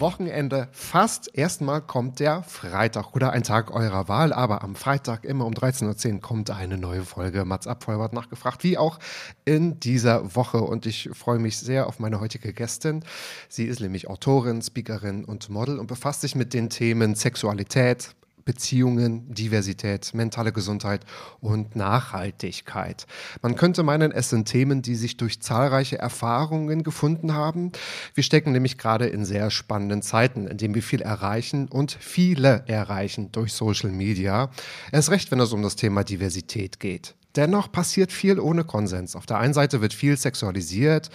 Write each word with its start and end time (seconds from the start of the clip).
Wochenende 0.00 0.68
fast. 0.72 1.30
Erstmal 1.34 1.80
kommt 1.80 2.20
der 2.20 2.42
Freitag 2.42 3.14
oder 3.14 3.32
ein 3.32 3.42
Tag 3.42 3.70
eurer 3.70 4.08
Wahl, 4.08 4.32
aber 4.32 4.62
am 4.62 4.74
Freitag 4.74 5.24
immer 5.24 5.46
um 5.46 5.54
13.10 5.54 6.14
Uhr 6.14 6.20
kommt 6.20 6.50
eine 6.50 6.76
neue 6.76 7.02
Folge 7.02 7.44
Mats 7.44 7.66
ab, 7.66 7.84
Vollbart 7.84 8.12
nachgefragt, 8.12 8.62
wie 8.62 8.76
auch 8.76 8.98
in 9.44 9.80
dieser 9.80 10.34
Woche. 10.34 10.58
Und 10.58 10.84
ich 10.84 11.08
freue 11.14 11.38
mich 11.38 11.58
sehr 11.58 11.86
auf 11.86 11.98
meine 11.98 12.20
heutige 12.20 12.52
Gästin. 12.52 13.04
Sie 13.48 13.64
ist 13.64 13.80
nämlich 13.80 14.08
Autorin, 14.08 14.60
Speakerin 14.60 15.24
und 15.24 15.48
Model 15.48 15.78
und 15.78 15.86
befasst 15.86 16.20
sich 16.20 16.34
mit 16.34 16.52
den 16.52 16.68
Themen 16.68 17.14
Sexualität, 17.14 18.14
Beziehungen, 18.46 19.34
Diversität, 19.34 20.14
mentale 20.14 20.52
Gesundheit 20.52 21.04
und 21.40 21.76
Nachhaltigkeit. 21.76 23.06
Man 23.42 23.56
könnte 23.56 23.82
meinen, 23.82 24.12
es 24.12 24.30
sind 24.30 24.46
Themen, 24.46 24.80
die 24.80 24.94
sich 24.94 25.18
durch 25.18 25.42
zahlreiche 25.42 25.98
Erfahrungen 25.98 26.84
gefunden 26.84 27.34
haben. 27.34 27.72
Wir 28.14 28.22
stecken 28.22 28.52
nämlich 28.52 28.78
gerade 28.78 29.08
in 29.08 29.26
sehr 29.26 29.50
spannenden 29.50 30.00
Zeiten, 30.00 30.46
in 30.46 30.56
denen 30.56 30.74
wir 30.74 30.82
viel 30.82 31.02
erreichen 31.02 31.68
und 31.68 31.92
viele 32.00 32.64
erreichen 32.68 33.32
durch 33.32 33.52
Social 33.52 33.90
Media. 33.90 34.50
Erst 34.92 35.10
recht, 35.10 35.30
wenn 35.32 35.40
es 35.40 35.52
um 35.52 35.62
das 35.62 35.76
Thema 35.76 36.04
Diversität 36.04 36.78
geht. 36.78 37.16
Dennoch 37.34 37.70
passiert 37.70 38.12
viel 38.12 38.40
ohne 38.40 38.64
Konsens. 38.64 39.14
Auf 39.14 39.26
der 39.26 39.38
einen 39.38 39.52
Seite 39.52 39.82
wird 39.82 39.92
viel 39.92 40.16
sexualisiert 40.16 41.10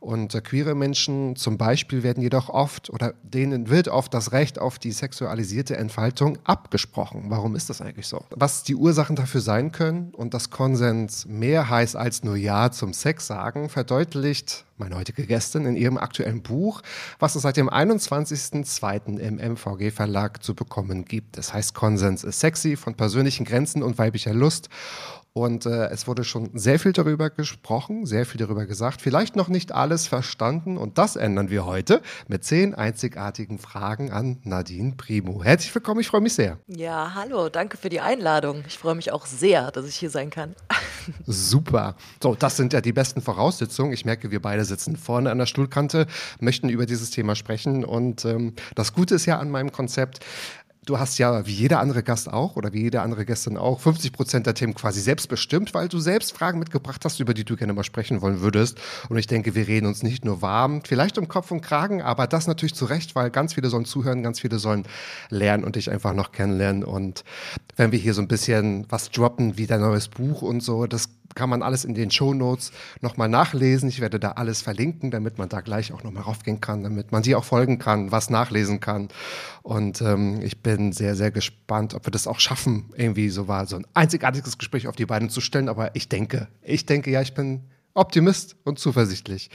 und 0.00 0.34
äh, 0.34 0.40
queere 0.40 0.74
Menschen 0.74 1.36
zum 1.36 1.58
Beispiel 1.58 2.02
werden 2.02 2.22
jedoch 2.22 2.48
oft 2.48 2.90
oder 2.90 3.14
denen 3.22 3.68
wird 3.68 3.88
oft 3.88 4.12
das 4.14 4.32
Recht 4.32 4.58
auf 4.58 4.78
die 4.78 4.92
sexualisierte 4.92 5.76
Entfaltung 5.76 6.38
abgesprochen. 6.44 7.24
Warum 7.28 7.56
ist 7.56 7.70
das 7.70 7.80
eigentlich 7.80 8.06
so? 8.06 8.24
Was 8.30 8.62
die 8.62 8.74
Ursachen 8.74 9.16
dafür 9.16 9.40
sein 9.40 9.72
können 9.72 10.12
und 10.14 10.34
dass 10.34 10.50
Konsens 10.50 11.26
mehr 11.26 11.68
heißt 11.68 11.96
als 11.96 12.22
nur 12.22 12.36
Ja 12.36 12.70
zum 12.70 12.92
Sex 12.92 13.26
sagen, 13.26 13.68
verdeutlicht 13.68 14.64
meine 14.78 14.96
heutige 14.96 15.26
Gästin 15.26 15.66
in 15.66 15.76
ihrem 15.76 15.98
aktuellen 15.98 16.42
Buch, 16.42 16.82
was 17.18 17.34
es 17.34 17.42
seit 17.42 17.56
dem 17.56 17.68
21.02. 17.68 19.18
im 19.18 19.36
MVG 19.36 19.90
Verlag 19.90 20.42
zu 20.42 20.54
bekommen 20.54 21.04
gibt. 21.04 21.36
Es 21.36 21.52
heißt 21.52 21.74
Konsens 21.74 22.24
ist 22.24 22.40
sexy 22.40 22.76
von 22.76 22.94
persönlichen 22.94 23.44
Grenzen 23.44 23.82
und 23.82 23.98
weiblicher 23.98 24.34
Lust. 24.34 24.68
Und 25.32 25.66
äh, 25.66 25.88
es 25.88 26.06
wurde 26.06 26.24
schon 26.24 26.50
sehr 26.54 26.78
viel 26.78 26.92
darüber 26.92 27.30
gesprochen, 27.30 28.06
sehr 28.06 28.26
viel 28.26 28.40
darüber 28.40 28.66
gesagt. 28.66 29.00
Vielleicht 29.00 29.36
noch 29.36 29.48
nicht 29.48 29.72
alles 29.72 30.06
verstanden. 30.06 30.76
Und 30.76 30.98
das 30.98 31.16
ändern 31.16 31.50
wir 31.50 31.64
heute 31.64 32.02
mit 32.26 32.44
zehn 32.44 32.74
einzigartigen 32.74 33.58
Fragen 33.58 34.10
an 34.10 34.38
Nadine 34.42 34.94
Primo. 34.96 35.44
Herzlich 35.44 35.74
willkommen, 35.74 36.00
ich 36.00 36.08
freue 36.08 36.22
mich 36.22 36.34
sehr. 36.34 36.58
Ja, 36.66 37.12
hallo, 37.14 37.48
danke 37.48 37.76
für 37.76 37.88
die 37.88 38.00
Einladung. 38.00 38.64
Ich 38.66 38.78
freue 38.78 38.94
mich 38.94 39.12
auch 39.12 39.26
sehr, 39.26 39.70
dass 39.70 39.86
ich 39.86 39.96
hier 39.96 40.10
sein 40.10 40.30
kann. 40.30 40.54
Super. 41.26 41.94
So, 42.22 42.34
das 42.34 42.56
sind 42.56 42.72
ja 42.72 42.80
die 42.80 42.92
besten 42.92 43.22
Voraussetzungen. 43.22 43.92
Ich 43.92 44.04
merke, 44.04 44.30
wir 44.30 44.42
beide 44.42 44.64
sitzen 44.64 44.96
vorne 44.96 45.30
an 45.30 45.38
der 45.38 45.46
Stuhlkante, 45.46 46.06
möchten 46.40 46.68
über 46.68 46.86
dieses 46.86 47.10
Thema 47.10 47.36
sprechen. 47.36 47.84
Und 47.84 48.24
ähm, 48.24 48.54
das 48.74 48.92
Gute 48.92 49.14
ist 49.14 49.26
ja 49.26 49.38
an 49.38 49.50
meinem 49.50 49.72
Konzept, 49.72 50.20
du 50.88 50.98
hast 50.98 51.18
ja 51.18 51.46
wie 51.46 51.52
jeder 51.52 51.80
andere 51.80 52.02
Gast 52.02 52.32
auch 52.32 52.56
oder 52.56 52.72
wie 52.72 52.82
jede 52.82 53.02
andere 53.02 53.26
Gästin 53.26 53.56
auch 53.58 53.80
50 53.80 54.12
Prozent 54.12 54.46
der 54.46 54.54
Themen 54.54 54.74
quasi 54.74 55.00
selbst 55.00 55.28
bestimmt, 55.28 55.74
weil 55.74 55.88
du 55.88 55.98
selbst 55.98 56.32
Fragen 56.32 56.58
mitgebracht 56.58 57.04
hast, 57.04 57.20
über 57.20 57.34
die 57.34 57.44
du 57.44 57.56
gerne 57.56 57.74
mal 57.74 57.84
sprechen 57.84 58.22
wollen 58.22 58.40
würdest. 58.40 58.78
Und 59.08 59.18
ich 59.18 59.26
denke, 59.26 59.54
wir 59.54 59.68
reden 59.68 59.86
uns 59.86 60.02
nicht 60.02 60.24
nur 60.24 60.40
warm, 60.40 60.82
vielleicht 60.84 61.18
um 61.18 61.28
Kopf 61.28 61.50
und 61.50 61.60
Kragen, 61.60 62.00
aber 62.00 62.26
das 62.26 62.46
natürlich 62.46 62.74
zu 62.74 62.86
Recht, 62.86 63.14
weil 63.14 63.30
ganz 63.30 63.54
viele 63.54 63.68
sollen 63.68 63.84
zuhören, 63.84 64.22
ganz 64.22 64.40
viele 64.40 64.58
sollen 64.58 64.84
lernen 65.28 65.64
und 65.64 65.76
dich 65.76 65.90
einfach 65.90 66.14
noch 66.14 66.32
kennenlernen. 66.32 66.84
Und 66.84 67.24
wenn 67.76 67.92
wir 67.92 67.98
hier 67.98 68.14
so 68.14 68.22
ein 68.22 68.28
bisschen 68.28 68.86
was 68.88 69.10
droppen, 69.10 69.58
wie 69.58 69.66
dein 69.66 69.80
neues 69.80 70.08
Buch 70.08 70.42
und 70.42 70.62
so, 70.62 70.86
das 70.86 71.10
kann 71.38 71.48
man 71.48 71.62
alles 71.62 71.84
in 71.84 71.94
den 71.94 72.10
Shownotes 72.10 72.72
nochmal 73.00 73.28
nachlesen. 73.28 73.88
Ich 73.88 74.00
werde 74.00 74.18
da 74.18 74.32
alles 74.32 74.60
verlinken, 74.60 75.12
damit 75.12 75.38
man 75.38 75.48
da 75.48 75.60
gleich 75.60 75.92
auch 75.92 76.02
nochmal 76.02 76.24
raufgehen 76.24 76.60
kann, 76.60 76.82
damit 76.82 77.12
man 77.12 77.22
dir 77.22 77.38
auch 77.38 77.44
folgen 77.44 77.78
kann, 77.78 78.10
was 78.10 78.28
nachlesen 78.28 78.80
kann. 78.80 79.06
Und 79.62 80.02
ähm, 80.02 80.40
ich 80.42 80.64
bin 80.64 80.90
sehr, 80.90 81.14
sehr 81.14 81.30
gespannt, 81.30 81.94
ob 81.94 82.04
wir 82.04 82.10
das 82.10 82.26
auch 82.26 82.40
schaffen, 82.40 82.90
irgendwie 82.96 83.28
so 83.28 83.46
war, 83.46 83.66
so 83.66 83.76
ein 83.76 83.86
einzigartiges 83.94 84.58
Gespräch 84.58 84.88
auf 84.88 84.96
die 84.96 85.06
beiden 85.06 85.30
zu 85.30 85.40
stellen. 85.40 85.68
Aber 85.68 85.94
ich 85.94 86.08
denke, 86.08 86.48
ich 86.60 86.86
denke 86.86 87.12
ja, 87.12 87.22
ich 87.22 87.34
bin 87.34 87.62
Optimist 87.94 88.56
und 88.64 88.80
zuversichtlich, 88.80 89.48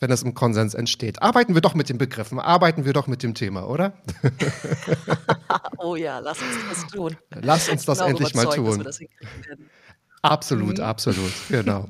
wenn 0.00 0.10
das 0.10 0.24
im 0.24 0.34
Konsens 0.34 0.74
entsteht. 0.74 1.22
Arbeiten 1.22 1.54
wir 1.54 1.60
doch 1.60 1.74
mit 1.74 1.88
den 1.88 1.98
Begriffen, 1.98 2.40
arbeiten 2.40 2.84
wir 2.84 2.94
doch 2.94 3.06
mit 3.06 3.22
dem 3.22 3.34
Thema, 3.34 3.68
oder? 3.68 3.92
oh 5.78 5.94
ja, 5.94 6.18
lass 6.18 6.38
uns 6.42 6.56
das 6.68 6.86
tun. 6.88 7.16
Lass 7.30 7.68
uns 7.68 7.84
das 7.84 8.00
endlich 8.00 8.34
mal 8.34 8.52
überzeugt, 8.56 8.96
tun. 8.96 9.68
Hinkriegen 10.22 10.76
werden. 10.76 10.80
Absolut, 10.80 10.80
absolut, 10.80 11.32
genau. 11.48 11.88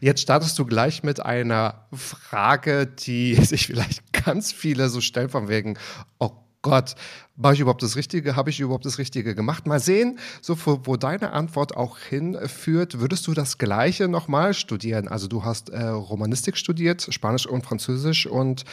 Jetzt 0.00 0.20
startest 0.20 0.58
du 0.58 0.64
gleich 0.64 1.02
mit 1.02 1.20
einer 1.20 1.86
Frage, 1.92 2.86
die 2.86 3.34
sich 3.42 3.66
vielleicht 3.66 4.12
ganz 4.12 4.52
viele 4.52 4.88
so 4.88 5.00
stellen 5.00 5.28
von 5.28 5.48
wegen, 5.48 5.78
oh 6.18 6.30
Gott, 6.62 6.96
mache 7.36 7.54
ich 7.54 7.60
überhaupt 7.60 7.82
das 7.82 7.94
Richtige? 7.94 8.34
Habe 8.34 8.50
ich 8.50 8.58
überhaupt 8.58 8.84
das 8.84 8.98
Richtige 8.98 9.36
gemacht? 9.36 9.68
Mal 9.68 9.78
sehen, 9.78 10.18
so 10.42 10.56
wo, 10.66 10.80
wo 10.82 10.96
deine 10.96 11.32
Antwort 11.32 11.76
auch 11.76 11.98
hinführt. 11.98 12.98
Würdest 12.98 13.26
du 13.28 13.34
das 13.34 13.58
Gleiche 13.58 14.08
nochmal 14.08 14.52
studieren? 14.52 15.06
Also 15.06 15.28
du 15.28 15.44
hast 15.44 15.68
äh, 15.68 15.84
Romanistik 15.84 16.56
studiert, 16.56 17.06
Spanisch 17.10 17.46
und 17.46 17.64
Französisch 17.64 18.26
und 18.26 18.64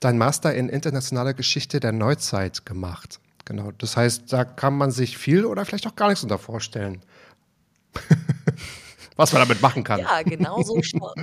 dein 0.00 0.18
Master 0.18 0.54
in 0.54 0.68
internationaler 0.68 1.34
Geschichte 1.34 1.78
der 1.78 1.92
Neuzeit 1.92 2.66
gemacht. 2.66 3.20
Genau, 3.44 3.70
das 3.78 3.96
heißt, 3.96 4.32
da 4.32 4.44
kann 4.44 4.76
man 4.76 4.90
sich 4.90 5.16
viel 5.16 5.44
oder 5.44 5.64
vielleicht 5.64 5.86
auch 5.86 5.94
gar 5.94 6.08
nichts 6.08 6.24
unter 6.24 6.38
vorstellen. 6.38 7.00
Was 9.16 9.32
man 9.32 9.40
damit 9.40 9.62
machen 9.62 9.82
kann. 9.82 10.00
Ja, 10.00 10.22
genau 10.22 10.62
so 10.62 10.82
schaut 10.82 11.16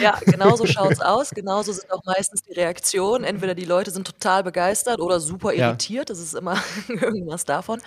ja, 0.00 0.18
genau 0.24 0.56
so 0.56 0.66
schaut's 0.66 1.00
aus. 1.00 1.30
Genauso 1.30 1.72
sind 1.72 1.90
auch 1.92 2.04
meistens 2.04 2.42
die 2.42 2.52
Reaktionen. 2.52 3.24
Entweder 3.24 3.54
die 3.54 3.64
Leute 3.64 3.90
sind 3.90 4.06
total 4.06 4.42
begeistert 4.44 5.00
oder 5.00 5.20
super 5.20 5.52
Ja. 5.52 5.68
irritiert. 5.68 6.10
Das 6.10 6.18
ist 6.18 6.34
immer 6.34 6.56
irgendwas 6.88 7.44
davon. 7.44 7.80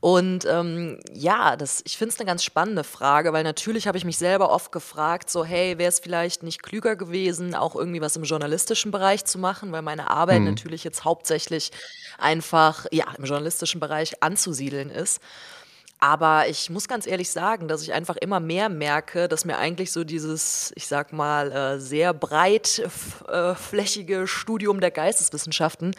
Und 0.00 0.46
ähm, 0.46 0.98
ja, 1.12 1.56
das, 1.56 1.82
ich 1.84 1.98
finde 1.98 2.14
es 2.14 2.20
eine 2.20 2.26
ganz 2.26 2.42
spannende 2.42 2.84
Frage, 2.84 3.34
weil 3.34 3.44
natürlich 3.44 3.86
habe 3.86 3.98
ich 3.98 4.06
mich 4.06 4.16
selber 4.16 4.50
oft 4.50 4.72
gefragt, 4.72 5.28
so 5.28 5.44
hey, 5.44 5.76
wäre 5.76 5.90
es 5.90 6.00
vielleicht 6.00 6.42
nicht 6.42 6.62
klüger 6.62 6.96
gewesen, 6.96 7.54
auch 7.54 7.76
irgendwie 7.76 8.00
was 8.00 8.16
im 8.16 8.22
journalistischen 8.24 8.92
Bereich 8.92 9.26
zu 9.26 9.38
machen, 9.38 9.72
weil 9.72 9.82
meine 9.82 10.08
Arbeit 10.08 10.40
natürlich 10.40 10.84
jetzt 10.84 11.04
hauptsächlich 11.04 11.70
einfach 12.16 12.86
ja 12.92 13.04
im 13.18 13.24
journalistischen 13.24 13.78
Bereich 13.78 14.22
anzusiedeln 14.22 14.88
ist. 14.88 15.20
Aber 16.00 16.48
ich 16.48 16.70
muss 16.70 16.88
ganz 16.88 17.06
ehrlich 17.06 17.30
sagen, 17.30 17.68
dass 17.68 17.82
ich 17.82 17.92
einfach 17.92 18.16
immer 18.16 18.40
mehr 18.40 18.70
merke, 18.70 19.28
dass 19.28 19.44
mir 19.44 19.58
eigentlich 19.58 19.92
so 19.92 20.02
dieses, 20.02 20.72
ich 20.74 20.86
sag 20.86 21.12
mal, 21.12 21.52
äh, 21.52 21.78
sehr 21.78 22.14
breitflächige 22.14 24.26
Studium 24.26 24.80
der 24.80 24.90
Geisteswissenschaften 24.90 25.94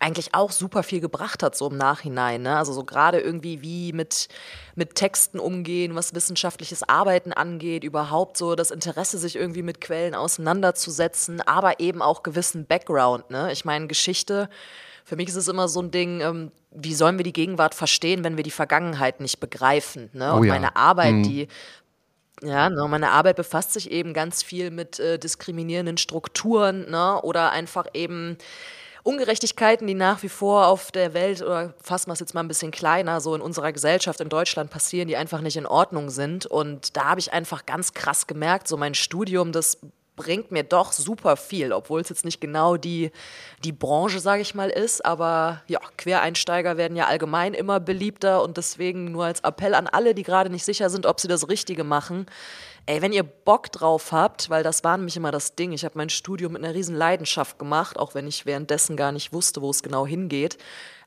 eigentlich 0.00 0.34
auch 0.34 0.52
super 0.52 0.82
viel 0.82 1.00
gebracht 1.00 1.42
hat, 1.42 1.56
so 1.56 1.70
im 1.70 1.76
Nachhinein. 1.76 2.42
Ne? 2.42 2.56
Also 2.56 2.72
so 2.72 2.84
gerade 2.84 3.20
irgendwie 3.20 3.62
wie 3.62 3.92
mit, 3.92 4.28
mit 4.74 4.94
Texten 4.94 5.40
umgehen, 5.40 5.94
was 5.94 6.14
wissenschaftliches 6.14 6.88
Arbeiten 6.88 7.32
angeht, 7.32 7.84
überhaupt 7.84 8.36
so 8.36 8.54
das 8.54 8.70
Interesse, 8.70 9.18
sich 9.18 9.36
irgendwie 9.36 9.62
mit 9.62 9.80
Quellen 9.80 10.14
auseinanderzusetzen, 10.14 11.40
aber 11.40 11.80
eben 11.80 12.02
auch 12.02 12.22
gewissen 12.22 12.66
Background. 12.66 13.30
Ne? 13.30 13.52
Ich 13.52 13.64
meine, 13.64 13.88
Geschichte, 13.88 14.48
für 15.08 15.16
mich 15.16 15.28
ist 15.28 15.36
es 15.36 15.48
immer 15.48 15.68
so 15.68 15.80
ein 15.80 15.90
Ding, 15.90 16.20
ähm, 16.20 16.52
wie 16.70 16.92
sollen 16.92 17.16
wir 17.18 17.24
die 17.24 17.32
Gegenwart 17.32 17.74
verstehen, 17.74 18.24
wenn 18.24 18.36
wir 18.36 18.44
die 18.44 18.50
Vergangenheit 18.50 19.20
nicht 19.20 19.40
begreifen? 19.40 20.10
Ne? 20.12 20.32
Oh 20.34 20.36
Und 20.36 20.44
ja. 20.46 20.52
meine 20.52 20.76
Arbeit, 20.76 21.14
Mhm. 21.14 21.22
die 21.22 21.48
ja, 22.42 22.68
ne, 22.68 22.86
meine 22.88 23.10
Arbeit 23.10 23.36
befasst 23.36 23.72
sich 23.72 23.90
eben 23.90 24.12
ganz 24.12 24.42
viel 24.42 24.70
mit 24.70 25.00
äh, 25.00 25.18
diskriminierenden 25.18 25.96
Strukturen 25.96 26.88
ne, 26.90 27.20
oder 27.22 27.50
einfach 27.52 27.86
eben 27.94 28.36
Ungerechtigkeiten, 29.02 29.86
die 29.86 29.94
nach 29.94 30.22
wie 30.22 30.28
vor 30.28 30.66
auf 30.66 30.92
der 30.92 31.14
Welt 31.14 31.40
oder 31.40 31.74
fassen 31.82 32.10
wir 32.10 32.12
es 32.12 32.20
jetzt 32.20 32.34
mal 32.34 32.42
ein 32.42 32.48
bisschen 32.48 32.70
kleiner, 32.70 33.22
so 33.22 33.34
in 33.34 33.40
unserer 33.40 33.72
Gesellschaft 33.72 34.20
in 34.20 34.28
Deutschland 34.28 34.70
passieren, 34.70 35.08
die 35.08 35.16
einfach 35.16 35.40
nicht 35.40 35.56
in 35.56 35.66
Ordnung 35.66 36.10
sind. 36.10 36.44
Und 36.44 36.96
da 36.98 37.04
habe 37.06 37.20
ich 37.20 37.32
einfach 37.32 37.64
ganz 37.64 37.94
krass 37.94 38.26
gemerkt, 38.26 38.68
so 38.68 38.76
mein 38.76 38.94
Studium, 38.94 39.52
das 39.52 39.78
bringt 40.18 40.50
mir 40.50 40.64
doch 40.64 40.92
super 40.92 41.36
viel, 41.36 41.72
obwohl 41.72 42.02
es 42.02 42.10
jetzt 42.10 42.26
nicht 42.26 42.40
genau 42.40 42.76
die, 42.76 43.10
die 43.64 43.72
Branche, 43.72 44.20
sage 44.20 44.42
ich 44.42 44.54
mal, 44.54 44.68
ist. 44.68 45.02
Aber 45.06 45.62
ja, 45.68 45.80
Quereinsteiger 45.96 46.76
werden 46.76 46.96
ja 46.96 47.06
allgemein 47.06 47.54
immer 47.54 47.80
beliebter 47.80 48.42
und 48.42 48.58
deswegen 48.58 49.12
nur 49.12 49.24
als 49.24 49.40
Appell 49.40 49.74
an 49.74 49.86
alle, 49.86 50.14
die 50.14 50.24
gerade 50.24 50.50
nicht 50.50 50.64
sicher 50.64 50.90
sind, 50.90 51.06
ob 51.06 51.20
sie 51.20 51.28
das 51.28 51.48
Richtige 51.48 51.84
machen. 51.84 52.26
Ey, 52.84 53.00
wenn 53.00 53.12
ihr 53.12 53.22
Bock 53.22 53.70
drauf 53.70 54.12
habt, 54.12 54.50
weil 54.50 54.62
das 54.62 54.82
war 54.82 54.96
nämlich 54.96 55.16
immer 55.16 55.30
das 55.30 55.54
Ding, 55.54 55.72
ich 55.72 55.84
habe 55.84 55.96
mein 55.96 56.08
Studium 56.08 56.54
mit 56.54 56.64
einer 56.64 56.74
riesen 56.74 56.96
Leidenschaft 56.96 57.58
gemacht, 57.58 57.98
auch 57.98 58.14
wenn 58.14 58.26
ich 58.26 58.44
währenddessen 58.44 58.96
gar 58.96 59.12
nicht 59.12 59.32
wusste, 59.32 59.62
wo 59.62 59.70
es 59.70 59.82
genau 59.82 60.06
hingeht. 60.06 60.58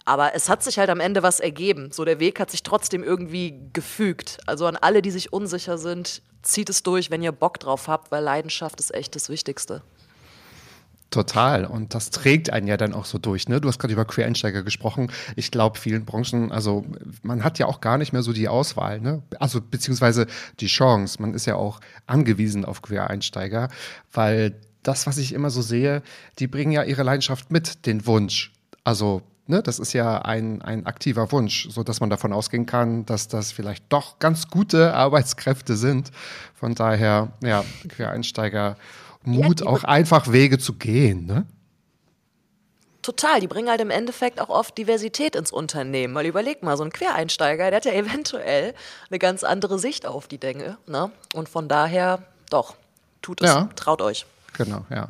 Aber 0.06 0.34
es 0.36 0.50
hat 0.50 0.64
sich 0.64 0.80
halt 0.80 0.90
am 0.90 1.00
Ende 1.00 1.24
was 1.24 1.40
ergeben. 1.40 1.92
So, 1.92 2.06
der 2.06 2.20
Weg 2.20 2.40
hat 2.40 2.52
sich 2.52 2.64
trotzdem 2.64 3.04
irgendwie 3.04 3.60
gefügt. 3.74 4.40
Also 4.46 4.66
an 4.66 4.76
alle, 4.76 5.02
die 5.02 5.12
sich 5.12 5.32
unsicher 5.32 5.78
sind, 5.78 6.22
zieht 6.42 6.70
es 6.70 6.84
durch, 6.84 7.12
wenn 7.12 7.22
ihr 7.22 7.32
Bock 7.32 7.60
drauf 7.60 7.88
habt, 7.88 8.12
weil 8.12 8.24
Leidenschaft 8.24 8.80
ist 8.80 8.94
echt 8.94 9.16
das 9.16 9.30
Wichtigste. 9.30 9.84
Total. 11.12 11.66
Und 11.66 11.94
das 11.94 12.10
trägt 12.10 12.52
einen 12.52 12.68
ja 12.68 12.78
dann 12.78 12.94
auch 12.94 13.04
so 13.04 13.18
durch. 13.18 13.50
Ne? 13.50 13.60
Du 13.60 13.68
hast 13.68 13.80
gerade 13.80 13.94
über 13.94 14.06
Quereinsteiger 14.06 14.64
gesprochen. 14.64 15.12
Ich 15.36 15.52
glaube, 15.52 15.78
vielen 15.78 16.06
Branchen, 16.06 16.54
also 16.54 16.86
man 17.22 17.44
hat 17.44 17.60
ja 17.60 17.66
auch 17.66 17.82
gar 17.82 17.98
nicht 17.98 18.14
mehr 18.14 18.24
so 18.24 18.32
die 18.32 18.48
Auswahl, 18.48 19.02
ne? 19.02 19.22
Also 19.38 19.60
beziehungsweise 19.60 20.26
die 20.62 20.68
Chance. 20.68 21.22
Man 21.22 21.34
ist 21.34 21.46
ja 21.46 21.56
auch 21.56 21.82
angewiesen 22.08 22.64
auf 22.64 22.82
Quereinsteiger, 22.82 23.68
weil 24.14 24.56
das, 24.84 25.06
was 25.06 25.18
ich 25.18 25.34
immer 25.34 25.50
so 25.50 25.62
sehe, 25.62 26.02
die 26.40 26.48
bringen 26.48 26.72
ja 26.72 26.84
ihre 26.84 27.04
Leidenschaft 27.04 27.52
mit, 27.52 27.86
den 27.86 28.06
Wunsch. 28.08 28.54
Also 28.86 29.22
Ne, 29.52 29.62
das 29.62 29.80
ist 29.80 29.92
ja 29.92 30.20
ein, 30.20 30.62
ein 30.62 30.86
aktiver 30.86 31.30
Wunsch, 31.34 31.68
sodass 31.70 32.00
man 32.00 32.10
davon 32.10 32.32
ausgehen 32.32 32.66
kann, 32.66 33.06
dass 33.06 33.28
das 33.28 33.52
vielleicht 33.52 33.84
doch 33.90 34.18
ganz 34.18 34.48
gute 34.48 34.94
Arbeitskräfte 34.94 35.76
sind. 35.76 36.10
Von 36.56 36.74
daher, 36.74 37.34
ja, 37.44 37.66
Quereinsteiger 37.90 38.78
Mut, 39.24 39.60
ja, 39.60 39.68
auch 39.68 39.84
einfach 39.84 40.32
Wege 40.32 40.58
zu 40.58 40.76
gehen. 40.76 41.26
Ne? 41.26 41.46
Total, 43.02 43.42
die 43.42 43.48
bringen 43.48 43.68
halt 43.68 43.82
im 43.82 43.90
Endeffekt 43.90 44.40
auch 44.40 44.48
oft 44.48 44.78
Diversität 44.78 45.36
ins 45.36 45.52
Unternehmen. 45.52 46.16
Weil 46.16 46.28
überleg 46.28 46.64
mal, 46.64 46.78
so 46.78 46.86
ein 46.86 46.94
Quereinsteiger, 46.94 47.72
der 47.72 47.76
hat 47.76 47.86
ja 47.86 47.92
eventuell 47.92 48.74
eine 49.10 49.20
ganz 49.20 49.44
andere 49.44 49.80
Sicht 49.80 50.06
auf 50.06 50.30
die 50.30 50.38
Dinge. 50.38 50.78
Ne? 50.88 51.12
Und 51.34 51.50
von 51.50 51.68
daher, 51.68 52.24
doch, 52.50 52.76
tut 53.22 53.42
es, 53.42 53.50
ja. 53.50 53.70
traut 53.76 54.02
euch. 54.02 54.26
Genau, 54.54 54.86
ja. 54.90 55.10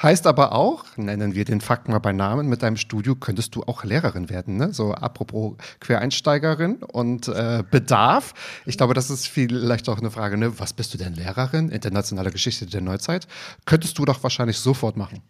Heißt 0.00 0.28
aber 0.28 0.52
auch, 0.52 0.84
nennen 0.96 1.34
wir 1.34 1.44
den 1.44 1.60
Fakt 1.60 1.88
mal 1.88 1.98
bei 1.98 2.12
Namen, 2.12 2.48
mit 2.48 2.62
deinem 2.62 2.76
Studio 2.76 3.16
könntest 3.16 3.56
du 3.56 3.64
auch 3.64 3.82
Lehrerin 3.82 4.30
werden. 4.30 4.56
Ne? 4.56 4.72
So 4.72 4.94
apropos 4.94 5.56
Quereinsteigerin 5.80 6.76
und 6.76 7.26
äh, 7.26 7.64
Bedarf. 7.68 8.32
Ich 8.64 8.76
glaube, 8.76 8.94
das 8.94 9.10
ist 9.10 9.26
vielleicht 9.26 9.88
auch 9.88 9.98
eine 9.98 10.12
Frage, 10.12 10.36
ne? 10.36 10.56
was 10.60 10.72
bist 10.72 10.94
du 10.94 10.98
denn 10.98 11.14
Lehrerin? 11.14 11.68
Internationale 11.68 12.30
Geschichte 12.30 12.66
der 12.66 12.80
Neuzeit. 12.80 13.26
Könntest 13.64 13.98
du 13.98 14.04
doch 14.04 14.22
wahrscheinlich 14.22 14.58
sofort 14.58 14.96
machen. 14.96 15.20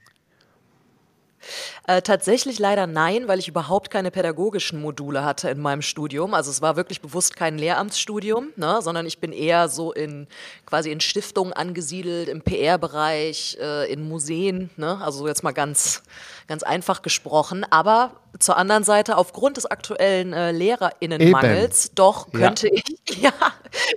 Äh, 1.87 2.03
tatsächlich 2.03 2.59
leider 2.59 2.87
nein, 2.87 3.29
weil 3.29 3.39
ich 3.39 3.49
überhaupt 3.49 3.91
keine 3.91 4.11
pädagogischen 4.11 4.81
Module 4.81 5.25
hatte 5.25 5.51
in 5.51 5.61
meinem 5.61 5.83
Studium. 5.83 6.35
Also 6.35 6.51
es 6.51 6.63
war 6.63 6.77
wirklich 6.77 7.01
bewusst 7.01 7.37
kein 7.37 7.59
Lehramtsstudium, 7.59 8.49
ne, 8.57 8.81
sondern 8.83 9.07
ich 9.07 9.19
bin 9.19 9.33
eher 9.33 9.69
so 9.69 9.93
in 9.93 10.27
quasi 10.67 10.91
in 10.91 11.01
Stiftungen 11.01 11.53
angesiedelt, 11.53 12.29
im 12.29 12.43
PR-Bereich, 12.43 13.59
äh, 13.61 13.91
in 13.93 14.09
Museen. 14.09 14.71
Ne? 14.77 15.01
Also 15.03 15.27
jetzt 15.27 15.43
mal 15.43 15.53
ganz, 15.53 16.03
ganz 16.47 16.63
einfach 16.63 17.03
gesprochen. 17.03 17.65
Aber 17.71 18.13
zur 18.39 18.57
anderen 18.57 18.85
Seite, 18.85 19.17
aufgrund 19.17 19.57
des 19.57 19.67
aktuellen 19.67 20.33
äh, 20.33 20.53
LehrerInnenmangels, 20.53 21.87
Eben. 21.87 21.95
doch 21.95 22.31
könnte 22.33 22.69
ja. 22.69 22.75
ich, 22.75 23.17
ja, 23.23 23.33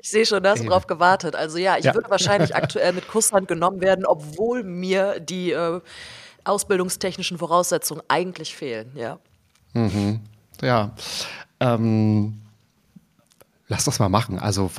ich 0.01 0.09
sehe 0.09 0.25
schon, 0.25 0.41
da 0.41 0.51
hast 0.51 0.63
du 0.63 0.67
drauf 0.67 0.87
gewartet. 0.87 1.35
Also 1.35 1.57
ja, 1.57 1.77
ich 1.77 1.85
ja. 1.85 1.93
würde 1.93 2.09
wahrscheinlich 2.09 2.55
aktuell 2.55 2.93
mit 2.93 3.07
Kusshand 3.07 3.47
genommen 3.47 3.81
werden, 3.81 4.05
obwohl 4.05 4.63
mir 4.63 5.19
die 5.19 5.51
äh, 5.51 5.81
ausbildungstechnischen 6.43 7.37
Voraussetzungen 7.37 8.01
eigentlich 8.07 8.55
fehlen, 8.55 8.91
ja. 8.95 9.19
Mhm. 9.73 10.21
Ja. 10.61 10.91
Ähm, 11.59 12.41
lass 13.71 13.85
das 13.85 13.99
mal 13.99 14.09
machen. 14.09 14.37
Also 14.37 14.69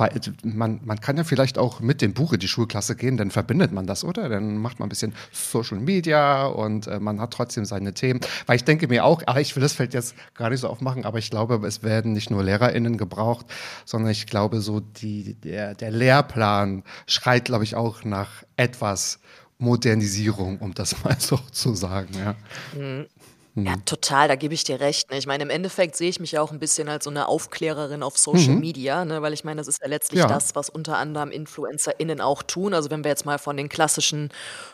man, 0.43 0.79
man 0.83 1.01
kann 1.01 1.17
ja 1.17 1.23
vielleicht 1.23 1.57
auch 1.57 1.79
mit 1.79 2.01
dem 2.01 2.13
Buch 2.13 2.31
in 2.31 2.39
die 2.39 2.47
Schulklasse 2.47 2.95
gehen, 2.95 3.17
dann 3.17 3.31
verbindet 3.31 3.71
man 3.71 3.87
das, 3.87 4.03
oder? 4.03 4.29
Dann 4.29 4.57
macht 4.57 4.79
man 4.79 4.85
ein 4.85 4.89
bisschen 4.89 5.15
Social 5.31 5.79
Media 5.79 6.45
und 6.45 6.85
äh, 6.85 6.99
man 6.99 7.19
hat 7.19 7.31
trotzdem 7.31 7.65
seine 7.65 7.95
Themen. 7.95 8.21
Weil 8.45 8.57
ich 8.57 8.63
denke 8.63 8.87
mir 8.87 9.03
auch, 9.03 9.23
ah, 9.25 9.39
ich 9.39 9.55
will 9.55 9.63
das 9.63 9.73
Feld 9.73 9.95
jetzt 9.95 10.13
gar 10.35 10.51
nicht 10.51 10.59
so 10.59 10.67
aufmachen, 10.67 11.05
aber 11.05 11.17
ich 11.17 11.31
glaube, 11.31 11.59
es 11.65 11.81
werden 11.81 12.13
nicht 12.13 12.29
nur 12.29 12.43
LehrerInnen 12.43 12.97
gebraucht, 12.97 13.47
sondern 13.83 14.11
ich 14.11 14.27
glaube, 14.27 14.61
so 14.61 14.79
die, 14.79 15.33
der, 15.33 15.73
der 15.73 15.89
Lehrplan 15.89 16.83
schreit, 17.07 17.45
glaube 17.45 17.63
ich, 17.63 17.75
auch 17.75 18.03
nach 18.03 18.43
etwas 18.57 19.19
Modernisierung, 19.57 20.59
um 20.59 20.73
das 20.73 20.95
mal 21.03 21.19
so 21.19 21.37
zu 21.51 21.75
sagen. 21.75 22.09
Ja. 22.13 22.35
Mhm. 22.79 23.07
Ja, 23.55 23.75
total, 23.85 24.27
da 24.27 24.35
gebe 24.35 24.55
ich 24.55 24.63
dir 24.63 24.79
recht. 24.79 25.11
Ne? 25.11 25.17
Ich 25.19 25.27
meine, 25.27 25.43
im 25.43 25.51
Endeffekt 25.51 25.95
sehe 25.95 26.09
ich 26.09 26.19
mich 26.19 26.31
ja 26.31 26.41
auch 26.41 26.51
ein 26.51 26.57
bisschen 26.57 26.89
als 26.89 27.03
so 27.03 27.11
eine 27.11 27.27
Aufklärerin 27.27 28.01
auf 28.01 28.17
Social 28.17 28.55
mhm. 28.55 28.61
Media, 28.61 29.05
ne? 29.05 29.21
weil 29.21 29.31
ich 29.31 29.43
meine, 29.43 29.61
das 29.61 29.67
ist 29.67 29.79
ja 29.81 29.87
letztlich 29.87 30.21
ja. 30.21 30.27
das, 30.27 30.55
was 30.55 30.69
unter 30.69 30.97
anderem 30.97 31.29
InfluencerInnen 31.29 32.19
auch 32.19 32.41
tun. 32.41 32.73
Also 32.73 32.89
wenn 32.89 33.03
wir 33.03 33.09
jetzt 33.09 33.25
mal 33.27 33.37
von 33.37 33.55
den 33.55 33.69
klassischen 33.69 34.29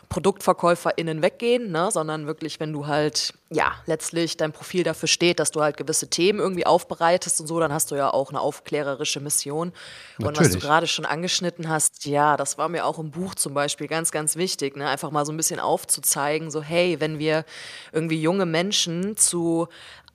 ProduktverkäuferInnen 0.08 1.20
weggehen, 1.20 1.70
ne? 1.70 1.90
sondern 1.92 2.26
wirklich, 2.26 2.58
wenn 2.58 2.72
du 2.72 2.86
halt, 2.86 3.34
ja, 3.52 3.72
letztlich 3.86 4.36
dein 4.36 4.52
Profil 4.52 4.84
dafür 4.84 5.08
steht, 5.08 5.40
dass 5.40 5.50
du 5.50 5.60
halt 5.60 5.76
gewisse 5.76 6.08
Themen 6.08 6.38
irgendwie 6.38 6.66
aufbereitest 6.66 7.40
und 7.40 7.46
so, 7.48 7.58
dann 7.58 7.72
hast 7.72 7.90
du 7.90 7.96
ja 7.96 8.10
auch 8.10 8.30
eine 8.30 8.40
aufklärerische 8.40 9.20
Mission. 9.20 9.72
Natürlich. 10.18 10.28
Und 10.28 10.44
was 10.44 10.52
du 10.52 10.58
gerade 10.60 10.86
schon 10.86 11.04
angeschnitten 11.04 11.68
hast, 11.68 12.06
ja, 12.06 12.36
das 12.36 12.58
war 12.58 12.68
mir 12.68 12.86
auch 12.86 12.98
im 12.98 13.10
Buch 13.10 13.34
zum 13.34 13.52
Beispiel 13.54 13.88
ganz, 13.88 14.12
ganz 14.12 14.36
wichtig, 14.36 14.76
ne? 14.76 14.88
einfach 14.88 15.10
mal 15.10 15.26
so 15.26 15.32
ein 15.32 15.36
bisschen 15.36 15.58
aufzuzeigen, 15.58 16.50
so 16.50 16.62
hey, 16.62 17.00
wenn 17.00 17.18
wir 17.18 17.44
irgendwie 17.92 18.22
junge 18.22 18.46
Menschen 18.46 18.70
Menschen 18.80 19.16
zu 19.16 19.68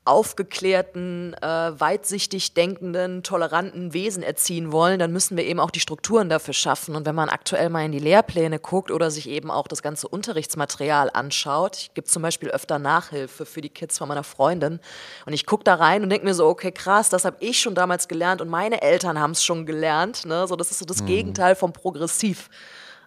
aufgeklärten, 0.05 1.33
äh, 1.41 1.47
weitsichtig 1.47 2.53
denkenden, 2.53 3.23
toleranten 3.23 3.91
Wesen 3.93 4.21
erziehen 4.21 4.71
wollen, 4.71 4.99
dann 4.99 5.11
müssen 5.11 5.35
wir 5.35 5.43
eben 5.43 5.59
auch 5.59 5.71
die 5.71 5.79
Strukturen 5.79 6.29
dafür 6.29 6.53
schaffen. 6.53 6.95
Und 6.95 7.07
wenn 7.07 7.15
man 7.15 7.27
aktuell 7.27 7.69
mal 7.69 7.83
in 7.83 7.91
die 7.91 7.99
Lehrpläne 7.99 8.59
guckt 8.59 8.91
oder 8.91 9.09
sich 9.09 9.27
eben 9.27 9.49
auch 9.49 9.67
das 9.67 9.81
ganze 9.81 10.07
Unterrichtsmaterial 10.07 11.09
anschaut, 11.11 11.77
ich 11.77 11.93
gebe 11.95 12.05
zum 12.05 12.21
Beispiel 12.21 12.49
öfter 12.49 12.77
Nachhilfe 12.77 13.47
für 13.47 13.61
die 13.61 13.69
Kids 13.69 13.97
von 13.97 14.07
meiner 14.07 14.23
Freundin 14.23 14.79
und 15.25 15.33
ich 15.33 15.47
gucke 15.47 15.63
da 15.63 15.73
rein 15.73 16.03
und 16.03 16.11
denke 16.11 16.25
mir 16.25 16.35
so, 16.35 16.45
okay, 16.45 16.71
krass, 16.71 17.09
das 17.09 17.25
habe 17.25 17.37
ich 17.39 17.59
schon 17.59 17.73
damals 17.73 18.07
gelernt 18.07 18.41
und 18.41 18.49
meine 18.49 18.83
Eltern 18.83 19.19
haben 19.19 19.31
es 19.31 19.43
schon 19.43 19.65
gelernt. 19.65 20.25
Ne? 20.25 20.47
So, 20.47 20.55
das 20.55 20.69
ist 20.69 20.79
so 20.79 20.85
das 20.85 21.01
mhm. 21.01 21.07
Gegenteil 21.07 21.55
vom 21.55 21.73
Progressiv. 21.73 22.49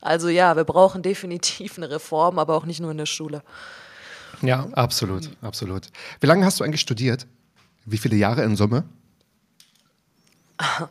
Also 0.00 0.28
ja, 0.28 0.56
wir 0.56 0.64
brauchen 0.64 1.02
definitiv 1.02 1.76
eine 1.76 1.90
Reform, 1.90 2.38
aber 2.40 2.56
auch 2.56 2.64
nicht 2.64 2.80
nur 2.80 2.90
in 2.90 2.98
der 2.98 3.06
Schule. 3.06 3.42
Ja, 4.42 4.68
absolut, 4.72 5.30
absolut. 5.42 5.88
Wie 6.20 6.26
lange 6.26 6.44
hast 6.44 6.60
du 6.60 6.64
eigentlich 6.64 6.80
studiert? 6.80 7.26
Wie 7.84 7.98
viele 7.98 8.16
Jahre 8.16 8.42
in 8.44 8.56
Summe? 8.56 8.84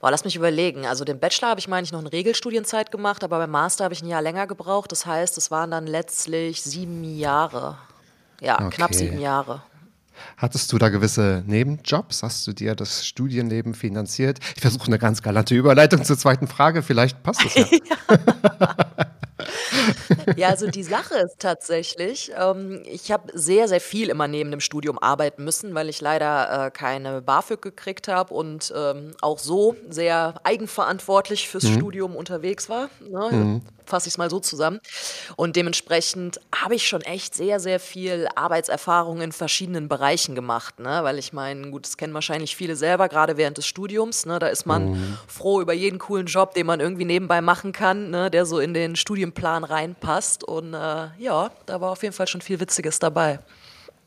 Boah, 0.00 0.10
lass 0.10 0.24
mich 0.24 0.36
überlegen. 0.36 0.86
Also 0.86 1.04
den 1.04 1.18
Bachelor 1.18 1.48
habe 1.48 1.60
ich, 1.60 1.68
meine 1.68 1.84
ich, 1.84 1.92
noch 1.92 2.00
eine 2.00 2.12
Regelstudienzeit 2.12 2.90
gemacht, 2.90 3.24
aber 3.24 3.38
beim 3.38 3.50
Master 3.50 3.84
habe 3.84 3.94
ich 3.94 4.02
ein 4.02 4.08
Jahr 4.08 4.22
länger 4.22 4.46
gebraucht. 4.46 4.92
Das 4.92 5.06
heißt, 5.06 5.38
es 5.38 5.50
waren 5.50 5.70
dann 5.70 5.86
letztlich 5.86 6.62
sieben 6.62 7.04
Jahre. 7.04 7.78
Ja, 8.40 8.56
okay. 8.60 8.76
knapp 8.76 8.94
sieben 8.94 9.18
Jahre. 9.18 9.62
Hattest 10.36 10.72
du 10.72 10.78
da 10.78 10.88
gewisse 10.88 11.42
Nebenjobs? 11.46 12.22
Hast 12.22 12.46
du 12.46 12.52
dir 12.52 12.74
das 12.74 13.06
Studienleben 13.06 13.74
finanziert? 13.74 14.38
Ich 14.54 14.62
versuche 14.62 14.86
eine 14.86 14.98
ganz 14.98 15.22
galante 15.22 15.54
Überleitung 15.54 16.04
zur 16.04 16.16
zweiten 16.16 16.46
Frage. 16.46 16.82
Vielleicht 16.82 17.22
passt 17.22 17.44
es 17.44 17.54
ja. 17.54 17.66
ja. 18.18 18.76
Ja, 20.36 20.48
also 20.48 20.66
die 20.66 20.82
Sache 20.82 21.14
ist 21.14 21.38
tatsächlich, 21.38 22.32
ähm, 22.36 22.82
ich 22.84 23.12
habe 23.12 23.30
sehr, 23.34 23.68
sehr 23.68 23.80
viel 23.80 24.08
immer 24.08 24.26
neben 24.28 24.50
dem 24.50 24.60
Studium 24.60 24.98
arbeiten 24.98 25.44
müssen, 25.44 25.74
weil 25.74 25.88
ich 25.88 26.00
leider 26.00 26.66
äh, 26.66 26.70
keine 26.70 27.22
BAföG 27.22 27.62
gekriegt 27.62 28.08
habe 28.08 28.34
und 28.34 28.72
ähm, 28.76 29.12
auch 29.20 29.38
so 29.38 29.76
sehr 29.88 30.34
eigenverantwortlich 30.42 31.48
fürs 31.48 31.64
mhm. 31.64 31.74
Studium 31.74 32.16
unterwegs 32.16 32.68
war. 32.68 32.88
Ne? 33.00 33.28
Mhm 33.30 33.62
fasse 33.86 34.08
ich 34.08 34.14
es 34.14 34.18
mal 34.18 34.30
so 34.30 34.40
zusammen. 34.40 34.80
Und 35.36 35.56
dementsprechend 35.56 36.40
habe 36.54 36.74
ich 36.74 36.86
schon 36.86 37.02
echt 37.02 37.34
sehr, 37.34 37.60
sehr 37.60 37.80
viel 37.80 38.28
Arbeitserfahrung 38.34 39.20
in 39.20 39.32
verschiedenen 39.32 39.88
Bereichen 39.88 40.34
gemacht. 40.34 40.80
Ne? 40.80 41.00
Weil 41.02 41.18
ich 41.18 41.32
meine, 41.32 41.70
gut, 41.70 41.86
das 41.86 41.96
kennen 41.96 42.14
wahrscheinlich 42.14 42.56
viele 42.56 42.76
selber, 42.76 43.08
gerade 43.08 43.36
während 43.36 43.58
des 43.58 43.66
Studiums. 43.66 44.26
Ne? 44.26 44.38
Da 44.38 44.48
ist 44.48 44.66
man 44.66 44.90
mhm. 44.90 45.18
froh 45.26 45.60
über 45.60 45.72
jeden 45.72 45.98
coolen 45.98 46.26
Job, 46.26 46.54
den 46.54 46.66
man 46.66 46.80
irgendwie 46.80 47.04
nebenbei 47.04 47.40
machen 47.40 47.72
kann, 47.72 48.10
ne? 48.10 48.30
der 48.30 48.44
so 48.44 48.58
in 48.58 48.74
den 48.74 48.96
Studienplan 48.96 49.64
reinpasst. 49.70 50.44
Und 50.44 50.74
äh, 50.74 51.08
ja, 51.18 51.50
da 51.66 51.80
war 51.80 51.92
auf 51.92 52.02
jeden 52.02 52.14
Fall 52.14 52.26
schon 52.26 52.40
viel 52.40 52.60
Witziges 52.60 52.98
dabei. 52.98 53.40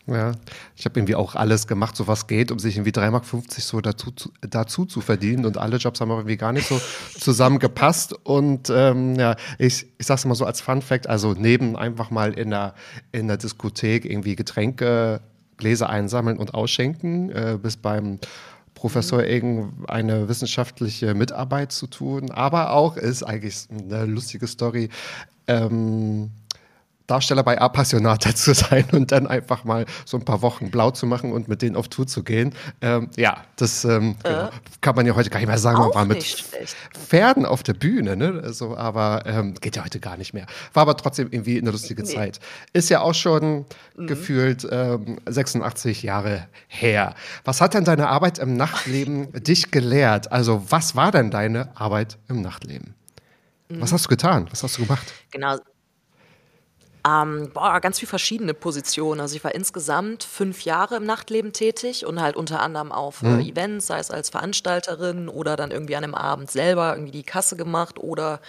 Ja, 0.08 0.32
ich 0.76 0.86
habe 0.86 1.00
irgendwie 1.00 1.14
auch 1.16 1.36
alles 1.36 1.68
gemacht, 1.68 1.96
so 1.96 2.08
was 2.08 2.26
geht, 2.26 2.52
um 2.52 2.58
sich 2.58 2.78
irgendwie 2.78 2.92
3,50 2.92 3.12
Mark 3.12 3.26
so 3.26 3.82
dazu, 3.82 4.12
zu, 4.12 4.32
dazu 4.42 4.86
zu 4.86 5.02
verdienen. 5.02 5.46
Und 5.46 5.58
alle 5.58 5.78
Jobs 5.78 6.02
haben 6.02 6.10
irgendwie 6.10 6.38
gar 6.38 6.52
nicht 6.52 6.68
so 6.68 6.82
zusammengepasst. 7.20 8.14
Und 8.24 8.72
ähm, 8.74 9.16
ja, 9.16 9.36
ich, 9.60 9.86
ich 9.98 10.06
sage 10.08 10.20
es 10.20 10.26
mal 10.26 10.36
so 10.36 10.46
als 10.46 10.62
Fun 10.62 10.82
Fact, 10.82 11.08
also 11.08 11.34
neben 11.34 11.76
einfach 11.76 12.10
mal 12.10 12.34
in 12.34 12.50
der, 12.50 12.74
in 13.12 13.28
der 13.28 13.38
Diskothek 13.38 14.06
irgendwie 14.06 14.36
Getränke, 14.36 15.22
Gläser 15.58 15.90
einsammeln 15.90 16.38
und 16.38 16.54
ausschenken, 16.54 17.30
äh, 17.30 17.60
bis 17.62 17.78
beim 17.78 18.20
Professor 18.80 19.26
irgendeine 19.26 20.30
wissenschaftliche 20.30 21.14
Mitarbeit 21.14 21.74
zu 21.74 21.88
tun, 21.88 22.32
aber 22.32 22.72
auch 22.72 22.96
ist 22.96 23.24
eigentlich 23.24 23.68
eine 23.70 24.06
lustige 24.06 24.48
Story. 24.48 24.88
Ähm, 25.48 26.32
Darsteller 27.10 27.44
bei 27.44 27.60
Appassionata 27.60 28.36
zu 28.36 28.54
sein 28.54 28.86
und 28.92 29.12
dann 29.12 29.28
einfach 29.28 29.64
mal 29.64 29.86
so 30.06 30.18
ein 30.18 30.26
paar 30.26 30.42
Wochen 30.42 30.70
blau 30.70 30.92
zu 30.92 31.06
machen 31.06 31.32
und 31.32 31.48
mit 31.48 31.62
denen 31.62 31.76
auf 31.76 31.88
Tour 31.88 32.08
zu 32.08 32.24
gehen. 32.24 32.54
Ähm, 32.82 33.10
ja, 33.16 33.44
das 33.56 33.86
ähm, 33.86 34.16
äh, 34.24 34.30
genau. 34.30 34.50
kann 34.82 34.96
man 34.96 35.06
ja 35.06 35.16
heute 35.16 35.30
gar 35.30 35.40
nicht 35.40 35.48
mehr 35.48 35.58
sagen. 35.58 35.80
Man 35.80 35.94
war 35.94 36.06
mit 36.06 36.24
Pferden 36.94 37.46
auf 37.46 37.64
der 37.64 37.74
Bühne, 37.74 38.16
ne? 38.16 38.42
Also, 38.44 38.78
aber 38.78 39.24
ähm, 39.26 39.56
geht 39.56 39.76
ja 39.76 39.84
heute 39.84 40.00
gar 40.00 40.18
nicht 40.18 40.34
mehr. 40.34 40.46
War 40.74 40.82
aber 40.82 40.96
trotzdem 40.98 41.30
irgendwie 41.32 41.60
eine 41.60 41.72
lustige 41.72 42.04
nee. 42.04 42.14
Zeit. 42.14 42.40
Ist 42.74 42.90
ja 42.90 43.02
auch 43.02 43.16
schon 43.16 43.66
mhm. 43.96 44.08
gefühlt 44.08 44.62
86 44.62 46.04
ähm, 46.04 46.08
Jahre 46.08 46.48
her. 46.68 47.16
Was 47.44 47.62
hat 47.62 47.74
denn 47.74 47.84
deine 47.84 48.08
Arbeit 48.08 48.40
im 48.40 48.56
Nachtleben 48.56 49.32
dich 49.44 49.72
gelehrt? 49.72 50.32
Also, 50.32 50.64
was 50.70 50.96
war 50.96 51.12
denn 51.12 51.32
deine 51.32 51.76
Arbeit 51.76 52.18
im 52.28 52.42
Nachtleben? 52.42 52.96
Was 53.70 53.92
mhm. 53.92 53.94
hast 53.94 54.06
du 54.06 54.10
getan? 54.10 54.48
Was 54.50 54.64
hast 54.64 54.78
du 54.78 54.84
gemacht? 54.84 55.14
Genau, 55.32 55.58
ähm, 57.08 57.50
boah, 57.54 57.80
ganz 57.80 58.00
viele 58.00 58.10
verschiedene 58.10 58.54
Positionen. 58.54 59.22
Also 59.22 59.36
ich 59.36 59.44
war 59.44 59.56
insgesamt 59.56 60.24
fünf 60.24 60.64
Jahre 60.64 60.98
im 60.98 61.06
Nachtleben 61.06 61.54
tätig 61.54 62.06
und 62.06 62.22
halt 62.22 62.36
unter 62.36 62.60
anderem 62.60 62.92
auf 62.92 63.22
mhm. 63.22 63.40
äh, 63.40 63.50
Events, 63.50 63.88
sei 63.88 64.00
es 64.00 64.12
als 64.12 64.30
Veranstalterin 64.30 65.30
oder 65.30 65.56
dann 65.56 65.72
irgendwie 65.72 65.96
an 65.96 66.04
einem 66.04 66.16
Abend 66.16 66.52
selber 66.52 66.94
irgendwie 66.94 67.12
die 67.12 67.24
Kasse 67.24 67.56
gemacht 67.56 68.00
oder 68.00 68.42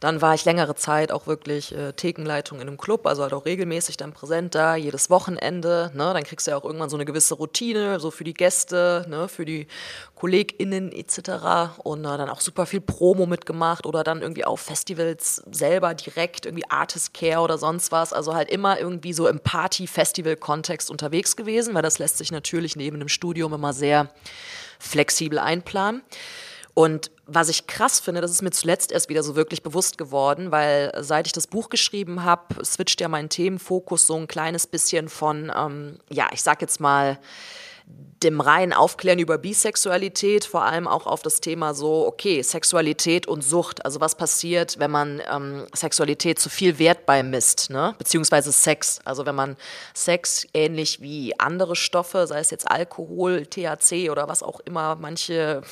dann 0.00 0.20
war 0.20 0.34
ich 0.34 0.44
längere 0.44 0.74
Zeit 0.74 1.12
auch 1.12 1.26
wirklich 1.26 1.74
äh, 1.74 1.92
Thekenleitung 1.92 2.60
in 2.60 2.68
einem 2.68 2.76
Club, 2.76 3.06
also 3.06 3.22
halt 3.22 3.32
auch 3.32 3.44
regelmäßig 3.44 3.96
dann 3.96 4.12
präsent 4.12 4.54
da, 4.54 4.76
jedes 4.76 5.10
Wochenende. 5.10 5.90
Ne? 5.94 6.12
Dann 6.12 6.22
kriegst 6.22 6.46
du 6.46 6.50
ja 6.50 6.56
auch 6.56 6.64
irgendwann 6.64 6.90
so 6.90 6.96
eine 6.96 7.04
gewisse 7.04 7.34
Routine, 7.34 8.00
so 8.00 8.10
für 8.10 8.24
die 8.24 8.34
Gäste, 8.34 9.06
ne? 9.08 9.28
für 9.28 9.44
die 9.44 9.66
KollegInnen 10.14 10.92
etc. 10.92 11.78
Und 11.82 12.00
äh, 12.00 12.16
dann 12.16 12.28
auch 12.28 12.40
super 12.40 12.66
viel 12.66 12.80
Promo 12.80 13.26
mitgemacht 13.26 13.86
oder 13.86 14.04
dann 14.04 14.22
irgendwie 14.22 14.44
auf 14.44 14.60
Festivals 14.60 15.42
selber 15.50 15.94
direkt, 15.94 16.46
irgendwie 16.46 16.68
Artist 16.68 17.14
Care 17.14 17.40
oder 17.40 17.58
sonst 17.58 17.92
was. 17.92 18.12
Also 18.12 18.34
halt 18.34 18.50
immer 18.50 18.78
irgendwie 18.78 19.12
so 19.12 19.28
im 19.28 19.40
Party-Festival-Kontext 19.40 20.90
unterwegs 20.90 21.36
gewesen, 21.36 21.74
weil 21.74 21.82
das 21.82 21.98
lässt 21.98 22.18
sich 22.18 22.30
natürlich 22.30 22.76
neben 22.76 22.98
dem 22.98 23.08
Studium 23.08 23.54
immer 23.54 23.72
sehr 23.72 24.08
flexibel 24.78 25.38
einplanen. 25.38 26.02
Und 26.78 27.10
was 27.24 27.48
ich 27.48 27.66
krass 27.66 28.00
finde, 28.00 28.20
das 28.20 28.30
ist 28.30 28.42
mir 28.42 28.50
zuletzt 28.50 28.92
erst 28.92 29.08
wieder 29.08 29.22
so 29.22 29.34
wirklich 29.34 29.62
bewusst 29.62 29.96
geworden, 29.96 30.52
weil 30.52 30.92
seit 31.00 31.26
ich 31.26 31.32
das 31.32 31.46
Buch 31.46 31.70
geschrieben 31.70 32.22
habe, 32.22 32.62
switcht 32.62 33.00
ja 33.00 33.08
mein 33.08 33.30
Themenfokus 33.30 34.06
so 34.06 34.14
ein 34.14 34.28
kleines 34.28 34.66
bisschen 34.66 35.08
von, 35.08 35.50
ähm, 35.56 35.98
ja, 36.10 36.28
ich 36.34 36.42
sag 36.42 36.60
jetzt 36.60 36.78
mal, 36.78 37.18
dem 38.22 38.42
reinen 38.42 38.74
Aufklären 38.74 39.18
über 39.18 39.38
Bisexualität, 39.38 40.44
vor 40.44 40.64
allem 40.64 40.86
auch 40.86 41.06
auf 41.06 41.22
das 41.22 41.40
Thema 41.40 41.72
so, 41.72 42.06
okay, 42.06 42.42
Sexualität 42.42 43.26
und 43.26 43.40
Sucht. 43.42 43.82
Also 43.86 44.00
was 44.02 44.14
passiert, 44.14 44.78
wenn 44.78 44.90
man 44.90 45.22
ähm, 45.32 45.66
Sexualität 45.74 46.38
zu 46.38 46.50
viel 46.50 46.78
Wert 46.78 47.06
beimisst, 47.06 47.70
ne? 47.70 47.94
beziehungsweise 47.96 48.52
Sex. 48.52 49.00
Also 49.06 49.24
wenn 49.24 49.34
man 49.34 49.56
Sex 49.94 50.46
ähnlich 50.52 51.00
wie 51.00 51.38
andere 51.40 51.74
Stoffe, 51.74 52.26
sei 52.26 52.40
es 52.40 52.50
jetzt 52.50 52.70
Alkohol, 52.70 53.46
THC 53.46 54.10
oder 54.10 54.28
was 54.28 54.42
auch 54.42 54.60
immer 54.60 54.96
manche 54.96 55.62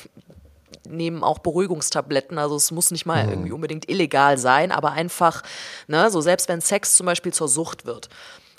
nehmen 0.87 1.23
auch 1.23 1.39
Beruhigungstabletten. 1.39 2.37
Also 2.37 2.55
es 2.55 2.71
muss 2.71 2.91
nicht 2.91 3.05
mal 3.05 3.23
mhm. 3.23 3.29
irgendwie 3.31 3.51
unbedingt 3.51 3.89
illegal 3.89 4.37
sein, 4.37 4.71
aber 4.71 4.91
einfach, 4.91 5.43
ne, 5.87 6.09
so 6.09 6.21
selbst 6.21 6.49
wenn 6.49 6.61
Sex 6.61 6.95
zum 6.95 7.05
Beispiel 7.05 7.33
zur 7.33 7.47
Sucht 7.47 7.85
wird. 7.85 8.09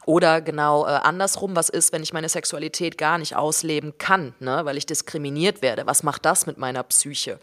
Oder 0.06 0.40
genau 0.40 0.86
äh, 0.86 0.90
andersrum, 0.90 1.56
was 1.56 1.68
ist, 1.68 1.92
wenn 1.92 2.02
ich 2.02 2.12
meine 2.12 2.28
Sexualität 2.28 2.96
gar 2.96 3.18
nicht 3.18 3.34
ausleben 3.34 3.98
kann, 3.98 4.34
ne, 4.38 4.64
weil 4.64 4.76
ich 4.76 4.86
diskriminiert 4.86 5.62
werde? 5.62 5.86
Was 5.86 6.02
macht 6.04 6.24
das 6.24 6.46
mit 6.46 6.58
meiner 6.58 6.84
Psyche? 6.84 7.40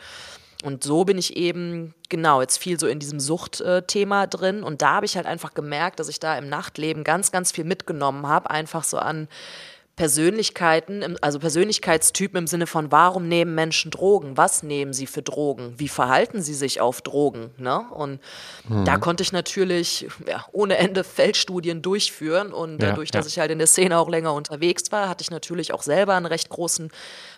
Und 0.63 0.81
so 0.81 1.03
bin 1.03 1.17
ich 1.17 1.35
eben, 1.35 1.93
genau, 2.07 2.39
jetzt 2.39 2.57
viel 2.57 2.79
so 2.79 2.87
in 2.87 2.99
diesem 2.99 3.19
Suchtthema 3.19 4.23
äh, 4.23 4.27
drin. 4.29 4.63
Und 4.63 4.81
da 4.81 4.93
habe 4.93 5.05
ich 5.05 5.17
halt 5.17 5.25
einfach 5.25 5.53
gemerkt, 5.53 5.99
dass 5.99 6.07
ich 6.07 6.21
da 6.21 6.37
im 6.37 6.47
Nachtleben 6.47 7.03
ganz, 7.03 7.33
ganz 7.33 7.51
viel 7.51 7.65
mitgenommen 7.65 8.27
habe, 8.27 8.49
einfach 8.49 8.85
so 8.85 8.97
an 8.97 9.27
Persönlichkeiten, 9.95 11.17
also 11.21 11.37
Persönlichkeitstypen 11.37 12.39
im 12.39 12.47
Sinne 12.47 12.65
von, 12.65 12.91
warum 12.91 13.27
nehmen 13.27 13.53
Menschen 13.53 13.91
Drogen? 13.91 14.37
Was 14.37 14.63
nehmen 14.63 14.91
sie 14.91 15.05
für 15.05 15.21
Drogen? 15.21 15.75
Wie 15.77 15.87
verhalten 15.87 16.41
sie 16.41 16.55
sich 16.55 16.81
auf 16.81 17.03
Drogen? 17.03 17.51
Ne? 17.57 17.85
Und 17.91 18.19
mhm. 18.67 18.85
da 18.85 18.97
konnte 18.97 19.21
ich 19.21 19.31
natürlich 19.31 20.07
ja, 20.27 20.45
ohne 20.51 20.77
Ende 20.77 21.03
Feldstudien 21.03 21.83
durchführen. 21.83 22.53
Und 22.53 22.81
ja, 22.81 22.89
dadurch, 22.89 23.11
dass 23.11 23.27
ich 23.27 23.37
halt 23.37 23.51
in 23.51 23.59
der 23.59 23.67
Szene 23.67 23.99
auch 23.99 24.09
länger 24.09 24.33
unterwegs 24.33 24.91
war, 24.91 25.07
hatte 25.07 25.21
ich 25.21 25.29
natürlich 25.29 25.75
auch 25.75 25.83
selber 25.83 26.15
einen 26.15 26.25
recht 26.25 26.49
großen 26.49 26.89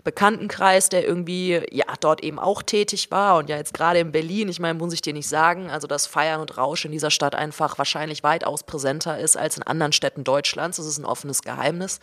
Bekanntenkreis, 0.06 0.88
der 0.88 1.06
irgendwie 1.06 1.62
ja 1.72 1.86
dort 2.00 2.24
eben 2.24 2.40
auch 2.40 2.62
tätig 2.62 3.12
war. 3.12 3.36
Und 3.36 3.50
ja, 3.50 3.58
jetzt 3.58 3.74
gerade 3.74 4.00
in 4.00 4.14
Berlin, 4.14 4.48
ich 4.48 4.62
meine, 4.62 4.76
muss 4.76 4.94
ich 4.94 5.02
dir 5.02 5.14
nicht 5.14 5.28
sagen, 5.28 5.70
also 5.70 5.88
dass 5.88 6.08
Feiern 6.08 6.40
und 6.40 6.58
Rausch 6.58 6.86
in 6.86 6.94
dieser 6.94 7.12
Stadt 7.12 7.36
einfach 7.36 7.78
wahrscheinlich 7.78 8.24
weitaus 8.24 8.64
präsenter 8.64 9.20
ist 9.20 9.36
als 9.36 9.58
in 9.58 9.64
anderen 9.64 9.92
Städten 9.92 10.24
Deutschlands. 10.24 10.78
Das 10.78 10.86
ist 10.86 11.00
ein 11.00 11.06
offenes 11.06 11.42
Geheimnis. 11.42 12.00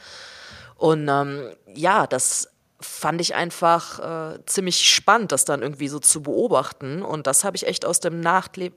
Und 0.83 1.09
ähm, 1.09 1.49
ja, 1.77 2.09
das 2.09 2.49
fand 2.81 3.21
ich 3.21 3.37
einfach 3.37 4.01
äh, 4.01 4.41
ziemlich 4.47 4.91
spannend, 4.91 5.31
das 5.31 5.45
dann 5.45 5.63
irgendwie 5.63 5.87
so 5.87 6.01
zu 6.01 6.25
beobachten. 6.25 7.03
Und 7.03 7.29
das 7.29 7.45
habe 7.45 7.57
ich 7.57 7.69
echt 7.69 7.85
aus 7.85 8.01
dem, 8.01 8.21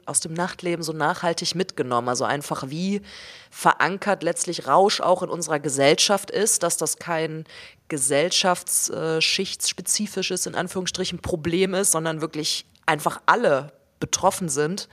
aus 0.06 0.20
dem 0.20 0.34
Nachtleben 0.34 0.84
so 0.84 0.94
nachhaltig 0.94 1.56
mitgenommen. 1.56 2.08
Also 2.08 2.24
einfach 2.24 2.70
wie 2.70 3.02
verankert 3.50 4.22
letztlich 4.22 4.68
Rausch 4.68 5.02
auch 5.02 5.24
in 5.24 5.30
unserer 5.30 5.60
Gesellschaft 5.60 6.30
ist, 6.30 6.62
dass 6.62 6.78
das 6.78 7.00
kein 7.00 7.46
gesellschaftsschichtsspezifisches, 7.88 10.46
in 10.46 10.54
Anführungsstrichen, 10.54 11.24
Problem 11.24 11.74
ist, 11.74 11.92
sondern 11.92 12.22
wirklich 12.22 12.68
einfach 12.86 13.20
alle 13.26 13.72
betroffen 14.00 14.50
sind. 14.50 14.90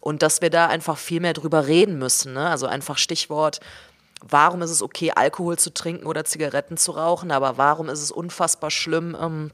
Und 0.00 0.22
dass 0.22 0.40
wir 0.40 0.48
da 0.48 0.68
einfach 0.68 0.96
viel 0.96 1.20
mehr 1.20 1.34
drüber 1.34 1.66
reden 1.66 1.98
müssen. 1.98 2.32
Ne? 2.32 2.48
Also 2.48 2.66
einfach 2.66 2.96
Stichwort 2.96 3.60
warum 4.22 4.62
ist 4.62 4.70
es 4.70 4.82
okay, 4.82 5.12
Alkohol 5.14 5.58
zu 5.58 5.72
trinken 5.72 6.06
oder 6.06 6.24
Zigaretten 6.24 6.76
zu 6.76 6.92
rauchen, 6.92 7.30
aber 7.30 7.58
warum 7.58 7.88
ist 7.88 8.02
es 8.02 8.10
unfassbar 8.10 8.70
schlimm, 8.70 9.16
ähm, 9.20 9.50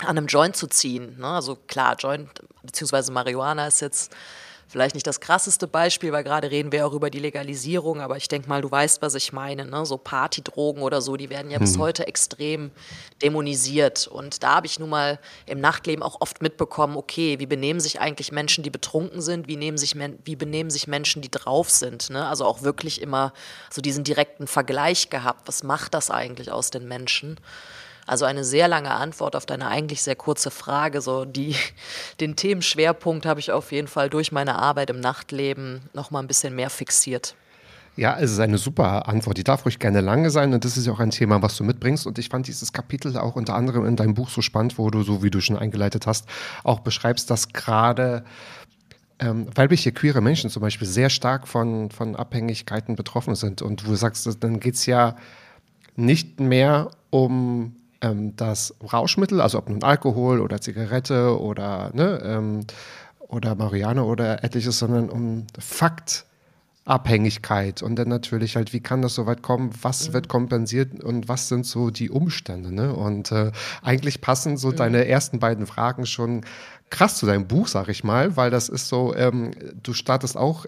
an 0.00 0.16
einem 0.16 0.26
Joint 0.26 0.56
zu 0.56 0.66
ziehen? 0.66 1.18
Ne? 1.18 1.26
Also 1.26 1.56
klar, 1.56 1.96
Joint 1.98 2.28
bzw. 2.62 3.12
Marihuana 3.12 3.66
ist 3.66 3.80
jetzt 3.80 4.12
vielleicht 4.70 4.94
nicht 4.94 5.06
das 5.06 5.20
krasseste 5.20 5.66
Beispiel, 5.66 6.12
weil 6.12 6.22
gerade 6.22 6.50
reden 6.50 6.70
wir 6.70 6.86
auch 6.86 6.92
über 6.92 7.10
die 7.10 7.18
Legalisierung, 7.18 8.00
aber 8.00 8.16
ich 8.16 8.28
denke 8.28 8.48
mal, 8.48 8.62
du 8.62 8.70
weißt, 8.70 9.02
was 9.02 9.16
ich 9.16 9.32
meine. 9.32 9.64
Ne? 9.64 9.84
So 9.84 9.98
Partydrogen 9.98 10.82
oder 10.82 11.02
so, 11.02 11.16
die 11.16 11.28
werden 11.28 11.50
ja 11.50 11.58
mhm. 11.58 11.64
bis 11.64 11.76
heute 11.76 12.06
extrem 12.06 12.70
dämonisiert. 13.20 14.06
Und 14.06 14.44
da 14.44 14.54
habe 14.56 14.66
ich 14.66 14.78
nun 14.78 14.90
mal 14.90 15.18
im 15.46 15.60
Nachtleben 15.60 16.04
auch 16.04 16.20
oft 16.20 16.40
mitbekommen, 16.40 16.96
okay, 16.96 17.40
wie 17.40 17.46
benehmen 17.46 17.80
sich 17.80 18.00
eigentlich 18.00 18.30
Menschen, 18.30 18.62
die 18.62 18.70
betrunken 18.70 19.20
sind, 19.20 19.48
wie, 19.48 19.56
nehmen 19.56 19.76
sich, 19.76 19.96
wie 20.24 20.36
benehmen 20.36 20.70
sich 20.70 20.86
Menschen, 20.86 21.20
die 21.20 21.30
drauf 21.30 21.68
sind. 21.68 22.10
Ne? 22.10 22.26
Also 22.26 22.44
auch 22.44 22.62
wirklich 22.62 23.02
immer 23.02 23.32
so 23.70 23.82
diesen 23.82 24.04
direkten 24.04 24.46
Vergleich 24.46 25.10
gehabt. 25.10 25.48
Was 25.48 25.64
macht 25.64 25.94
das 25.94 26.12
eigentlich 26.12 26.52
aus 26.52 26.70
den 26.70 26.86
Menschen? 26.86 27.40
Also 28.10 28.24
eine 28.24 28.42
sehr 28.42 28.66
lange 28.66 28.90
Antwort 28.90 29.36
auf 29.36 29.46
deine 29.46 29.68
eigentlich 29.68 30.02
sehr 30.02 30.16
kurze 30.16 30.50
Frage. 30.50 31.00
So 31.00 31.24
die, 31.24 31.54
den 32.20 32.34
Themenschwerpunkt 32.34 33.24
habe 33.24 33.38
ich 33.38 33.52
auf 33.52 33.70
jeden 33.70 33.86
Fall 33.86 34.10
durch 34.10 34.32
meine 34.32 34.58
Arbeit 34.58 34.90
im 34.90 34.98
Nachtleben 34.98 35.82
noch 35.94 36.10
mal 36.10 36.18
ein 36.18 36.26
bisschen 36.26 36.56
mehr 36.56 36.70
fixiert. 36.70 37.36
Ja, 37.94 38.18
es 38.18 38.32
ist 38.32 38.40
eine 38.40 38.58
super 38.58 39.06
Antwort. 39.06 39.38
Die 39.38 39.44
darf 39.44 39.64
ruhig 39.64 39.78
gerne 39.78 40.00
lange 40.00 40.30
sein 40.30 40.52
und 40.52 40.64
das 40.64 40.76
ist 40.76 40.88
ja 40.88 40.92
auch 40.92 40.98
ein 40.98 41.12
Thema, 41.12 41.40
was 41.40 41.56
du 41.56 41.62
mitbringst. 41.62 42.04
Und 42.04 42.18
ich 42.18 42.30
fand 42.30 42.48
dieses 42.48 42.72
Kapitel 42.72 43.16
auch 43.16 43.36
unter 43.36 43.54
anderem 43.54 43.86
in 43.86 43.94
deinem 43.94 44.14
Buch 44.14 44.28
so 44.28 44.42
spannend, 44.42 44.76
wo 44.76 44.90
du, 44.90 45.04
so 45.04 45.22
wie 45.22 45.30
du 45.30 45.40
schon 45.40 45.56
eingeleitet 45.56 46.08
hast, 46.08 46.26
auch 46.64 46.80
beschreibst, 46.80 47.30
dass 47.30 47.50
gerade 47.50 48.24
ähm, 49.20 49.46
weibliche 49.54 49.92
queere 49.92 50.20
Menschen 50.20 50.50
zum 50.50 50.62
Beispiel 50.62 50.88
sehr 50.88 51.10
stark 51.10 51.46
von, 51.46 51.92
von 51.92 52.16
Abhängigkeiten 52.16 52.96
betroffen 52.96 53.36
sind. 53.36 53.62
Und 53.62 53.86
du 53.86 53.94
sagst, 53.94 54.28
dann 54.42 54.58
geht 54.58 54.74
es 54.74 54.86
ja 54.86 55.14
nicht 55.94 56.40
mehr 56.40 56.90
um 57.10 57.76
ähm, 58.00 58.34
das 58.36 58.74
Rauschmittel, 58.92 59.40
also 59.40 59.58
ob 59.58 59.68
nun 59.68 59.82
Alkohol 59.82 60.40
oder 60.40 60.60
Zigarette 60.60 61.36
oder, 61.38 61.90
ne, 61.94 62.20
ähm, 62.24 62.66
oder 63.18 63.54
Marihuana 63.54 64.02
oder 64.02 64.42
etliches, 64.44 64.78
sondern 64.78 65.08
um 65.08 65.46
Faktabhängigkeit 65.58 67.82
und 67.82 67.96
dann 67.96 68.08
natürlich 68.08 68.56
halt, 68.56 68.72
wie 68.72 68.80
kann 68.80 69.02
das 69.02 69.14
so 69.14 69.26
weit 69.26 69.42
kommen, 69.42 69.70
was 69.82 70.08
mhm. 70.08 70.14
wird 70.14 70.28
kompensiert 70.28 71.04
und 71.04 71.28
was 71.28 71.48
sind 71.48 71.66
so 71.66 71.90
die 71.90 72.10
Umstände. 72.10 72.74
Ne? 72.74 72.94
Und 72.94 73.30
äh, 73.32 73.52
eigentlich 73.82 74.20
passen 74.20 74.56
so 74.56 74.68
mhm. 74.68 74.76
deine 74.76 75.06
ersten 75.06 75.38
beiden 75.38 75.66
Fragen 75.66 76.06
schon 76.06 76.42
krass 76.88 77.18
zu 77.18 77.26
deinem 77.26 77.46
Buch, 77.46 77.68
sag 77.68 77.88
ich 77.88 78.02
mal, 78.02 78.36
weil 78.36 78.50
das 78.50 78.68
ist 78.68 78.88
so, 78.88 79.14
ähm, 79.14 79.52
du 79.82 79.92
startest 79.92 80.36
auch 80.36 80.66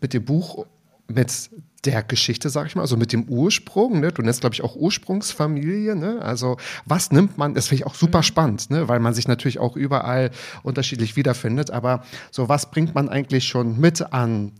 mit 0.00 0.14
dem 0.14 0.24
Buch 0.24 0.66
mit 1.08 1.50
der 1.84 2.02
Geschichte, 2.02 2.50
sag 2.50 2.66
ich 2.66 2.74
mal, 2.74 2.82
also 2.82 2.96
mit 2.96 3.12
dem 3.12 3.24
Ursprung, 3.28 4.00
ne? 4.00 4.10
du 4.12 4.22
nennst, 4.22 4.40
glaube 4.40 4.54
ich, 4.54 4.62
auch 4.62 4.74
Ursprungsfamilie, 4.74 5.94
ne? 5.94 6.20
also 6.22 6.56
was 6.84 7.12
nimmt 7.12 7.38
man, 7.38 7.54
das 7.54 7.68
finde 7.68 7.82
ich 7.82 7.86
auch 7.86 7.94
super 7.94 8.18
mhm. 8.18 8.24
spannend, 8.24 8.70
ne? 8.70 8.88
weil 8.88 9.00
man 9.00 9.14
sich 9.14 9.28
natürlich 9.28 9.58
auch 9.58 9.76
überall 9.76 10.30
unterschiedlich 10.62 11.16
wiederfindet, 11.16 11.70
aber 11.70 12.02
so 12.30 12.48
was 12.48 12.70
bringt 12.70 12.94
man 12.94 13.08
eigentlich 13.08 13.46
schon 13.46 13.78
mit 13.78 14.12
an 14.12 14.52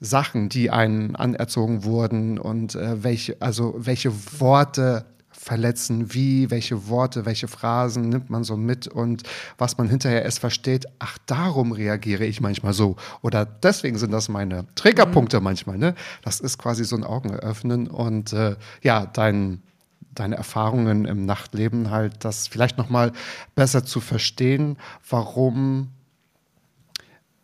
Sachen, 0.00 0.48
die 0.48 0.70
einen 0.70 1.16
anerzogen 1.16 1.84
wurden 1.84 2.38
und 2.38 2.74
äh, 2.74 3.02
welche, 3.02 3.36
also 3.40 3.74
welche 3.76 4.12
Worte 4.40 5.04
verletzen, 5.42 6.12
wie, 6.12 6.50
welche 6.50 6.88
Worte, 6.88 7.24
welche 7.24 7.48
Phrasen 7.48 8.10
nimmt 8.10 8.28
man 8.28 8.44
so 8.44 8.58
mit 8.58 8.86
und 8.86 9.22
was 9.56 9.78
man 9.78 9.88
hinterher 9.88 10.22
erst 10.22 10.38
versteht, 10.38 10.84
ach, 10.98 11.16
darum 11.24 11.72
reagiere 11.72 12.26
ich 12.26 12.42
manchmal 12.42 12.74
so. 12.74 12.96
Oder 13.22 13.46
deswegen 13.46 13.96
sind 13.96 14.10
das 14.12 14.28
meine 14.28 14.66
Triggerpunkte 14.74 15.38
mhm. 15.38 15.44
manchmal. 15.44 15.78
Ne? 15.78 15.94
Das 16.22 16.40
ist 16.40 16.58
quasi 16.58 16.84
so 16.84 16.94
ein 16.94 17.04
Augeneröffnen 17.04 17.88
und 17.88 18.34
äh, 18.34 18.56
ja, 18.82 19.06
dein 19.06 19.62
deine 20.12 20.36
Erfahrungen 20.36 21.06
im 21.06 21.24
Nachtleben 21.24 21.90
halt, 21.90 22.24
das 22.24 22.48
vielleicht 22.48 22.76
noch 22.76 22.90
mal 22.90 23.12
besser 23.54 23.84
zu 23.84 24.00
verstehen, 24.00 24.76
warum 25.08 25.88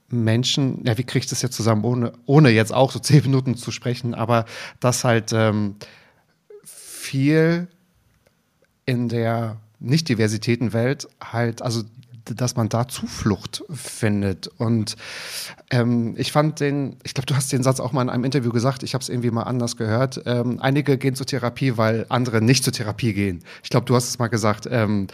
Menschen, 0.08 0.84
ja, 0.84 0.98
wie 0.98 1.04
kriege 1.04 1.24
ich 1.24 1.30
das 1.30 1.42
jetzt 1.42 1.56
zusammen, 1.56 1.84
ohne, 1.84 2.12
ohne 2.26 2.50
jetzt 2.50 2.74
auch 2.74 2.92
so 2.92 2.98
zehn 2.98 3.22
Minuten 3.22 3.56
zu 3.56 3.70
sprechen, 3.70 4.14
aber 4.14 4.44
dass 4.80 5.04
halt 5.04 5.32
ähm, 5.32 5.76
viel 6.64 7.68
in 8.86 9.08
der 9.08 9.56
Nicht-Diversitätenwelt 9.80 11.08
halt, 11.20 11.60
also 11.62 11.82
dass 12.34 12.56
man 12.56 12.68
da 12.68 12.88
Zuflucht 12.88 13.62
findet. 13.70 14.48
Und 14.48 14.96
ähm, 15.70 16.14
ich 16.16 16.32
fand 16.32 16.60
den, 16.60 16.96
ich 17.04 17.14
glaube, 17.14 17.26
du 17.26 17.36
hast 17.36 17.52
den 17.52 17.62
Satz 17.62 17.78
auch 17.78 17.92
mal 17.92 18.02
in 18.02 18.10
einem 18.10 18.24
Interview 18.24 18.50
gesagt, 18.50 18.82
ich 18.82 18.94
habe 18.94 19.02
es 19.02 19.08
irgendwie 19.08 19.30
mal 19.30 19.44
anders 19.44 19.76
gehört. 19.76 20.22
Ähm, 20.26 20.58
einige 20.60 20.98
gehen 20.98 21.14
zur 21.14 21.26
Therapie, 21.26 21.76
weil 21.76 22.06
andere 22.08 22.42
nicht 22.42 22.64
zur 22.64 22.72
Therapie 22.72 23.12
gehen. 23.12 23.44
Ich 23.62 23.70
glaube, 23.70 23.86
du 23.86 23.94
hast 23.94 24.08
es 24.08 24.18
mal 24.18 24.28
gesagt, 24.28 24.68
ähm, 24.70 25.06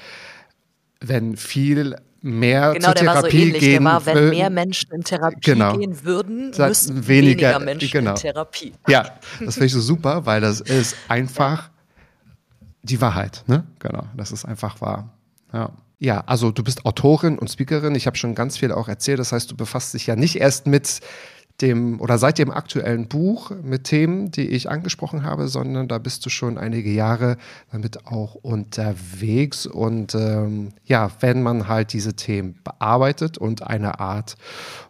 wenn 1.00 1.36
viel 1.36 1.96
mehr 2.22 2.72
genau, 2.74 2.86
zur 2.86 2.94
Therapie 2.94 3.30
so 3.30 3.36
ähnlich. 3.36 3.60
gehen 3.60 3.84
war, 3.84 4.06
wenn 4.06 4.30
mehr 4.30 4.50
Menschen 4.50 4.92
in 4.92 5.02
Therapie 5.02 5.40
genau. 5.40 5.76
gehen 5.76 6.04
würden, 6.04 6.52
müssten 6.56 7.08
weniger, 7.08 7.48
weniger 7.48 7.58
Menschen 7.58 7.90
genau. 7.90 8.10
in 8.12 8.16
Therapie. 8.16 8.72
Ja, 8.86 9.18
das 9.40 9.54
finde 9.54 9.66
ich 9.66 9.72
so 9.72 9.80
super, 9.80 10.24
weil 10.24 10.40
das 10.40 10.60
ist 10.60 10.96
einfach 11.08 11.71
die 12.82 13.00
Wahrheit. 13.00 13.44
Ne? 13.46 13.64
Genau, 13.78 14.04
das 14.16 14.32
ist 14.32 14.44
einfach 14.44 14.80
wahr. 14.80 15.10
Ja. 15.52 15.70
Ja, 15.98 16.24
also 16.26 16.50
du 16.50 16.64
bist 16.64 16.84
Autorin 16.84 17.38
und 17.38 17.48
Speakerin. 17.48 17.94
Ich 17.94 18.08
habe 18.08 18.16
schon 18.16 18.34
ganz 18.34 18.58
viel 18.58 18.72
auch 18.72 18.88
erzählt. 18.88 19.20
Das 19.20 19.30
heißt, 19.30 19.48
du 19.52 19.56
befasst 19.56 19.94
dich 19.94 20.08
ja 20.08 20.16
nicht 20.16 20.34
erst 20.34 20.66
mit 20.66 21.00
dem 21.62 22.00
oder 22.00 22.18
seit 22.18 22.38
dem 22.38 22.50
aktuellen 22.50 23.08
Buch 23.08 23.52
mit 23.62 23.84
Themen, 23.84 24.30
die 24.30 24.48
ich 24.48 24.68
angesprochen 24.68 25.22
habe, 25.22 25.48
sondern 25.48 25.88
da 25.88 25.98
bist 25.98 26.26
du 26.26 26.30
schon 26.30 26.58
einige 26.58 26.90
Jahre 26.90 27.36
damit 27.70 28.06
auch 28.06 28.34
unterwegs. 28.34 29.66
Und 29.66 30.14
ähm, 30.14 30.72
ja, 30.84 31.10
wenn 31.20 31.42
man 31.42 31.68
halt 31.68 31.92
diese 31.92 32.14
Themen 32.14 32.58
bearbeitet 32.64 33.38
und 33.38 33.62
eine 33.62 34.00
Art 34.00 34.36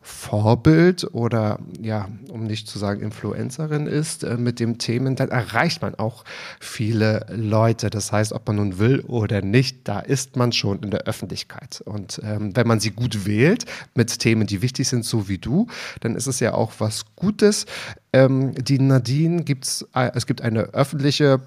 Vorbild 0.01 1.15
oder 1.15 1.59
ja, 1.81 2.09
um 2.29 2.45
nicht 2.45 2.67
zu 2.67 2.79
sagen 2.79 3.03
Influencerin 3.03 3.87
ist 3.87 4.25
äh, 4.25 4.37
mit 4.37 4.59
dem 4.59 4.79
Themen, 4.79 5.15
dann 5.15 5.29
erreicht 5.29 5.83
man 5.83 5.95
auch 5.95 6.25
viele 6.59 7.27
Leute. 7.31 7.91
Das 7.91 8.11
heißt, 8.11 8.33
ob 8.33 8.47
man 8.49 8.57
nun 8.57 8.79
will 8.79 9.01
oder 9.07 9.43
nicht, 9.43 9.87
da 9.89 10.01
ist 10.01 10.37
man 10.37 10.53
schon 10.53 10.83
in 10.83 10.91
der 10.91 11.03
Öffentlichkeit. 11.03 11.83
Und 11.85 12.21
ähm, 12.25 12.57
wenn 12.57 12.67
man 12.67 12.81
sie 12.81 12.91
gut 12.91 13.27
wählt 13.27 13.67
mit 13.95 14.19
Themen, 14.19 14.47
die 14.47 14.63
wichtig 14.63 14.89
sind, 14.89 15.05
so 15.05 15.29
wie 15.29 15.39
du, 15.39 15.67
dann 16.01 16.17
ist 16.17 16.27
es 16.27 16.41
ja 16.41 16.55
auch 16.55 16.62
was 16.79 17.05
Gutes. 17.17 17.67
Ähm, 18.13 18.55
die 18.55 18.79
Nadine 18.79 19.43
gibt's, 19.43 19.87
äh, 19.95 20.11
es 20.15 20.27
gibt 20.27 20.43
eine 20.43 20.63
öffentliche 20.75 21.41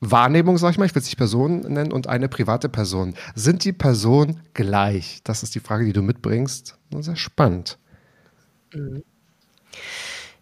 Wahrnehmung, 0.00 0.58
sag 0.58 0.72
ich 0.72 0.78
mal, 0.78 0.86
ich 0.86 0.94
will 0.94 1.00
es 1.00 1.06
nicht 1.06 1.16
Person 1.16 1.60
nennen, 1.60 1.92
und 1.92 2.06
eine 2.08 2.28
private 2.28 2.68
Person. 2.68 3.14
Sind 3.34 3.64
die 3.64 3.72
Personen 3.72 4.40
gleich? 4.52 5.20
Das 5.24 5.42
ist 5.42 5.54
die 5.54 5.60
Frage, 5.60 5.84
die 5.84 5.92
du 5.92 6.02
mitbringst. 6.02 6.78
Sehr 7.00 7.16
spannend. 7.16 7.78
Mhm. 8.72 9.02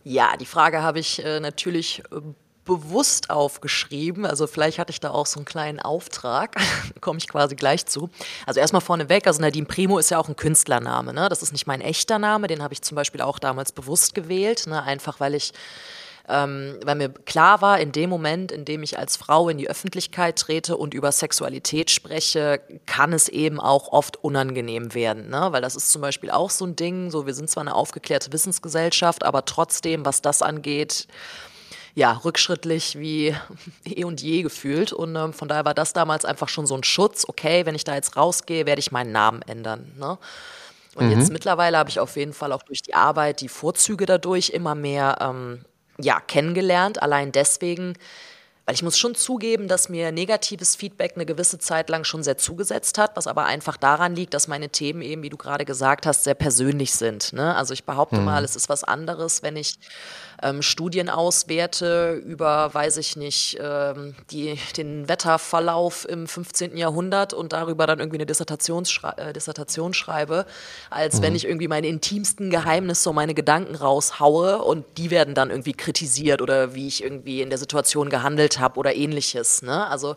Ja, 0.05 0.37
die 0.37 0.47
Frage 0.47 0.83
habe 0.83 0.99
ich 0.99 1.25
äh, 1.25 1.39
natürlich 1.39 2.03
äh, 2.11 2.21
bewusst 2.65 3.31
aufgeschrieben. 3.31 4.25
Also 4.25 4.47
vielleicht 4.47 4.79
hatte 4.79 4.91
ich 4.91 5.01
da 5.01 5.11
auch 5.11 5.27
so 5.27 5.39
einen 5.41 5.45
kleinen 5.45 5.81
Auftrag. 5.81 6.57
komme 7.01 7.19
ich 7.19 7.29
quasi 7.29 7.57
gleich 7.57 7.87
zu. 7.87 8.11
Also 8.47 8.61
erstmal 8.61 8.83
vorneweg, 8.83 9.27
also 9.27 9.41
Nadine 9.41 9.67
Primo 9.67 9.99
ist 9.99 10.11
ja 10.11 10.19
auch 10.19 10.29
ein 10.29 10.37
Künstlername. 10.37 11.13
Ne? 11.13 11.29
Das 11.29 11.43
ist 11.43 11.53
nicht 11.53 11.67
mein 11.67 11.81
echter 11.81 12.19
Name, 12.19 12.47
den 12.47 12.63
habe 12.63 12.75
ich 12.75 12.83
zum 12.83 12.95
Beispiel 12.95 13.21
auch 13.21 13.39
damals 13.39 13.73
bewusst 13.73 14.15
gewählt. 14.15 14.67
Ne? 14.67 14.83
Einfach 14.83 15.21
weil 15.21 15.35
ich 15.35 15.53
ähm, 16.29 16.79
weil 16.85 16.95
mir 16.95 17.09
klar 17.09 17.63
war, 17.63 17.81
in 17.81 17.91
dem 17.91 18.09
Moment, 18.09 18.53
in 18.53 18.65
dem 18.65 18.83
ich 18.83 18.99
als 18.99 19.17
Frau 19.17 19.49
in 19.49 19.59
die 19.59 19.69
Öffentlichkeit 19.69 20.39
trete 20.39 20.77
und 20.77 20.95
über 20.95 21.11
Sexualität 21.11 21.91
spreche, 21.91 22.61
kann 22.87 23.13
es 23.13 23.29
eben 23.29 23.59
auch 23.59 23.89
oft 23.89 24.23
unangenehm 24.23 24.95
werden. 24.95 25.31
Ne? 25.31 25.49
Weil 25.51 25.63
das 25.63 25.75
ist 25.75 25.91
zum 25.91 26.01
Beispiel 26.01 26.31
auch 26.31 26.51
so 26.51 26.65
ein 26.65 26.77
Ding, 26.77 27.11
so 27.11 27.27
wir 27.27 27.35
sind 27.35 27.51
zwar 27.51 27.63
eine 27.63 27.75
aufgeklärte 27.75 28.33
Wissensgesellschaft, 28.33 29.25
aber 29.25 29.45
trotzdem, 29.45 30.07
was 30.07 30.23
das 30.23 30.43
angeht, 30.43 31.09
ja, 31.95 32.13
rückschrittlich 32.25 32.99
wie 32.99 33.35
eh 33.85 34.05
und 34.05 34.23
je 34.23 34.43
gefühlt. 34.43 34.93
Und 34.93 35.15
ähm, 35.17 35.33
von 35.33 35.49
daher 35.49 35.65
war 35.65 35.75
das 35.75 35.93
damals 35.93 36.25
einfach 36.25 36.49
schon 36.49 36.67
so 36.67 36.77
ein 36.77 36.85
Schutz. 36.85 37.25
Okay, 37.29 37.67
wenn 37.67 37.75
ich 37.75 37.85
da 37.85 37.95
jetzt 37.95 38.17
rausgehe, 38.17 38.67
werde 38.67 38.81
ich 38.81 38.93
meinen 38.93 39.13
Namen 39.13 39.43
ändern. 39.43 39.93
Ne? 39.99 40.19
Und 40.95 41.07
mhm. 41.07 41.19
jetzt 41.19 41.33
mittlerweile 41.33 41.79
habe 41.79 41.91
ich 41.91 42.01
auf 42.01 42.17
jeden 42.17 42.33
Fall 42.33 42.53
auch 42.53 42.63
durch 42.63 42.83
die 42.83 42.95
Arbeit 42.95 43.41
die 43.41 43.49
Vorzüge 43.49 44.07
dadurch 44.07 44.51
immer 44.51 44.75
mehr 44.75 45.19
ähm, 45.21 45.65
ja, 45.99 46.21
kennengelernt. 46.21 47.03
Allein 47.03 47.33
deswegen, 47.33 47.95
weil 48.67 48.75
ich 48.75 48.83
muss 48.83 48.99
schon 48.99 49.15
zugeben, 49.15 49.69
dass 49.69 49.89
mir 49.89 50.13
negatives 50.13 50.77
Feedback 50.77 51.13
eine 51.15 51.27
gewisse 51.27 51.59
Zeit 51.59 51.89
lang 51.89 52.05
schon 52.05 52.23
sehr 52.23 52.37
zugesetzt 52.37 52.99
hat, 52.99 53.17
was 53.17 53.27
aber 53.27 53.45
einfach 53.45 53.77
daran 53.77 54.15
liegt, 54.15 54.35
dass 54.35 54.49
meine 54.49 54.69
Themen 54.69 55.03
eben, 55.03 55.23
wie 55.23 55.31
du 55.31 55.37
gerade 55.37 55.65
gesagt 55.65 56.07
hast, 56.07 56.25
sehr 56.25 56.35
persönlich 56.35 56.93
sind. 56.93 57.33
Ne? 57.33 57.55
Also 57.55 57.73
ich 57.73 57.85
behaupte 57.85 58.19
mhm. 58.19 58.25
mal, 58.27 58.45
es 58.45 58.57
ist 58.57 58.69
was 58.69 58.85
anderes, 58.85 59.43
wenn 59.43 59.57
ich 59.57 59.77
ähm, 60.43 60.63
Studien 60.63 61.09
auswerte 61.09 62.15
über, 62.15 62.73
weiß 62.75 62.97
ich 62.97 63.17
nicht, 63.17 63.59
ähm, 63.61 64.15
die, 64.31 64.59
den 64.77 65.09
Wetterverlauf 65.09 66.07
im 66.09 66.27
15. 66.27 66.77
Jahrhundert 66.77 67.33
und 67.33 67.53
darüber 67.53 67.87
dann 67.87 68.01
irgendwie 68.01 68.19
eine 68.19 68.27
Dissertation, 68.27 68.85
schrei 68.85 69.13
äh, 69.17 69.33
Dissertation 69.33 69.95
schreibe, 69.95 70.47
als 70.91 71.19
mhm. 71.19 71.23
wenn 71.23 71.35
ich 71.37 71.47
irgendwie 71.47 71.69
meine 71.69 71.87
intimsten 71.87 72.51
Geheimnisse 72.51 73.11
und 73.11 73.17
meine 73.17 73.35
Gedanken 73.35 73.75
raushaue 73.75 74.59
und 74.63 74.85
die 74.99 75.11
werden 75.11 75.35
dann 75.35 75.51
irgendwie 75.51 75.73
kritisiert 75.73 76.43
oder 76.43 76.75
wie 76.75 76.89
ich 76.89 77.03
irgendwie 77.03 77.41
in 77.41 77.49
der 77.49 77.59
Situation 77.59 78.11
gehandelt 78.11 78.59
habe 78.59 78.79
oder 78.79 78.95
ähnliches. 78.95 79.63
Ne? 79.63 79.87
Also 79.87 80.17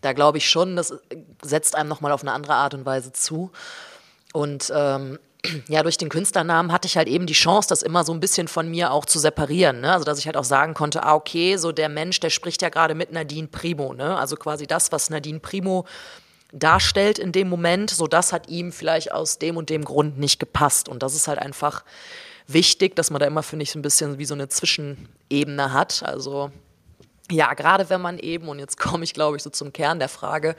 da 0.00 0.12
glaube 0.12 0.38
ich 0.38 0.48
schon, 0.48 0.76
das 0.76 0.94
setzt 1.42 1.74
einem 1.74 1.88
nochmal 1.88 2.12
auf 2.12 2.22
eine 2.22 2.32
andere 2.32 2.54
Art 2.54 2.74
und 2.74 2.86
Weise 2.86 3.12
zu. 3.12 3.50
Und 4.32 4.72
ähm, 4.74 5.18
ja, 5.68 5.82
durch 5.82 5.98
den 5.98 6.08
Künstlernamen 6.08 6.72
hatte 6.72 6.86
ich 6.86 6.96
halt 6.96 7.08
eben 7.08 7.26
die 7.26 7.34
Chance, 7.34 7.68
das 7.68 7.82
immer 7.82 8.04
so 8.04 8.12
ein 8.12 8.20
bisschen 8.20 8.48
von 8.48 8.68
mir 8.68 8.92
auch 8.92 9.04
zu 9.04 9.18
separieren. 9.18 9.80
Ne? 9.80 9.92
Also, 9.92 10.04
dass 10.04 10.18
ich 10.18 10.26
halt 10.26 10.36
auch 10.36 10.44
sagen 10.44 10.74
konnte, 10.74 11.02
ah, 11.02 11.14
okay, 11.14 11.56
so 11.56 11.72
der 11.72 11.88
Mensch, 11.88 12.20
der 12.20 12.30
spricht 12.30 12.62
ja 12.62 12.68
gerade 12.68 12.94
mit 12.94 13.12
Nadine 13.12 13.48
Primo. 13.48 13.94
Ne? 13.94 14.16
Also 14.16 14.36
quasi 14.36 14.66
das, 14.66 14.92
was 14.92 15.10
Nadine 15.10 15.40
Primo 15.40 15.86
darstellt 16.52 17.18
in 17.18 17.32
dem 17.32 17.48
Moment, 17.48 17.90
so 17.90 18.06
das 18.06 18.32
hat 18.32 18.48
ihm 18.48 18.72
vielleicht 18.72 19.12
aus 19.12 19.38
dem 19.38 19.56
und 19.56 19.70
dem 19.70 19.84
Grund 19.84 20.18
nicht 20.18 20.38
gepasst. 20.38 20.88
Und 20.88 21.02
das 21.02 21.14
ist 21.14 21.28
halt 21.28 21.38
einfach 21.38 21.84
wichtig, 22.46 22.94
dass 22.96 23.10
man 23.10 23.20
da 23.20 23.26
immer, 23.26 23.42
finde 23.42 23.64
ich, 23.64 23.72
so 23.72 23.78
ein 23.78 23.82
bisschen 23.82 24.18
wie 24.18 24.24
so 24.24 24.34
eine 24.34 24.48
Zwischenebene 24.48 25.72
hat. 25.72 26.02
Also, 26.04 26.50
ja, 27.30 27.54
gerade 27.54 27.90
wenn 27.90 28.00
man 28.00 28.18
eben, 28.18 28.48
und 28.48 28.58
jetzt 28.58 28.78
komme 28.78 29.04
ich, 29.04 29.14
glaube 29.14 29.36
ich, 29.36 29.42
so 29.42 29.50
zum 29.50 29.72
Kern 29.72 29.98
der 29.98 30.08
Frage, 30.08 30.54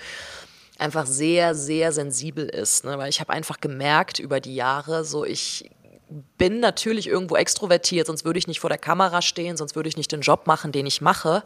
einfach 0.77 1.05
sehr, 1.05 1.55
sehr 1.55 1.91
sensibel 1.91 2.47
ist. 2.47 2.85
Ne? 2.85 2.97
Weil 2.97 3.09
ich 3.09 3.19
habe 3.19 3.31
einfach 3.31 3.59
gemerkt 3.59 4.19
über 4.19 4.39
die 4.39 4.55
Jahre, 4.55 5.05
so 5.05 5.25
ich 5.25 5.69
bin 6.38 6.59
natürlich 6.59 7.07
irgendwo 7.07 7.35
extrovertiert, 7.35 8.07
sonst 8.07 8.25
würde 8.25 8.38
ich 8.38 8.47
nicht 8.47 8.59
vor 8.59 8.69
der 8.69 8.77
Kamera 8.77 9.21
stehen, 9.21 9.57
sonst 9.57 9.75
würde 9.75 9.89
ich 9.89 9.97
nicht 9.97 10.11
den 10.11 10.21
Job 10.21 10.45
machen, 10.45 10.71
den 10.71 10.85
ich 10.85 11.01
mache. 11.01 11.43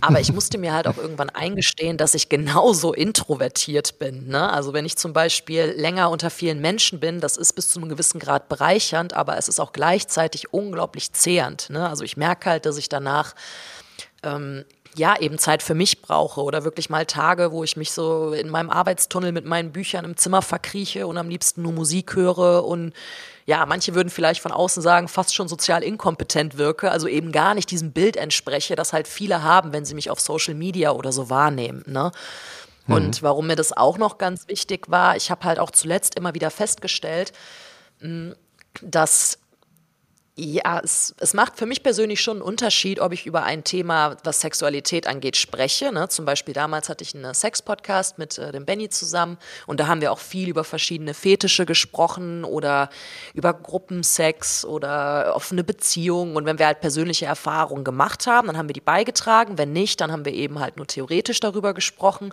Aber 0.00 0.18
ich 0.20 0.32
musste 0.32 0.56
mir 0.58 0.72
halt 0.72 0.86
auch 0.86 0.96
irgendwann 0.96 1.28
eingestehen, 1.28 1.98
dass 1.98 2.14
ich 2.14 2.28
genauso 2.28 2.94
introvertiert 2.94 3.98
bin. 3.98 4.28
Ne? 4.28 4.50
Also 4.50 4.72
wenn 4.72 4.86
ich 4.86 4.96
zum 4.96 5.12
Beispiel 5.12 5.74
länger 5.76 6.10
unter 6.10 6.30
vielen 6.30 6.60
Menschen 6.60 7.00
bin, 7.00 7.20
das 7.20 7.36
ist 7.36 7.52
bis 7.52 7.68
zu 7.68 7.80
einem 7.80 7.90
gewissen 7.90 8.18
Grad 8.18 8.48
bereichernd, 8.48 9.12
aber 9.12 9.36
es 9.36 9.48
ist 9.48 9.60
auch 9.60 9.72
gleichzeitig 9.72 10.52
unglaublich 10.54 11.12
zehrend. 11.12 11.68
Ne? 11.68 11.86
Also 11.86 12.02
ich 12.02 12.16
merke 12.16 12.48
halt, 12.48 12.64
dass 12.64 12.78
ich 12.78 12.88
danach 12.88 13.34
ähm, 14.22 14.64
ja, 14.94 15.18
eben 15.18 15.38
Zeit 15.38 15.62
für 15.62 15.74
mich 15.74 16.02
brauche 16.02 16.42
oder 16.42 16.64
wirklich 16.64 16.90
mal 16.90 17.06
Tage, 17.06 17.52
wo 17.52 17.64
ich 17.64 17.76
mich 17.76 17.92
so 17.92 18.32
in 18.32 18.48
meinem 18.48 18.70
Arbeitstunnel 18.70 19.32
mit 19.32 19.44
meinen 19.44 19.72
Büchern 19.72 20.04
im 20.04 20.16
Zimmer 20.16 20.42
verkrieche 20.42 21.06
und 21.06 21.16
am 21.16 21.28
liebsten 21.28 21.62
nur 21.62 21.72
Musik 21.72 22.14
höre 22.14 22.64
und 22.64 22.92
ja, 23.44 23.66
manche 23.66 23.94
würden 23.94 24.10
vielleicht 24.10 24.40
von 24.40 24.52
außen 24.52 24.82
sagen, 24.82 25.08
fast 25.08 25.34
schon 25.34 25.48
sozial 25.48 25.82
inkompetent 25.82 26.58
wirke, 26.58 26.90
also 26.90 27.08
eben 27.08 27.32
gar 27.32 27.54
nicht 27.54 27.70
diesem 27.70 27.92
Bild 27.92 28.16
entspreche, 28.16 28.76
das 28.76 28.92
halt 28.92 29.08
viele 29.08 29.42
haben, 29.42 29.72
wenn 29.72 29.84
sie 29.84 29.94
mich 29.94 30.10
auf 30.10 30.20
Social 30.20 30.54
Media 30.54 30.92
oder 30.92 31.10
so 31.10 31.28
wahrnehmen. 31.28 31.82
Ne? 31.86 32.12
Mhm. 32.86 32.94
Und 32.94 33.22
warum 33.22 33.48
mir 33.48 33.56
das 33.56 33.76
auch 33.76 33.98
noch 33.98 34.18
ganz 34.18 34.46
wichtig 34.48 34.90
war, 34.90 35.16
ich 35.16 35.30
habe 35.30 35.44
halt 35.44 35.58
auch 35.58 35.70
zuletzt 35.70 36.14
immer 36.14 36.34
wieder 36.34 36.50
festgestellt, 36.50 37.32
hm, 38.00 38.34
dass 38.80 39.38
Ja, 40.34 40.80
es, 40.82 41.14
es 41.20 41.34
macht 41.34 41.58
für 41.58 41.66
mich 41.66 41.82
persönlich 41.82 42.22
schon 42.22 42.38
einen 42.38 42.42
Unterschied, 42.42 43.00
ob 43.00 43.12
ich 43.12 43.26
über 43.26 43.42
ein 43.42 43.64
Thema, 43.64 44.16
was 44.24 44.40
Sexualität 44.40 45.06
angeht, 45.06 45.36
spreche. 45.36 45.92
Ne? 45.92 46.08
Zum 46.08 46.24
Beispiel 46.24 46.54
damals 46.54 46.88
hatte 46.88 47.04
ich 47.04 47.14
einen 47.14 47.34
Sex-Podcast 47.34 48.16
mit 48.16 48.38
äh, 48.38 48.50
dem 48.50 48.64
Benny 48.64 48.88
zusammen 48.88 49.36
und 49.66 49.78
da 49.78 49.88
haben 49.88 50.00
wir 50.00 50.10
auch 50.10 50.18
viel 50.18 50.48
über 50.48 50.64
verschiedene 50.64 51.12
Fetische 51.12 51.66
gesprochen 51.66 52.44
oder 52.44 52.88
über 53.34 53.52
Gruppensex 53.52 54.64
oder 54.64 55.36
offene 55.36 55.64
Beziehungen. 55.64 56.34
Und 56.34 56.46
wenn 56.46 56.58
wir 56.58 56.64
halt 56.64 56.80
persönliche 56.80 57.26
Erfahrungen 57.26 57.84
gemacht 57.84 58.26
haben, 58.26 58.46
dann 58.46 58.56
haben 58.56 58.70
wir 58.70 58.74
die 58.74 58.80
beigetragen. 58.80 59.58
Wenn 59.58 59.74
nicht, 59.74 60.00
dann 60.00 60.10
haben 60.10 60.24
wir 60.24 60.32
eben 60.32 60.60
halt 60.60 60.78
nur 60.78 60.86
theoretisch 60.86 61.40
darüber 61.40 61.74
gesprochen. 61.74 62.32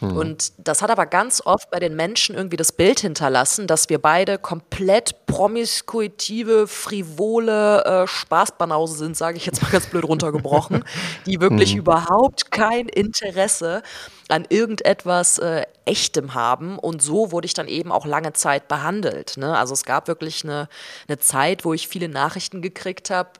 Mhm. 0.00 0.16
Und 0.16 0.52
das 0.58 0.82
hat 0.82 0.90
aber 0.90 1.06
ganz 1.06 1.40
oft 1.44 1.70
bei 1.70 1.78
den 1.78 1.94
Menschen 1.94 2.34
irgendwie 2.34 2.56
das 2.56 2.72
Bild 2.72 2.98
hinterlassen, 2.98 3.68
dass 3.68 3.88
wir 3.88 4.00
beide 4.00 4.36
komplett 4.36 5.26
promiskuitive, 5.26 6.66
frivole 6.66 7.35
äh, 7.44 8.06
Spaßbanause 8.06 8.96
sind, 8.96 9.16
sage 9.16 9.36
ich 9.36 9.46
jetzt 9.46 9.62
mal 9.62 9.70
ganz 9.70 9.86
blöd 9.86 10.04
runtergebrochen, 10.04 10.84
die 11.26 11.40
wirklich 11.40 11.74
mhm. 11.74 11.80
überhaupt 11.80 12.50
kein 12.50 12.88
Interesse 12.88 13.82
an 14.28 14.46
irgendetwas 14.48 15.38
äh, 15.38 15.62
Echtem 15.84 16.34
haben. 16.34 16.78
Und 16.78 17.02
so 17.02 17.32
wurde 17.32 17.46
ich 17.46 17.54
dann 17.54 17.68
eben 17.68 17.92
auch 17.92 18.06
lange 18.06 18.32
Zeit 18.32 18.68
behandelt. 18.68 19.36
Ne? 19.36 19.56
Also 19.56 19.74
es 19.74 19.84
gab 19.84 20.08
wirklich 20.08 20.44
eine, 20.44 20.68
eine 21.08 21.18
Zeit, 21.18 21.64
wo 21.64 21.72
ich 21.72 21.88
viele 21.88 22.08
Nachrichten 22.08 22.62
gekriegt 22.62 23.10
habe, 23.10 23.30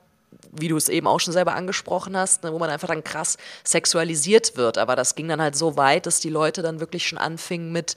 wie 0.60 0.68
du 0.68 0.76
es 0.76 0.88
eben 0.88 1.06
auch 1.06 1.20
schon 1.20 1.32
selber 1.32 1.54
angesprochen 1.54 2.16
hast, 2.16 2.44
ne, 2.44 2.52
wo 2.52 2.58
man 2.58 2.70
einfach 2.70 2.88
dann 2.88 3.04
krass 3.04 3.36
sexualisiert 3.64 4.56
wird. 4.56 4.78
Aber 4.78 4.96
das 4.96 5.14
ging 5.14 5.28
dann 5.28 5.40
halt 5.40 5.56
so 5.56 5.76
weit, 5.76 6.06
dass 6.06 6.20
die 6.20 6.28
Leute 6.28 6.62
dann 6.62 6.80
wirklich 6.80 7.06
schon 7.06 7.18
anfingen 7.18 7.72
mit, 7.72 7.94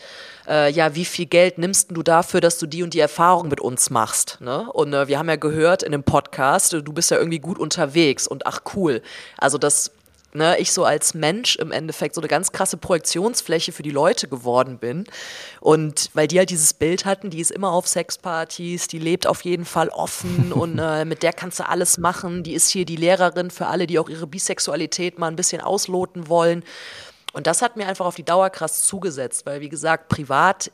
äh, 0.47 0.71
ja, 0.71 0.95
wie 0.95 1.05
viel 1.05 1.25
Geld 1.25 1.57
nimmst 1.57 1.91
du 1.91 2.03
dafür, 2.03 2.41
dass 2.41 2.57
du 2.57 2.67
die 2.67 2.83
und 2.83 2.93
die 2.93 2.99
Erfahrung 2.99 3.47
mit 3.49 3.61
uns 3.61 3.89
machst? 3.89 4.37
Ne? 4.41 4.71
Und 4.71 4.93
äh, 4.93 5.07
wir 5.07 5.19
haben 5.19 5.29
ja 5.29 5.35
gehört 5.35 5.83
in 5.83 5.91
dem 5.91 6.03
Podcast, 6.03 6.73
du 6.73 6.93
bist 6.93 7.11
ja 7.11 7.17
irgendwie 7.17 7.39
gut 7.39 7.59
unterwegs 7.59 8.27
und 8.27 8.45
ach 8.45 8.61
cool. 8.75 9.01
Also 9.37 9.57
das 9.57 9.91
ne, 10.33 10.57
ich 10.59 10.71
so 10.71 10.83
als 10.83 11.13
Mensch 11.13 11.55
im 11.55 11.71
Endeffekt 11.71 12.15
so 12.15 12.21
eine 12.21 12.27
ganz 12.27 12.51
krasse 12.51 12.77
Projektionsfläche 12.77 13.71
für 13.71 13.83
die 13.83 13.91
Leute 13.91 14.27
geworden 14.27 14.77
bin. 14.77 15.05
Und 15.59 16.09
weil 16.13 16.27
die 16.27 16.37
halt 16.37 16.49
dieses 16.49 16.73
Bild 16.73 17.05
hatten, 17.05 17.29
die 17.29 17.39
ist 17.39 17.51
immer 17.51 17.71
auf 17.71 17.87
Sexpartys, 17.87 18.87
die 18.87 18.99
lebt 18.99 19.27
auf 19.27 19.41
jeden 19.41 19.65
Fall 19.65 19.89
offen 19.89 20.51
und 20.53 20.79
äh, 20.79 21.05
mit 21.05 21.23
der 21.23 21.33
kannst 21.33 21.59
du 21.59 21.67
alles 21.67 21.97
machen. 21.97 22.43
Die 22.43 22.53
ist 22.53 22.69
hier 22.69 22.85
die 22.85 22.95
Lehrerin 22.95 23.51
für 23.51 23.67
alle, 23.67 23.87
die 23.87 23.99
auch 23.99 24.09
ihre 24.09 24.27
Bisexualität 24.27 25.19
mal 25.19 25.27
ein 25.27 25.35
bisschen 25.35 25.61
ausloten 25.61 26.27
wollen. 26.27 26.63
Und 27.33 27.47
das 27.47 27.61
hat 27.61 27.77
mir 27.77 27.87
einfach 27.87 28.05
auf 28.05 28.15
die 28.15 28.23
Dauer 28.23 28.49
krass 28.49 28.83
zugesetzt, 28.83 29.45
weil 29.45 29.61
wie 29.61 29.69
gesagt, 29.69 30.09
privat 30.09 30.71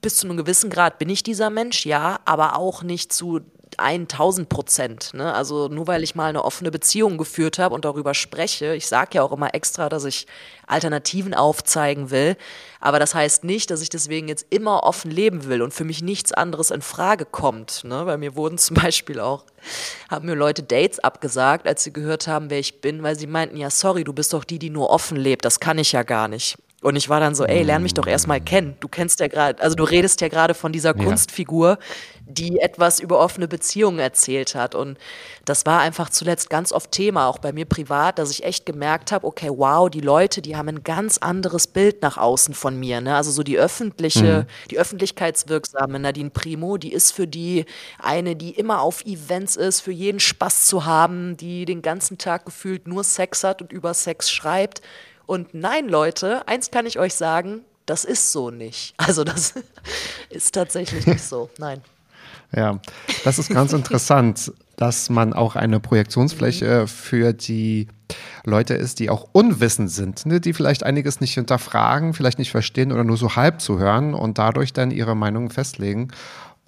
bis 0.00 0.16
zu 0.16 0.26
einem 0.26 0.36
gewissen 0.36 0.70
Grad 0.70 0.98
bin 0.98 1.08
ich 1.08 1.22
dieser 1.22 1.50
Mensch, 1.50 1.84
ja, 1.84 2.20
aber 2.24 2.56
auch 2.56 2.82
nicht 2.82 3.12
zu 3.12 3.40
1000 3.80 4.48
Prozent. 4.48 5.14
Ne? 5.14 5.32
Also 5.32 5.68
nur 5.68 5.86
weil 5.86 6.02
ich 6.02 6.14
mal 6.14 6.28
eine 6.28 6.44
offene 6.44 6.70
Beziehung 6.70 7.18
geführt 7.18 7.58
habe 7.58 7.74
und 7.74 7.84
darüber 7.84 8.14
spreche, 8.14 8.74
ich 8.74 8.86
sage 8.86 9.10
ja 9.14 9.22
auch 9.22 9.32
immer 9.32 9.54
extra, 9.54 9.88
dass 9.88 10.04
ich 10.04 10.26
Alternativen 10.66 11.34
aufzeigen 11.34 12.10
will, 12.10 12.36
aber 12.80 12.98
das 12.98 13.14
heißt 13.14 13.44
nicht, 13.44 13.70
dass 13.70 13.82
ich 13.82 13.88
deswegen 13.88 14.28
jetzt 14.28 14.46
immer 14.50 14.84
offen 14.84 15.10
leben 15.10 15.46
will 15.46 15.62
und 15.62 15.74
für 15.74 15.84
mich 15.84 16.02
nichts 16.02 16.32
anderes 16.32 16.70
in 16.70 16.82
Frage 16.82 17.24
kommt. 17.24 17.82
Ne? 17.84 18.06
Weil 18.06 18.18
mir 18.18 18.36
wurden 18.36 18.58
zum 18.58 18.76
Beispiel 18.76 19.20
auch, 19.20 19.44
haben 20.08 20.26
mir 20.26 20.34
Leute 20.34 20.62
Dates 20.62 20.98
abgesagt, 20.98 21.66
als 21.66 21.82
sie 21.82 21.92
gehört 21.92 22.26
haben, 22.26 22.50
wer 22.50 22.58
ich 22.58 22.80
bin, 22.80 23.02
weil 23.02 23.18
sie 23.18 23.26
meinten, 23.26 23.56
ja 23.56 23.70
sorry, 23.70 24.04
du 24.04 24.12
bist 24.12 24.32
doch 24.32 24.44
die, 24.44 24.58
die 24.58 24.70
nur 24.70 24.90
offen 24.90 25.16
lebt, 25.16 25.44
das 25.44 25.60
kann 25.60 25.78
ich 25.78 25.92
ja 25.92 26.02
gar 26.02 26.28
nicht. 26.28 26.56
Und 26.82 26.96
ich 26.96 27.10
war 27.10 27.20
dann 27.20 27.34
so, 27.34 27.44
ey, 27.44 27.62
lern 27.62 27.82
mich 27.82 27.92
doch 27.92 28.06
erstmal 28.06 28.40
kennen. 28.40 28.74
Du 28.80 28.88
kennst 28.88 29.20
ja 29.20 29.28
gerade, 29.28 29.62
also 29.62 29.76
du 29.76 29.84
redest 29.84 30.20
ja 30.22 30.28
gerade 30.28 30.54
von 30.54 30.72
dieser 30.72 30.96
ja. 30.96 31.04
Kunstfigur, 31.04 31.78
die 32.24 32.58
etwas 32.58 33.00
über 33.00 33.18
offene 33.18 33.48
Beziehungen 33.48 33.98
erzählt 33.98 34.54
hat. 34.54 34.74
Und 34.74 34.96
das 35.44 35.66
war 35.66 35.80
einfach 35.80 36.08
zuletzt 36.08 36.48
ganz 36.48 36.72
oft 36.72 36.90
Thema, 36.90 37.26
auch 37.26 37.38
bei 37.38 37.52
mir 37.52 37.66
privat, 37.66 38.18
dass 38.18 38.30
ich 38.30 38.44
echt 38.44 38.64
gemerkt 38.64 39.12
habe, 39.12 39.26
okay, 39.26 39.50
wow, 39.52 39.90
die 39.90 40.00
Leute, 40.00 40.40
die 40.40 40.56
haben 40.56 40.68
ein 40.68 40.82
ganz 40.82 41.18
anderes 41.18 41.66
Bild 41.66 42.00
nach 42.00 42.16
außen 42.16 42.54
von 42.54 42.78
mir. 42.80 43.02
Ne? 43.02 43.14
Also 43.14 43.30
so 43.30 43.42
die 43.42 43.58
öffentliche, 43.58 44.46
mhm. 44.46 44.68
die 44.70 44.78
öffentlichkeitswirksame 44.78 45.98
Nadine 45.98 46.30
Primo, 46.30 46.78
die 46.78 46.94
ist 46.94 47.12
für 47.12 47.26
die 47.26 47.66
eine, 47.98 48.36
die 48.36 48.52
immer 48.52 48.80
auf 48.80 49.04
Events 49.04 49.56
ist, 49.56 49.80
für 49.80 49.92
jeden 49.92 50.20
Spaß 50.20 50.64
zu 50.64 50.86
haben, 50.86 51.36
die 51.36 51.66
den 51.66 51.82
ganzen 51.82 52.16
Tag 52.16 52.46
gefühlt 52.46 52.88
nur 52.88 53.04
Sex 53.04 53.44
hat 53.44 53.60
und 53.60 53.70
über 53.70 53.92
Sex 53.92 54.30
schreibt 54.30 54.80
und 55.30 55.54
nein, 55.54 55.88
Leute, 55.88 56.48
eins 56.48 56.72
kann 56.72 56.86
ich 56.86 56.98
euch 56.98 57.14
sagen, 57.14 57.60
das 57.86 58.04
ist 58.04 58.32
so 58.32 58.50
nicht. 58.50 58.94
Also 58.98 59.22
das 59.22 59.54
ist 60.28 60.52
tatsächlich 60.56 61.06
nicht 61.06 61.22
so. 61.22 61.48
Nein. 61.56 61.82
Ja, 62.52 62.80
das 63.22 63.38
ist 63.38 63.48
ganz 63.48 63.72
interessant, 63.72 64.52
dass 64.74 65.08
man 65.08 65.32
auch 65.32 65.54
eine 65.54 65.78
Projektionsfläche 65.78 66.88
für 66.88 67.32
die 67.32 67.86
Leute 68.44 68.74
ist, 68.74 68.98
die 68.98 69.08
auch 69.08 69.28
unwissend 69.30 69.92
sind, 69.92 70.26
ne, 70.26 70.40
die 70.40 70.52
vielleicht 70.52 70.82
einiges 70.82 71.20
nicht 71.20 71.34
hinterfragen, 71.34 72.12
vielleicht 72.12 72.40
nicht 72.40 72.50
verstehen 72.50 72.90
oder 72.90 73.04
nur 73.04 73.16
so 73.16 73.36
halb 73.36 73.60
zu 73.60 73.78
hören 73.78 74.14
und 74.14 74.36
dadurch 74.38 74.72
dann 74.72 74.90
ihre 74.90 75.14
Meinung 75.14 75.50
festlegen. 75.50 76.08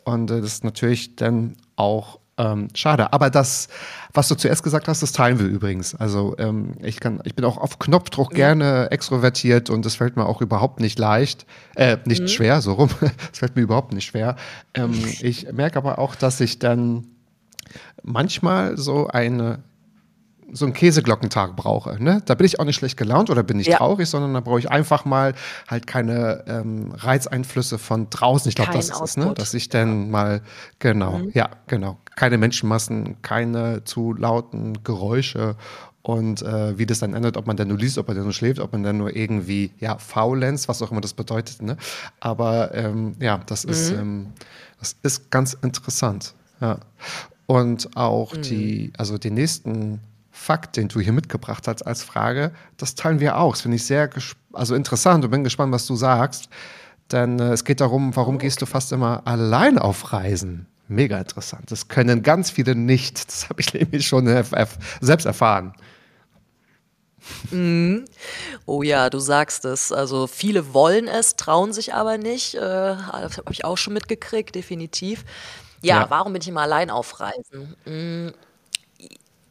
Und 0.04 0.30
äh, 0.30 0.40
das 0.40 0.52
ist 0.52 0.64
natürlich 0.64 1.16
dann 1.16 1.56
auch 1.74 2.20
ähm, 2.42 2.68
schade. 2.74 3.12
Aber 3.12 3.30
das, 3.30 3.68
was 4.12 4.28
du 4.28 4.34
zuerst 4.34 4.62
gesagt 4.62 4.88
hast, 4.88 5.02
das 5.02 5.12
teilen 5.12 5.38
wir 5.38 5.46
übrigens. 5.46 5.94
Also 5.94 6.34
ähm, 6.38 6.74
ich 6.82 6.98
kann, 6.98 7.20
ich 7.24 7.34
bin 7.34 7.44
auch 7.44 7.56
auf 7.56 7.78
Knopfdruck 7.78 8.32
mhm. 8.32 8.36
gerne 8.36 8.90
extrovertiert 8.90 9.70
und 9.70 9.86
es 9.86 9.94
fällt 9.94 10.16
mir 10.16 10.26
auch 10.26 10.40
überhaupt 10.40 10.80
nicht 10.80 10.98
leicht, 10.98 11.46
äh, 11.76 11.98
nicht 12.04 12.22
mhm. 12.22 12.28
schwer, 12.28 12.60
so 12.60 12.74
rum. 12.74 12.90
Es 13.32 13.38
fällt 13.38 13.56
mir 13.56 13.62
überhaupt 13.62 13.92
nicht 13.92 14.04
schwer. 14.04 14.36
Ähm, 14.74 14.92
ich 15.20 15.52
merke 15.52 15.76
aber 15.76 15.98
auch, 15.98 16.14
dass 16.14 16.40
ich 16.40 16.58
dann 16.58 17.06
manchmal 18.02 18.76
so 18.76 19.06
eine 19.06 19.60
so 20.52 20.66
einen 20.66 20.74
Käseglockentag 20.74 21.56
brauche. 21.56 22.02
Ne? 22.02 22.22
Da 22.26 22.34
bin 22.34 22.46
ich 22.46 22.60
auch 22.60 22.64
nicht 22.64 22.76
schlecht 22.76 22.96
gelaunt 22.96 23.30
oder 23.30 23.42
bin 23.42 23.58
ich 23.58 23.68
ja. 23.68 23.78
traurig, 23.78 24.08
sondern 24.08 24.34
da 24.34 24.40
brauche 24.40 24.58
ich 24.58 24.70
einfach 24.70 25.04
mal 25.04 25.34
halt 25.68 25.86
keine 25.86 26.44
ähm, 26.46 26.92
Reizeinflüsse 26.92 27.78
von 27.78 28.10
draußen. 28.10 28.48
Ich 28.48 28.54
glaube, 28.54 28.72
das 28.72 28.90
ist 28.90 29.00
es, 29.00 29.16
ne? 29.16 29.32
dass 29.34 29.54
ich 29.54 29.68
dann 29.68 30.10
mal, 30.10 30.42
genau, 30.78 31.18
mhm. 31.18 31.30
ja, 31.34 31.50
genau, 31.66 31.98
keine 32.16 32.38
Menschenmassen, 32.38 33.20
keine 33.22 33.84
zu 33.84 34.12
lauten 34.12 34.84
Geräusche 34.84 35.56
und 36.02 36.42
äh, 36.42 36.76
wie 36.78 36.84
das 36.84 36.98
dann 36.98 37.14
endet, 37.14 37.36
ob 37.36 37.46
man 37.46 37.56
dann 37.56 37.68
nur 37.68 37.78
liest, 37.78 37.96
ob 37.96 38.08
man 38.08 38.16
dann 38.16 38.24
nur 38.24 38.32
schläft, 38.32 38.60
ob 38.60 38.72
man 38.72 38.82
dann 38.82 38.98
nur 38.98 39.14
irgendwie, 39.14 39.70
ja, 39.78 39.98
faulenzt, 39.98 40.68
was 40.68 40.82
auch 40.82 40.90
immer 40.90 41.00
das 41.00 41.14
bedeutet. 41.14 41.62
Ne? 41.62 41.76
Aber 42.20 42.74
ähm, 42.74 43.14
ja, 43.20 43.40
das, 43.46 43.64
mhm. 43.64 43.70
ist, 43.70 43.90
ähm, 43.90 44.26
das 44.80 44.96
ist 45.02 45.30
ganz 45.30 45.54
interessant. 45.62 46.34
Ja. 46.60 46.78
Und 47.46 47.96
auch 47.96 48.34
mhm. 48.34 48.42
die, 48.42 48.92
also 48.98 49.16
die 49.16 49.30
nächsten 49.30 50.00
Fakt, 50.42 50.76
den 50.76 50.88
du 50.88 50.98
hier 50.98 51.12
mitgebracht 51.12 51.68
hast 51.68 51.86
als 51.86 52.02
Frage, 52.02 52.52
das 52.76 52.96
teilen 52.96 53.20
wir 53.20 53.38
auch. 53.38 53.52
Das 53.52 53.62
finde 53.62 53.76
ich 53.76 53.86
sehr 53.86 54.10
also 54.52 54.74
interessant 54.74 55.24
und 55.24 55.30
bin 55.30 55.44
gespannt, 55.44 55.72
was 55.72 55.86
du 55.86 55.94
sagst. 55.94 56.48
Denn 57.12 57.38
äh, 57.38 57.52
es 57.52 57.64
geht 57.64 57.80
darum, 57.80 58.16
warum 58.16 58.38
gehst 58.38 58.60
du 58.60 58.66
fast 58.66 58.90
immer 58.90 59.22
allein 59.24 59.78
auf 59.78 60.12
Reisen? 60.12 60.66
Mega 60.88 61.18
interessant. 61.18 61.70
Das 61.70 61.86
können 61.86 62.24
ganz 62.24 62.50
viele 62.50 62.74
nicht. 62.74 63.28
Das 63.28 63.48
habe 63.48 63.60
ich 63.60 63.72
nämlich 63.74 64.04
schon 64.04 64.26
selbst 65.00 65.26
erfahren. 65.26 65.74
Mm. 67.52 67.98
Oh 68.66 68.82
ja, 68.82 69.10
du 69.10 69.20
sagst 69.20 69.64
es. 69.64 69.92
Also 69.92 70.26
viele 70.26 70.74
wollen 70.74 71.06
es, 71.06 71.36
trauen 71.36 71.72
sich 71.72 71.94
aber 71.94 72.18
nicht. 72.18 72.56
Äh, 72.56 72.58
das 72.58 73.38
habe 73.38 73.52
ich 73.52 73.64
auch 73.64 73.78
schon 73.78 73.94
mitgekriegt, 73.94 74.56
definitiv. 74.56 75.24
Ja, 75.82 76.00
ja, 76.00 76.10
warum 76.10 76.32
bin 76.32 76.42
ich 76.42 76.48
immer 76.48 76.62
allein 76.62 76.90
auf 76.90 77.20
Reisen? 77.20 77.76
Mm. 77.84 78.34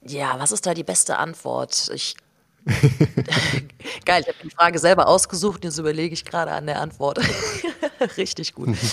Ja, 0.05 0.39
was 0.39 0.51
ist 0.51 0.65
da 0.65 0.73
die 0.73 0.83
beste 0.83 1.17
Antwort? 1.17 1.89
Ich 1.93 2.15
Geil, 4.05 4.21
ich 4.21 4.27
habe 4.27 4.37
die 4.43 4.49
Frage 4.51 4.77
selber 4.77 5.07
ausgesucht, 5.07 5.63
jetzt 5.63 5.79
überlege 5.79 6.13
ich 6.13 6.25
gerade 6.25 6.51
an 6.51 6.67
der 6.67 6.79
Antwort. 6.79 7.19
Richtig 8.17 8.53
gut. 8.53 8.77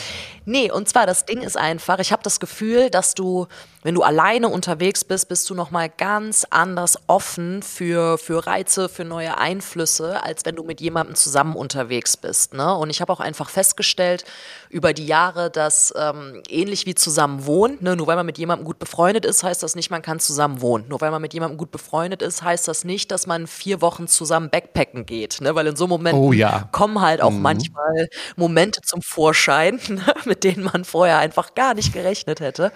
Nee, 0.44 0.70
und 0.70 0.88
zwar 0.88 1.04
das 1.04 1.26
Ding 1.26 1.42
ist 1.42 1.58
einfach, 1.58 1.98
ich 1.98 2.10
habe 2.10 2.22
das 2.22 2.40
Gefühl, 2.40 2.88
dass 2.88 3.12
du, 3.12 3.48
wenn 3.82 3.94
du 3.94 4.02
alleine 4.02 4.48
unterwegs 4.48 5.04
bist, 5.04 5.28
bist 5.28 5.48
du 5.48 5.54
nochmal 5.54 5.88
ganz 5.88 6.44
anders 6.50 6.98
offen 7.06 7.62
für, 7.62 8.18
für 8.18 8.44
Reize, 8.46 8.88
für 8.88 9.04
neue 9.04 9.38
Einflüsse, 9.38 10.22
als 10.22 10.44
wenn 10.44 10.56
du 10.56 10.64
mit 10.64 10.80
jemandem 10.80 11.14
zusammen 11.14 11.54
unterwegs 11.54 12.16
bist. 12.16 12.54
Ne? 12.54 12.74
Und 12.74 12.90
ich 12.90 13.00
habe 13.00 13.12
auch 13.12 13.20
einfach 13.20 13.50
festgestellt 13.50 14.24
über 14.68 14.92
die 14.92 15.06
Jahre, 15.06 15.50
dass 15.50 15.94
ähm, 15.96 16.42
ähnlich 16.48 16.86
wie 16.86 16.96
zusammen 16.96 17.46
wohnen, 17.46 17.78
ne? 17.80 17.94
nur 17.94 18.08
weil 18.08 18.16
man 18.16 18.26
mit 18.26 18.38
jemandem 18.38 18.66
gut 18.66 18.80
befreundet 18.80 19.24
ist, 19.24 19.44
heißt 19.44 19.62
das 19.62 19.76
nicht, 19.76 19.90
man 19.90 20.02
kann 20.02 20.18
zusammen 20.18 20.60
wohnen. 20.60 20.86
Nur 20.88 21.00
weil 21.00 21.12
man 21.12 21.22
mit 21.22 21.32
jemandem 21.32 21.56
gut 21.56 21.70
befreundet 21.70 22.20
ist, 22.20 22.42
heißt 22.42 22.66
das 22.66 22.84
nicht, 22.84 23.12
dass 23.12 23.28
man 23.28 23.46
vier 23.46 23.80
Wochen 23.80 24.08
zusammen 24.08 24.50
backpacken 24.50 25.06
geht. 25.06 25.40
Ne? 25.40 25.54
Weil 25.54 25.68
in 25.68 25.76
so 25.76 25.86
Momenten 25.86 26.20
oh, 26.20 26.32
ja. 26.32 26.68
kommen 26.72 27.00
halt 27.00 27.20
auch 27.20 27.30
mhm. 27.30 27.42
manchmal 27.42 28.08
Momente 28.34 28.80
zum 28.82 29.02
Vorschein, 29.02 29.78
ne? 29.88 30.02
mit 30.24 30.42
denen 30.42 30.64
man 30.64 30.84
vorher 30.84 31.18
einfach 31.18 31.54
gar 31.54 31.74
nicht 31.74 31.92
gerechnet 31.92 32.40
hätte. 32.40 32.72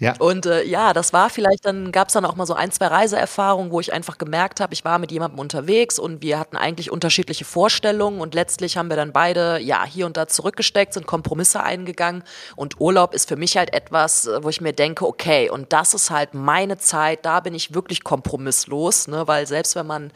Ja. 0.00 0.14
Und 0.18 0.46
äh, 0.46 0.62
ja, 0.64 0.92
das 0.92 1.12
war 1.12 1.28
vielleicht, 1.28 1.66
dann 1.66 1.90
gab 1.90 2.08
es 2.08 2.14
dann 2.14 2.24
auch 2.24 2.36
mal 2.36 2.46
so 2.46 2.54
ein, 2.54 2.70
zwei 2.70 2.86
Reiseerfahrungen, 2.86 3.72
wo 3.72 3.80
ich 3.80 3.92
einfach 3.92 4.16
gemerkt 4.16 4.60
habe, 4.60 4.72
ich 4.72 4.84
war 4.84 4.98
mit 4.98 5.10
jemandem 5.10 5.40
unterwegs 5.40 5.98
und 5.98 6.22
wir 6.22 6.38
hatten 6.38 6.56
eigentlich 6.56 6.92
unterschiedliche 6.92 7.44
Vorstellungen 7.44 8.20
und 8.20 8.32
letztlich 8.34 8.76
haben 8.76 8.90
wir 8.90 8.96
dann 8.96 9.12
beide 9.12 9.58
ja 9.58 9.84
hier 9.84 10.06
und 10.06 10.16
da 10.16 10.28
zurückgesteckt, 10.28 10.94
sind 10.94 11.06
Kompromisse 11.06 11.62
eingegangen 11.62 12.22
und 12.54 12.80
Urlaub 12.80 13.12
ist 13.12 13.28
für 13.28 13.36
mich 13.36 13.56
halt 13.56 13.74
etwas, 13.74 14.26
äh, 14.26 14.42
wo 14.44 14.48
ich 14.48 14.60
mir 14.60 14.72
denke, 14.72 15.04
okay, 15.04 15.50
und 15.50 15.72
das 15.72 15.94
ist 15.94 16.10
halt 16.10 16.32
meine 16.32 16.78
Zeit, 16.78 17.26
da 17.26 17.40
bin 17.40 17.54
ich 17.54 17.74
wirklich 17.74 18.04
kompromisslos, 18.04 19.08
ne, 19.08 19.26
weil 19.26 19.48
selbst 19.48 19.74
wenn 19.74 19.86
man 19.86 20.12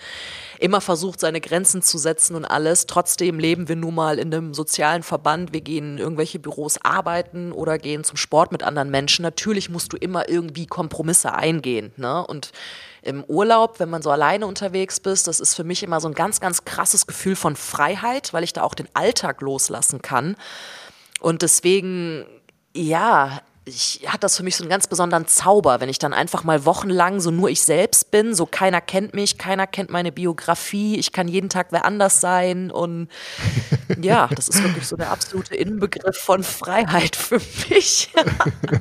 immer 0.63 0.81
versucht, 0.81 1.21
seine 1.21 1.41
Grenzen 1.41 1.83
zu 1.83 1.99
setzen 1.99 2.37
und 2.37 2.45
alles. 2.45 2.87
Trotzdem 2.87 3.39
leben 3.39 3.69
wir 3.69 3.77
nun 3.77 3.95
mal 3.95 4.19
in 4.19 4.33
einem 4.33 4.55
sozialen 4.55 5.03
Verband. 5.03 5.53
Wir 5.53 5.61
gehen 5.61 5.93
in 5.93 5.99
irgendwelche 5.99 6.39
Büros 6.39 6.79
arbeiten 6.83 7.53
oder 7.53 7.79
gehen 7.79 8.05
zum 8.05 8.17
Sport 8.17 8.53
mit 8.53 8.63
anderen 8.63 8.91
Menschen. 8.91 9.23
Natürlich 9.23 9.71
musst 9.71 9.93
du 9.93 9.97
immer 9.97 10.29
irgendwie 10.29 10.67
Kompromisse 10.67 11.35
eingehen. 11.35 11.93
Ne? 11.97 12.25
Und 12.27 12.53
im 13.03 13.25
Urlaub, 13.25 13.81
wenn 13.81 13.91
man 13.91 14.03
so 14.03 14.11
alleine 14.11 14.47
unterwegs 14.47 15.01
bist, 15.01 15.27
das 15.27 15.41
ist 15.41 15.55
für 15.55 15.65
mich 15.65 15.83
immer 15.83 16.01
so 16.01 16.07
ein 16.07 16.15
ganz, 16.15 16.41
ganz 16.41 16.65
krasses 16.65 17.09
Gefühl 17.09 17.35
von 17.35 17.57
Freiheit, 17.57 18.33
weil 18.33 18.45
ich 18.45 18.53
da 18.53 18.63
auch 18.63 18.75
den 18.75 18.89
Alltag 18.95 19.41
loslassen 19.41 20.01
kann. 20.01 20.37
Und 21.21 21.43
deswegen, 21.43 22.25
ja, 22.73 23.43
ich, 23.65 24.01
hat 24.07 24.25
das 24.25 24.37
für 24.37 24.43
mich 24.43 24.57
so 24.57 24.65
einen 24.65 24.71
ganz 24.71 24.89
besonderen 24.89 25.29
Zauber, 25.29 25.81
wenn 25.81 25.89
ich 25.89 26.01
dann 26.01 26.13
einfach 26.13 26.43
mal 26.43 26.65
wochenlang 26.65 27.21
so 27.21 27.31
nur 27.31 27.49
ich 27.49 27.63
selbst 27.63 28.11
bin, 28.11 28.35
so 28.35 28.45
keiner 28.45 28.81
kennt 28.81 29.15
mich, 29.15 29.39
keiner 29.39 29.69
kennt 29.69 29.89
meine 29.91 30.11
Biografie, 30.11 30.97
ich 30.97 31.13
kann 31.13 31.29
jeden 31.29 31.49
Tag 31.49 31.69
wer 31.71 31.85
anders 31.85 32.21
sein 32.21 32.73
und 32.73 33.09
ja, 34.03 34.29
das 34.35 34.49
ist 34.49 34.65
wirklich 34.65 34.87
so 34.89 34.97
der 34.97 35.13
absolute 35.13 35.55
Inbegriff 35.55 36.17
von 36.17 36.43
Freiheit 36.43 37.15
für 37.15 37.41
mich. 37.69 38.11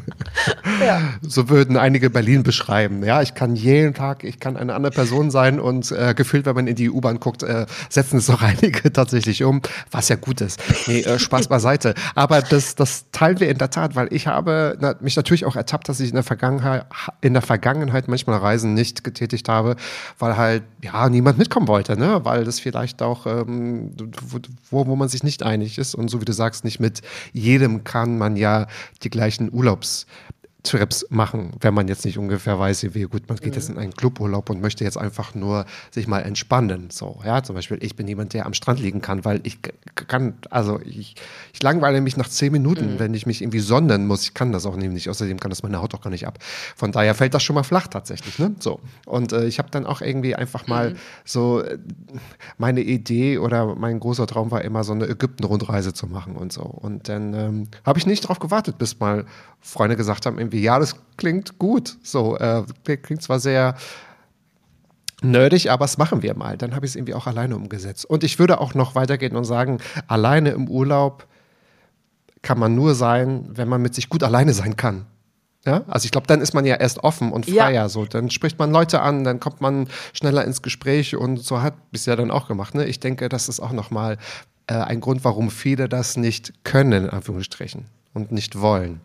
ja. 0.84 1.02
So 1.22 1.50
würden 1.50 1.78
einige 1.78 2.10
Berlin 2.10 2.42
beschreiben. 2.42 3.04
Ja, 3.04 3.22
ich 3.22 3.36
kann 3.36 3.56
jeden 3.56 3.94
Tag, 3.94 4.24
ich 4.24 4.40
kann 4.40 4.58
eine 4.58 4.74
andere 4.74 4.92
Person 4.92 5.30
sein 5.30 5.60
und 5.60 5.92
äh, 5.92 6.16
gefühlt, 6.16 6.48
wenn 6.48 6.56
man 6.56 6.66
in 6.66 6.76
die 6.76 6.90
U-Bahn 6.90 7.20
guckt, 7.20 7.44
äh, 7.44 7.68
setzen 7.90 8.18
es 8.18 8.26
doch 8.26 8.42
einige 8.42 8.92
tatsächlich 8.92 9.44
um, 9.44 9.62
was 9.92 10.10
ja 10.10 10.16
gut 10.16 10.42
ist. 10.42 10.60
Nee, 10.88 11.02
äh, 11.02 11.20
Spaß 11.20 11.50
beiseite. 11.50 11.94
Aber 12.16 12.42
das, 12.42 12.74
das 12.74 13.06
teilen 13.12 13.40
wir 13.40 13.50
in 13.50 13.60
der 13.60 13.70
Tat, 13.70 13.96
weil 13.96 14.08
ich 14.12 14.26
habe 14.26 14.71
na, 14.80 14.96
mich 15.00 15.16
natürlich 15.16 15.46
auch 15.46 15.56
ertappt, 15.56 15.90
dass 15.90 16.00
ich 16.00 16.10
in 16.10 16.16
der 16.16 16.24
Vergangenheit, 16.24 16.86
in 17.22 17.34
der 17.34 17.42
Vergangenheit 17.42 18.08
manchmal 18.08 18.38
Reisen 18.40 18.74
nicht 18.74 19.04
getätigt 19.04 19.50
habe, 19.50 19.76
weil 20.20 20.38
halt 20.38 20.64
ja 20.82 21.10
niemand 21.10 21.38
mitkommen 21.38 21.68
wollte, 21.68 21.98
ne? 21.98 22.24
Weil 22.24 22.44
das 22.44 22.60
vielleicht 22.60 23.02
auch 23.02 23.26
ähm, 23.26 23.92
wo, 24.70 24.86
wo 24.88 24.96
man 24.96 25.10
sich 25.10 25.24
nicht 25.24 25.44
einig 25.44 25.78
ist 25.78 25.96
und 25.96 26.10
so 26.10 26.22
wie 26.22 26.26
du 26.26 26.34
sagst, 26.34 26.64
nicht 26.64 26.80
mit 26.80 27.02
jedem 27.34 27.84
kann 27.84 28.18
man 28.18 28.36
ja 28.36 28.68
die 29.04 29.10
gleichen 29.10 29.54
Urlaubs 29.54 30.06
Trips 30.64 31.08
machen, 31.10 31.54
wenn 31.60 31.74
man 31.74 31.88
jetzt 31.88 32.06
nicht 32.06 32.18
ungefähr 32.18 32.60
weiß, 32.60 32.94
wie 32.94 33.04
gut 33.04 33.28
man 33.28 33.38
geht 33.38 33.54
mhm. 33.54 33.54
jetzt 33.54 33.70
in 33.70 33.78
einen 33.78 33.94
Cluburlaub 33.94 34.50
und 34.50 34.62
möchte 34.62 34.84
jetzt 34.84 34.98
einfach 34.98 35.34
nur 35.34 35.66
sich 35.90 36.08
mal 36.08 36.20
entspannen. 36.20 36.90
So, 36.92 37.20
ja, 37.26 37.42
zum 37.42 37.56
Beispiel, 37.56 37.80
ich 37.82 37.96
bin 37.96 38.08
jemand, 38.08 38.34
der 38.34 38.46
am 38.46 38.54
Strand 38.54 38.80
liegen 38.80 39.02
kann, 39.02 39.26
weil 39.26 39.40
ich 39.44 39.60
kann, 39.96 40.36
also 40.52 40.80
ich, 40.86 41.16
ich 41.54 41.64
langweile 41.64 42.00
mich 42.02 42.16
nach 42.16 42.30
zehn 42.30 42.52
Minuten, 42.52 42.94
mhm. 42.94 43.00
wenn 43.00 43.14
ich 43.14 43.26
mich 43.26 43.42
irgendwie 43.42 43.60
sonnen 43.60 44.06
muss. 44.06 44.24
Ich 44.24 44.34
kann 44.36 44.52
das 44.52 44.66
auch 44.66 44.76
nämlich 44.76 44.92
nicht. 44.92 45.10
Außerdem 45.10 45.40
kann 45.40 45.50
das 45.50 45.64
meine 45.64 45.82
Haut 45.82 45.96
auch 45.96 46.02
gar 46.02 46.12
nicht 46.12 46.28
ab. 46.28 46.38
Von 46.76 46.92
daher 46.92 47.16
fällt 47.16 47.34
das 47.34 47.42
schon 47.42 47.56
mal 47.56 47.64
flach 47.64 47.88
tatsächlich. 47.88 48.38
Ne? 48.38 48.56
So. 48.60 48.80
Und 49.06 49.34
äh, 49.34 49.46
ich 49.46 49.58
habe 49.58 49.70
dann 49.72 49.88
auch 49.88 50.02
irgendwie 50.02 50.36
einfach 50.36 50.68
mal 50.68 50.92
mhm. 50.92 50.96
so 51.26 51.62
äh, 51.62 51.80
meine 52.60 52.82
Idee 52.82 53.40
oder 53.40 53.76
mein 53.76 54.00
großer 54.00 54.28
Traum 54.28 54.52
war 54.52 54.62
immer 54.62 54.84
so 54.84 54.94
eine 54.94 55.08
Ägypten-Rundreise 55.08 55.94
zu 55.94 56.06
machen 56.06 56.36
und 56.36 56.54
so. 56.54 56.62
Und 56.62 57.10
dann 57.10 57.34
ähm, 57.34 57.68
habe 57.84 57.98
ich 57.98 58.06
nicht 58.06 58.24
darauf 58.24 58.40
gewartet, 58.40 58.78
bis 58.78 59.00
mal 59.00 59.26
Freunde 59.62 59.96
gesagt 59.96 60.26
haben, 60.26 60.40
irgendwie, 60.52 60.64
ja, 60.64 60.80
das 60.80 60.96
klingt 61.18 61.58
gut. 61.58 61.98
So, 62.04 62.38
äh, 62.38 62.64
klingt 62.98 63.22
zwar 63.22 63.40
sehr 63.40 63.76
nerdig, 65.22 65.72
aber 65.72 65.86
das 65.86 65.98
machen 65.98 66.22
wir 66.22 66.36
mal. 66.36 66.58
Dann 66.58 66.76
habe 66.76 66.86
ich 66.86 66.92
es 66.92 66.96
irgendwie 66.96 67.14
auch 67.14 67.28
alleine 67.28 67.56
umgesetzt. 67.56 68.06
Und 68.06 68.24
ich 68.24 68.40
würde 68.40 68.60
auch 68.60 68.74
noch 68.74 68.96
weitergehen 68.96 69.36
und 69.36 69.46
sagen, 69.46 69.80
alleine 70.08 70.52
im 70.52 70.68
Urlaub 70.68 71.28
kann 72.42 72.60
man 72.60 72.76
nur 72.76 72.96
sein, 72.96 73.46
wenn 73.50 73.70
man 73.70 73.82
mit 73.82 73.94
sich 73.94 74.10
gut 74.10 74.24
alleine 74.24 74.54
sein 74.54 74.76
kann. 74.76 75.06
Ja, 75.64 75.84
also 75.88 76.06
ich 76.06 76.12
glaube, 76.12 76.26
dann 76.26 76.42
ist 76.42 76.56
man 76.56 76.66
ja 76.66 76.74
erst 76.76 77.04
offen 77.04 77.32
und 77.32 77.46
freier. 77.46 77.70
Ja. 77.70 77.90
So, 77.90 78.06
dann 78.06 78.32
spricht 78.32 78.58
man 78.58 78.72
Leute 78.72 79.02
an, 79.02 79.24
dann 79.24 79.40
kommt 79.40 79.62
man 79.62 79.88
schneller 80.12 80.44
ins 80.44 80.64
Gespräch 80.64 81.16
und 81.16 81.38
so 81.38 81.62
hat 81.62 81.76
es 81.92 82.08
ja 82.08 82.16
dann 82.16 82.32
auch 82.32 82.48
gemacht. 82.48 82.74
Ne? 82.74 82.86
Ich 82.86 83.00
denke, 83.00 83.30
das 83.30 83.48
ist 83.48 83.60
auch 83.60 83.72
nochmal 83.72 84.18
äh, 84.66 84.74
ein 84.74 85.02
Grund, 85.02 85.24
warum 85.24 85.52
viele 85.52 85.88
das 85.88 86.18
nicht 86.18 86.64
können, 86.64 87.04
in 87.04 87.10
Anführungsstrichen, 87.12 87.86
und 88.16 88.32
nicht 88.32 88.60
wollen. 88.60 89.02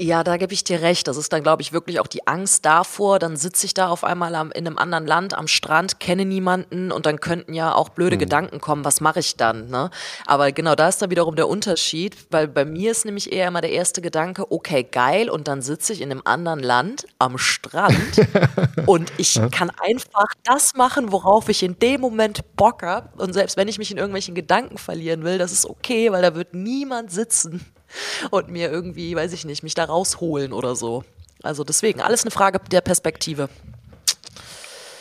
Ja, 0.00 0.22
da 0.22 0.36
gebe 0.36 0.54
ich 0.54 0.62
dir 0.62 0.80
recht. 0.80 1.08
Das 1.08 1.16
ist 1.16 1.32
dann, 1.32 1.42
glaube 1.42 1.60
ich, 1.60 1.72
wirklich 1.72 1.98
auch 1.98 2.06
die 2.06 2.24
Angst 2.28 2.64
davor. 2.64 3.18
Dann 3.18 3.36
sitze 3.36 3.66
ich 3.66 3.74
da 3.74 3.88
auf 3.88 4.04
einmal 4.04 4.36
am, 4.36 4.52
in 4.52 4.64
einem 4.64 4.78
anderen 4.78 5.08
Land 5.08 5.34
am 5.34 5.48
Strand, 5.48 5.98
kenne 5.98 6.24
niemanden 6.24 6.92
und 6.92 7.04
dann 7.04 7.18
könnten 7.18 7.52
ja 7.52 7.74
auch 7.74 7.88
blöde 7.88 8.14
mhm. 8.14 8.20
Gedanken 8.20 8.60
kommen, 8.60 8.84
was 8.84 9.00
mache 9.00 9.18
ich 9.18 9.36
dann? 9.36 9.68
Ne? 9.70 9.90
Aber 10.24 10.52
genau 10.52 10.76
da 10.76 10.88
ist 10.88 11.02
dann 11.02 11.10
wiederum 11.10 11.34
der 11.34 11.48
Unterschied, 11.48 12.16
weil 12.30 12.46
bei 12.46 12.64
mir 12.64 12.92
ist 12.92 13.06
nämlich 13.06 13.32
eher 13.32 13.48
immer 13.48 13.60
der 13.60 13.72
erste 13.72 14.00
Gedanke, 14.00 14.52
okay, 14.52 14.84
geil, 14.84 15.28
und 15.28 15.48
dann 15.48 15.62
sitze 15.62 15.92
ich 15.92 16.00
in 16.00 16.12
einem 16.12 16.22
anderen 16.24 16.60
Land 16.60 17.06
am 17.18 17.36
Strand 17.36 18.28
und 18.86 19.12
ich 19.16 19.40
kann 19.50 19.70
einfach 19.82 20.32
das 20.44 20.74
machen, 20.74 21.10
worauf 21.10 21.48
ich 21.48 21.64
in 21.64 21.76
dem 21.80 22.00
Moment 22.00 22.54
Bock 22.54 22.84
habe. 22.84 23.20
Und 23.20 23.32
selbst 23.32 23.56
wenn 23.56 23.66
ich 23.66 23.78
mich 23.78 23.90
in 23.90 23.96
irgendwelchen 23.96 24.36
Gedanken 24.36 24.78
verlieren 24.78 25.24
will, 25.24 25.38
das 25.38 25.50
ist 25.50 25.66
okay, 25.66 26.12
weil 26.12 26.22
da 26.22 26.36
wird 26.36 26.54
niemand 26.54 27.10
sitzen 27.10 27.66
und 28.30 28.48
mir 28.48 28.70
irgendwie, 28.70 29.14
weiß 29.14 29.32
ich 29.32 29.44
nicht, 29.44 29.62
mich 29.62 29.74
da 29.74 29.84
rausholen 29.84 30.52
oder 30.52 30.76
so. 30.76 31.04
Also 31.42 31.64
deswegen, 31.64 32.00
alles 32.00 32.22
eine 32.22 32.30
Frage 32.30 32.60
der 32.70 32.80
Perspektive. 32.80 33.48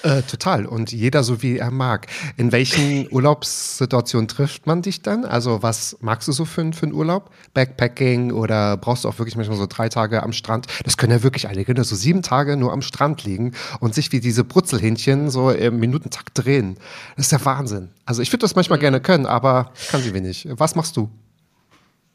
Äh, 0.04 0.21
total. 0.21 0.65
Und 0.65 0.91
jeder 0.91 1.23
so 1.23 1.41
wie 1.41 1.58
er 1.58 1.71
mag. 1.71 2.08
In 2.38 2.52
welchen 2.52 3.08
Urlaubssituationen 3.12 4.28
trifft 4.28 4.67
man 4.67 4.82
dich 4.82 5.02
dann? 5.02 5.26
Also, 5.26 5.63
was 5.63 5.97
magst 6.02 6.28
du 6.28 6.32
so 6.32 6.45
für, 6.45 6.71
für 6.71 6.84
einen 6.84 6.93
Urlaub? 6.93 7.32
Backpacking 7.54 8.32
oder 8.32 8.78
brauchst 8.78 9.04
du 9.04 9.10
auch 9.10 9.17
wirklich 9.17 9.36
manchmal 9.36 9.58
so 9.58 9.65
drei 9.67 9.89
Tage 9.89 10.21
am 10.21 10.34
Strand? 10.34 10.67
Das 10.84 10.97
können 10.97 11.12
ja 11.12 11.23
wirklich 11.23 11.47
einige, 11.47 11.73
ne? 11.73 11.84
so 11.84 11.95
sieben 11.95 12.21
Tage 12.21 12.58
nur 12.58 12.71
am 12.71 12.82
Strand 12.82 13.23
liegen 13.23 13.54
und 13.80 13.95
sich 13.95 14.12
wie 14.12 14.19
diese 14.19 14.43
Brutzelhähnchen 14.43 15.30
so 15.30 15.50
im 15.50 15.80
Minutentakt 15.80 16.32
drehen. 16.36 16.78
Das 17.15 17.26
ist 17.26 17.32
der 17.32 17.43
Wahnsinn. 17.43 17.89
Also, 18.06 18.21
ich 18.21 18.32
würde 18.32 18.41
das 18.41 18.56
manchmal 18.56 18.78
mhm. 18.78 18.82
gerne 18.82 19.02
können, 19.02 19.26
aber 19.26 19.71
ich 19.76 19.88
kann 19.88 20.02
sie 20.02 20.13
wenig. 20.13 20.47
Was 20.52 20.76
machst 20.76 20.95
du? 20.95 21.10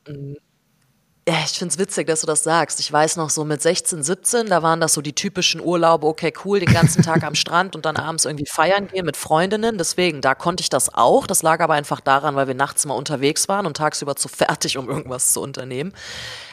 Mhm. 0.09 0.37
Ja, 1.29 1.37
ich 1.45 1.57
find's 1.57 1.79
witzig, 1.79 2.09
dass 2.09 2.23
du 2.23 2.27
das 2.27 2.43
sagst. 2.43 2.81
Ich 2.81 2.93
weiß 2.93 3.17
noch 3.17 3.31
so 3.31 3.45
mit 3.45 3.63
16, 3.63 4.03
17, 4.03 4.49
da 4.49 4.65
waren 4.65 4.81
das 4.81 4.93
so 4.93 5.01
die 5.01 5.13
typischen 5.13 5.61
Urlaube, 5.61 6.05
okay, 6.05 6.33
cool, 6.45 6.59
den 6.59 6.73
ganzen 6.73 7.05
Tag 7.05 7.23
am 7.23 7.37
Strand 7.37 7.77
und 7.77 7.87
dann 7.87 7.97
abends 7.97 8.25
irgendwie 8.25 8.47
feiern 8.47 8.89
gehen 8.89 9.07
mit 9.07 9.17
Freundinnen. 9.17 9.79
Deswegen, 9.79 10.21
da 10.21 10.35
konnte 10.35 10.63
ich 10.63 10.69
das 10.69 10.93
auch. 10.93 11.29
Das 11.29 11.45
lag 11.45 11.61
aber 11.61 11.75
einfach 11.75 12.01
daran, 12.01 12.35
weil 12.35 12.49
wir 12.49 12.57
nachts 12.57 12.85
mal 12.87 12.95
unterwegs 12.95 13.49
waren 13.49 13.67
und 13.67 13.77
tagsüber 13.77 14.17
zu 14.17 14.27
fertig, 14.27 14.77
um 14.79 14.89
irgendwas 14.89 15.33
zu 15.33 15.41
unternehmen. 15.41 15.93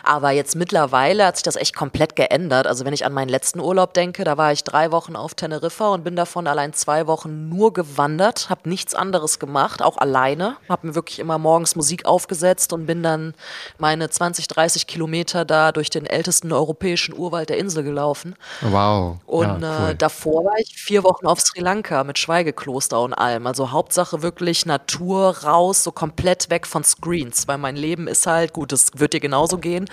Aber 0.04 0.30
jetzt 0.30 0.56
mittlerweile 0.56 1.26
hat 1.26 1.38
sich 1.38 1.44
das 1.44 1.56
echt 1.56 1.76
komplett 1.76 2.16
geändert. 2.16 2.68
Also 2.68 2.86
wenn 2.86 2.94
ich 2.94 3.06
an 3.06 3.14
meinen 3.14 3.30
letzten 3.30 3.60
Urlaub 3.60 3.96
denke, 3.96 4.24
da 4.24 4.38
war 4.38 4.52
ich 4.52 4.64
drei 4.64 4.92
Wochen 4.92 5.16
auf 5.16 5.34
Teneriffa 5.34 5.90
und 5.90 6.04
bin 6.04 6.16
davon 6.16 6.46
allein 6.46 6.74
zwei 6.74 7.08
Wochen 7.08 7.50
nur 7.50 7.74
gewandert, 7.74 8.52
habe 8.52 8.70
nichts 8.70 8.94
anderes 8.94 9.40
gemacht, 9.40 9.82
auch 9.82 9.98
alleine. 9.98 10.58
Habe 10.70 10.88
mir 10.88 10.96
wirklich 10.96 11.18
immer 11.18 11.40
morgens 11.40 11.76
Musik 11.76 12.06
aufgesetzt 12.06 12.72
und 12.72 12.86
bin 12.86 13.02
dann 13.02 13.34
meine 13.80 14.12
20, 14.12 14.48
30 14.48 14.59
Kilometer 14.88 15.46
da 15.46 15.72
durch 15.72 15.90
den 15.90 16.06
ältesten 16.06 16.52
europäischen 16.52 17.18
Urwald 17.18 17.50
der 17.50 17.58
Insel 17.58 17.84
gelaufen. 17.84 18.36
Wow. 18.62 19.18
Und 19.26 19.62
ja, 19.62 19.84
cool. 19.84 19.90
äh, 19.92 19.96
davor 19.96 20.46
war 20.46 20.58
ich 20.60 20.76
vier 20.76 21.04
Wochen 21.04 21.26
auf 21.26 21.40
Sri 21.40 21.62
Lanka 21.62 22.04
mit 22.04 22.20
Schweigekloster 22.20 23.02
und 23.02 23.14
allem. 23.14 23.48
Also 23.48 23.72
Hauptsache 23.72 24.22
wirklich 24.22 24.66
Natur 24.66 25.38
raus, 25.44 25.84
so 25.84 25.92
komplett 25.92 26.50
weg 26.50 26.68
von 26.68 26.84
Screens, 26.84 27.48
weil 27.48 27.58
mein 27.58 27.76
Leben 27.76 28.08
ist 28.08 28.28
halt, 28.28 28.54
gut, 28.54 28.72
das 28.72 28.92
wird 28.96 29.14
dir 29.14 29.20
genauso 29.20 29.58
gehen, 29.58 29.86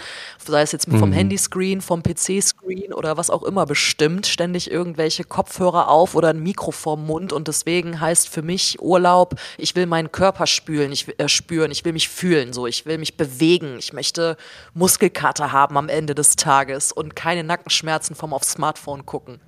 sei 0.45 0.63
es 0.63 0.73
jetzt 0.73 0.89
vom 0.89 1.11
mhm. 1.11 1.13
Handyscreen, 1.13 1.81
vom 1.81 2.03
PC-Screen 2.03 2.93
oder 2.93 3.17
was 3.17 3.31
auch 3.31 3.43
immer 3.43 3.67
bestimmt, 3.67 4.27
ständig 4.27 4.71
irgendwelche 4.71 5.25
Kopfhörer 5.25 5.89
auf 5.89 6.15
oder 6.15 6.29
ein 6.31 6.41
Mikro 6.41 6.71
vorm 6.71 7.07
Mund 7.07 7.33
und 7.33 7.49
deswegen 7.49 8.01
heißt 8.01 8.29
für 8.29 8.43
mich 8.43 8.81
Urlaub, 8.81 9.35
ich 9.59 9.75
will 9.77 9.87
meinen 9.87 10.13
Körper 10.13 10.47
spülen, 10.47 10.93
ich, 10.93 11.07
äh, 11.19 11.29
spüren, 11.29 11.71
ich 11.71 11.85
will 11.85 11.93
mich 11.93 12.09
fühlen, 12.09 12.53
so, 12.53 12.67
ich 12.67 12.87
will 12.87 12.99
mich 12.99 13.17
bewegen, 13.17 13.77
ich 13.79 13.93
möchte 13.93 14.37
Muskelkater 14.75 15.53
haben 15.53 15.77
am 15.77 15.89
Ende 15.89 16.15
des 16.15 16.37
Tages 16.37 16.93
und 16.93 17.17
keine 17.17 17.45
Nackenschmerzen 17.45 18.15
vom 18.15 18.33
aufs 18.33 18.53
Smartphone 18.53 19.07
gucken. 19.07 19.41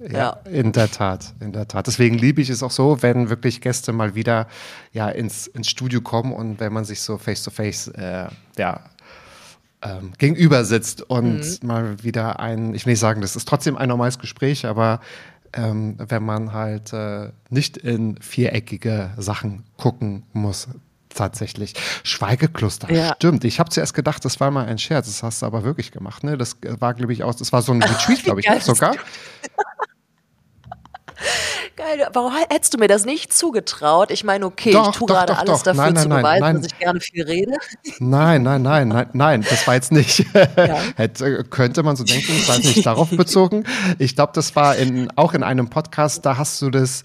Ja, 0.00 0.08
ja, 0.08 0.30
in 0.50 0.72
der 0.72 0.90
Tat, 0.90 1.34
in 1.40 1.52
der 1.52 1.68
Tat. 1.68 1.86
Deswegen 1.86 2.18
liebe 2.18 2.40
ich 2.40 2.50
es 2.50 2.62
auch 2.62 2.70
so, 2.70 3.02
wenn 3.02 3.30
wirklich 3.30 3.60
Gäste 3.60 3.92
mal 3.92 4.14
wieder 4.14 4.48
ja 4.92 5.08
ins, 5.08 5.46
ins 5.46 5.70
Studio 5.70 6.00
kommen 6.00 6.32
und 6.32 6.60
wenn 6.60 6.72
man 6.72 6.84
sich 6.84 7.00
so 7.00 7.16
face 7.16 7.42
to 7.44 7.50
face 7.50 7.88
äh, 7.88 8.26
ja 8.58 8.80
ähm, 9.82 10.12
gegenüber 10.18 10.64
sitzt 10.64 11.02
und 11.02 11.40
mhm. 11.40 11.66
mal 11.66 12.02
wieder 12.02 12.40
ein, 12.40 12.74
ich 12.74 12.86
will 12.86 12.92
nicht 12.92 13.00
sagen, 13.00 13.20
das 13.20 13.36
ist 13.36 13.46
trotzdem 13.46 13.76
ein 13.76 13.88
normales 13.88 14.18
Gespräch, 14.18 14.66
aber 14.66 15.00
ähm, 15.52 15.96
wenn 15.98 16.24
man 16.24 16.52
halt 16.52 16.92
äh, 16.92 17.30
nicht 17.50 17.76
in 17.76 18.16
viereckige 18.20 19.12
Sachen 19.16 19.64
gucken 19.76 20.24
muss, 20.32 20.68
tatsächlich. 21.14 21.74
Schweigekloster, 22.02 22.92
Ja. 22.92 23.14
stimmt. 23.16 23.44
Ich 23.44 23.58
habe 23.60 23.70
zuerst 23.70 23.94
gedacht, 23.94 24.24
das 24.24 24.40
war 24.40 24.50
mal 24.50 24.66
ein 24.66 24.78
Scherz. 24.78 25.06
Das 25.06 25.22
hast 25.22 25.42
du 25.42 25.46
aber 25.46 25.64
wirklich 25.64 25.92
gemacht. 25.92 26.24
Ne? 26.24 26.36
Das 26.36 26.56
war, 26.62 26.94
glaube 26.94 27.12
ich, 27.12 27.22
auch, 27.24 27.34
das 27.34 27.52
war 27.52 27.62
so 27.62 27.72
ein 27.72 27.82
Retreat, 27.82 28.22
glaube 28.24 28.40
ich, 28.40 28.46
geil 28.54 28.60
sogar. 28.60 28.94
Geil, 31.76 32.06
warum 32.12 32.32
hättest 32.50 32.74
du 32.74 32.78
mir 32.78 32.86
das 32.88 33.04
nicht 33.04 33.32
zugetraut? 33.32 34.10
Ich 34.10 34.24
meine, 34.24 34.46
okay, 34.46 34.72
Doch, 34.72 34.90
ich 34.90 34.96
tue 34.96 35.06
doch, 35.08 35.14
gerade 35.14 35.32
doch, 35.32 35.40
alles 35.40 35.62
dafür 35.62 35.82
Nein, 35.82 35.94
nein, 35.94 36.02
zu 36.02 36.08
beweisen, 36.08 36.40
nein. 36.40 36.56
dass 36.56 36.66
ich 36.66 36.78
gerne 36.78 37.00
viel 37.00 37.24
rede. 37.24 37.52
Nein, 37.98 38.42
nein, 38.42 38.62
nein, 38.62 38.88
nein, 38.88 39.06
nein, 39.12 39.46
das 39.48 39.66
war 39.66 39.74
jetzt 39.74 39.90
nicht. 39.90 40.24
Hätte, 40.96 41.44
könnte 41.44 41.82
man 41.82 41.96
so 41.96 42.04
denken, 42.04 42.32
ich 42.32 42.48
weiß 42.48 42.58
nicht, 42.58 42.84
darauf 42.86 43.10
bezogen. 43.10 43.64
Ich 43.98 44.14
glaube, 44.16 44.32
das 44.34 44.54
war 44.54 44.76
in, 44.76 45.08
auch 45.16 45.34
in 45.34 45.42
einem 45.42 45.68
Podcast, 45.70 46.26
da 46.26 46.36
hast 46.36 46.60
du 46.62 46.70
das, 46.70 47.02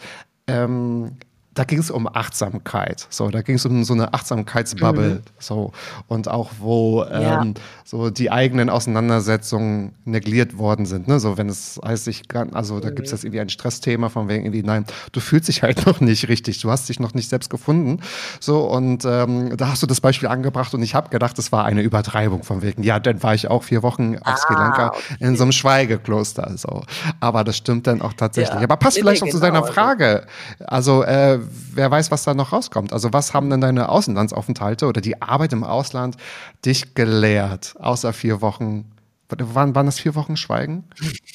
ähm, 0.48 1.18
da 1.60 1.66
ging 1.66 1.80
es 1.80 1.92
um 1.92 2.08
Achtsamkeit. 2.08 3.06
So, 3.10 3.30
da 3.30 3.42
ging 3.42 3.56
es 3.56 3.66
um 3.66 3.84
so 3.84 3.94
eine 3.94 4.14
Achtsamkeitsbubble. 4.14 5.24
So. 5.40 5.74
Und 6.08 6.30
auch, 6.30 6.52
wo 6.60 7.04
ähm, 7.04 7.22
Ja. 7.22 7.46
so 7.84 8.10
die 8.10 8.32
eigenen 8.32 8.70
Auseinandersetzungen 8.70 9.92
negliert 10.06 10.58
worden 10.58 10.86
sind. 10.86 11.10
Ne? 11.10 11.20
So, 11.20 11.38
wenn 11.38 11.50
es 11.50 11.78
heißt, 11.86 12.08
ich 12.08 12.30
kann, 12.30 12.54
also 12.54 12.80
da 12.80 12.92
gibt 12.92 13.08
es 13.08 13.12
jetzt 13.12 13.26
irgendwie 13.26 13.42
ein 13.42 13.50
Stressthema 13.50 14.08
von 14.08 14.30
wegen 14.30 14.46
irgendwie, 14.46 14.64
nein, 14.64 14.86
du 15.12 15.20
fühlst 15.20 15.50
dich 15.50 15.62
halt 15.62 15.86
noch 15.86 16.00
nicht 16.00 16.30
richtig, 16.30 16.62
du 16.62 16.72
hast 16.72 16.88
dich 16.88 17.02
noch 17.02 17.14
nicht 17.14 17.28
selbst 17.30 17.50
gefunden. 17.50 18.00
So, 18.40 18.62
und 18.62 19.04
ähm, 19.04 19.58
da 19.58 19.68
hast 19.68 19.84
du 19.84 19.88
das 19.88 20.00
Beispiel 20.00 20.30
angebracht 20.30 20.74
und 20.74 20.82
ich 20.82 20.96
habe 20.96 21.10
gedacht, 21.10 21.38
das 21.38 21.52
war 21.52 21.66
eine 21.66 21.82
Übertreibung 21.82 22.44
von 22.44 22.62
wegen, 22.62 22.84
ja, 22.84 23.02
dann 23.02 23.22
war 23.22 23.36
ich 23.36 23.50
auch 23.50 23.64
vier 23.64 23.84
Wochen 23.84 24.18
auf 24.20 24.38
Sri 24.38 24.54
Lanka 24.54 24.94
in 25.20 25.36
so 25.36 25.44
einem 25.44 25.52
Schweigekloster. 25.52 26.54
So. 26.56 26.84
Aber 27.20 27.44
das 27.44 27.58
stimmt 27.58 27.86
dann 27.86 28.02
auch 28.02 28.14
tatsächlich. 28.14 28.56
Ja. 28.60 28.64
Aber 28.64 28.78
passt 28.78 28.98
vielleicht 28.98 29.24
auch 29.24 29.28
zu 29.28 29.42
deiner 29.42 29.66
Frage. 29.66 30.26
Also, 30.66 31.04
äh, 31.04 31.40
wer 31.74 31.90
weiß, 31.90 32.12
was 32.12 32.24
da 32.24 32.34
noch 32.34 32.54
rauskommt. 32.54 32.94
Also, 32.94 33.14
was 33.14 33.34
haben 33.34 33.50
denn 33.50 33.62
deine 33.62 33.90
Außenlandsaufenthalte 33.90 34.88
oder 34.88 35.02
die 35.02 35.22
Arbeit 35.22 35.54
im 35.54 35.64
Ausland 35.64 36.18
dich 36.66 36.96
gelehrt, 36.96 37.76
außer 37.80 38.14
vier 38.14 38.42
Wochen? 38.42 38.92
Waren, 39.30 39.76
waren 39.76 39.86
das 39.86 40.00
vier 40.00 40.16
Wochen 40.16 40.38
Schweigen? 40.38 40.86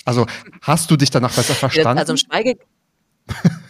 Also, 0.04 0.26
hast 0.62 0.90
du 0.90 0.96
dich 0.96 1.10
danach 1.10 1.34
besser 1.34 1.54
verstanden? 1.54 1.98
Also 1.98 2.12
im 2.12 2.16
Schweige 2.18 2.58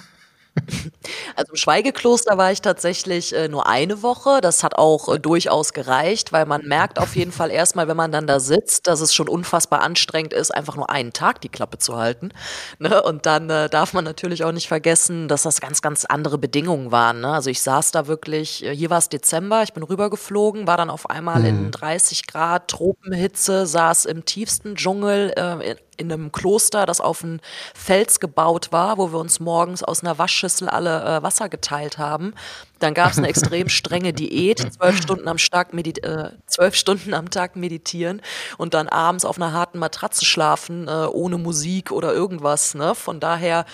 Also 1.36 1.50
im 1.52 1.56
Schweigekloster 1.56 2.38
war 2.38 2.52
ich 2.52 2.62
tatsächlich 2.62 3.34
äh, 3.34 3.48
nur 3.48 3.66
eine 3.66 4.02
Woche. 4.02 4.40
Das 4.40 4.62
hat 4.62 4.76
auch 4.76 5.12
äh, 5.12 5.18
durchaus 5.18 5.72
gereicht, 5.72 6.32
weil 6.32 6.46
man 6.46 6.64
merkt 6.66 6.98
auf 6.98 7.16
jeden 7.16 7.32
Fall 7.32 7.50
erstmal, 7.50 7.88
wenn 7.88 7.96
man 7.96 8.12
dann 8.12 8.26
da 8.26 8.38
sitzt, 8.38 8.86
dass 8.86 9.00
es 9.00 9.12
schon 9.12 9.28
unfassbar 9.28 9.80
anstrengend 9.82 10.32
ist, 10.32 10.54
einfach 10.54 10.76
nur 10.76 10.90
einen 10.90 11.12
Tag 11.12 11.40
die 11.40 11.48
Klappe 11.48 11.78
zu 11.78 11.96
halten. 11.96 12.30
Ne? 12.78 13.02
Und 13.02 13.24
dann 13.26 13.48
äh, 13.50 13.68
darf 13.68 13.92
man 13.94 14.04
natürlich 14.04 14.44
auch 14.44 14.52
nicht 14.52 14.68
vergessen, 14.68 15.28
dass 15.28 15.42
das 15.42 15.60
ganz, 15.60 15.80
ganz 15.80 16.04
andere 16.04 16.38
Bedingungen 16.38 16.90
waren. 16.92 17.20
Ne? 17.20 17.28
Also 17.28 17.48
ich 17.50 17.62
saß 17.62 17.92
da 17.92 18.06
wirklich, 18.06 18.64
hier 18.72 18.90
war 18.90 18.98
es 18.98 19.08
Dezember, 19.08 19.62
ich 19.62 19.72
bin 19.72 19.82
rübergeflogen, 19.82 20.66
war 20.66 20.76
dann 20.76 20.90
auf 20.90 21.08
einmal 21.08 21.44
in 21.44 21.70
30 21.70 22.26
Grad 22.26 22.68
Tropenhitze, 22.68 23.66
saß 23.66 24.06
im 24.06 24.24
tiefsten 24.24 24.74
Dschungel 24.74 25.32
in, 25.60 25.76
in 25.96 26.12
einem 26.12 26.32
Kloster, 26.32 26.86
das 26.86 27.00
auf 27.00 27.24
einem 27.24 27.40
Fels 27.74 28.20
gebaut 28.20 28.72
war, 28.72 28.98
wo 28.98 29.12
wir 29.12 29.18
uns 29.18 29.40
morgens 29.40 29.82
aus 29.82 30.02
einer 30.02 30.18
Waschschüssel 30.18 30.68
alle 30.68 31.02
äh, 31.04 31.22
Wasser 31.22 31.48
geteilt 31.48 31.98
haben. 31.98 32.34
Dann 32.80 32.94
gab 32.94 33.12
es 33.12 33.18
eine 33.18 33.28
extrem 33.28 33.68
strenge 33.68 34.12
Diät, 34.12 34.72
zwölf 34.74 35.00
Stunden 35.00 35.28
am 35.28 35.38
Tag, 35.38 35.72
medit 35.72 36.04
äh, 36.04 36.30
zwölf 36.46 36.74
Stunden 36.74 37.14
am 37.14 37.30
Tag 37.30 37.56
meditieren 37.56 38.20
und 38.58 38.74
dann 38.74 38.88
abends 38.88 39.24
auf 39.24 39.36
einer 39.36 39.52
harten 39.52 39.78
Matratze 39.78 40.24
schlafen, 40.24 40.88
äh, 40.88 41.06
ohne 41.06 41.38
Musik 41.38 41.92
oder 41.92 42.12
irgendwas. 42.12 42.74
Ne? 42.74 42.94
Von 42.94 43.20
daher, 43.20 43.64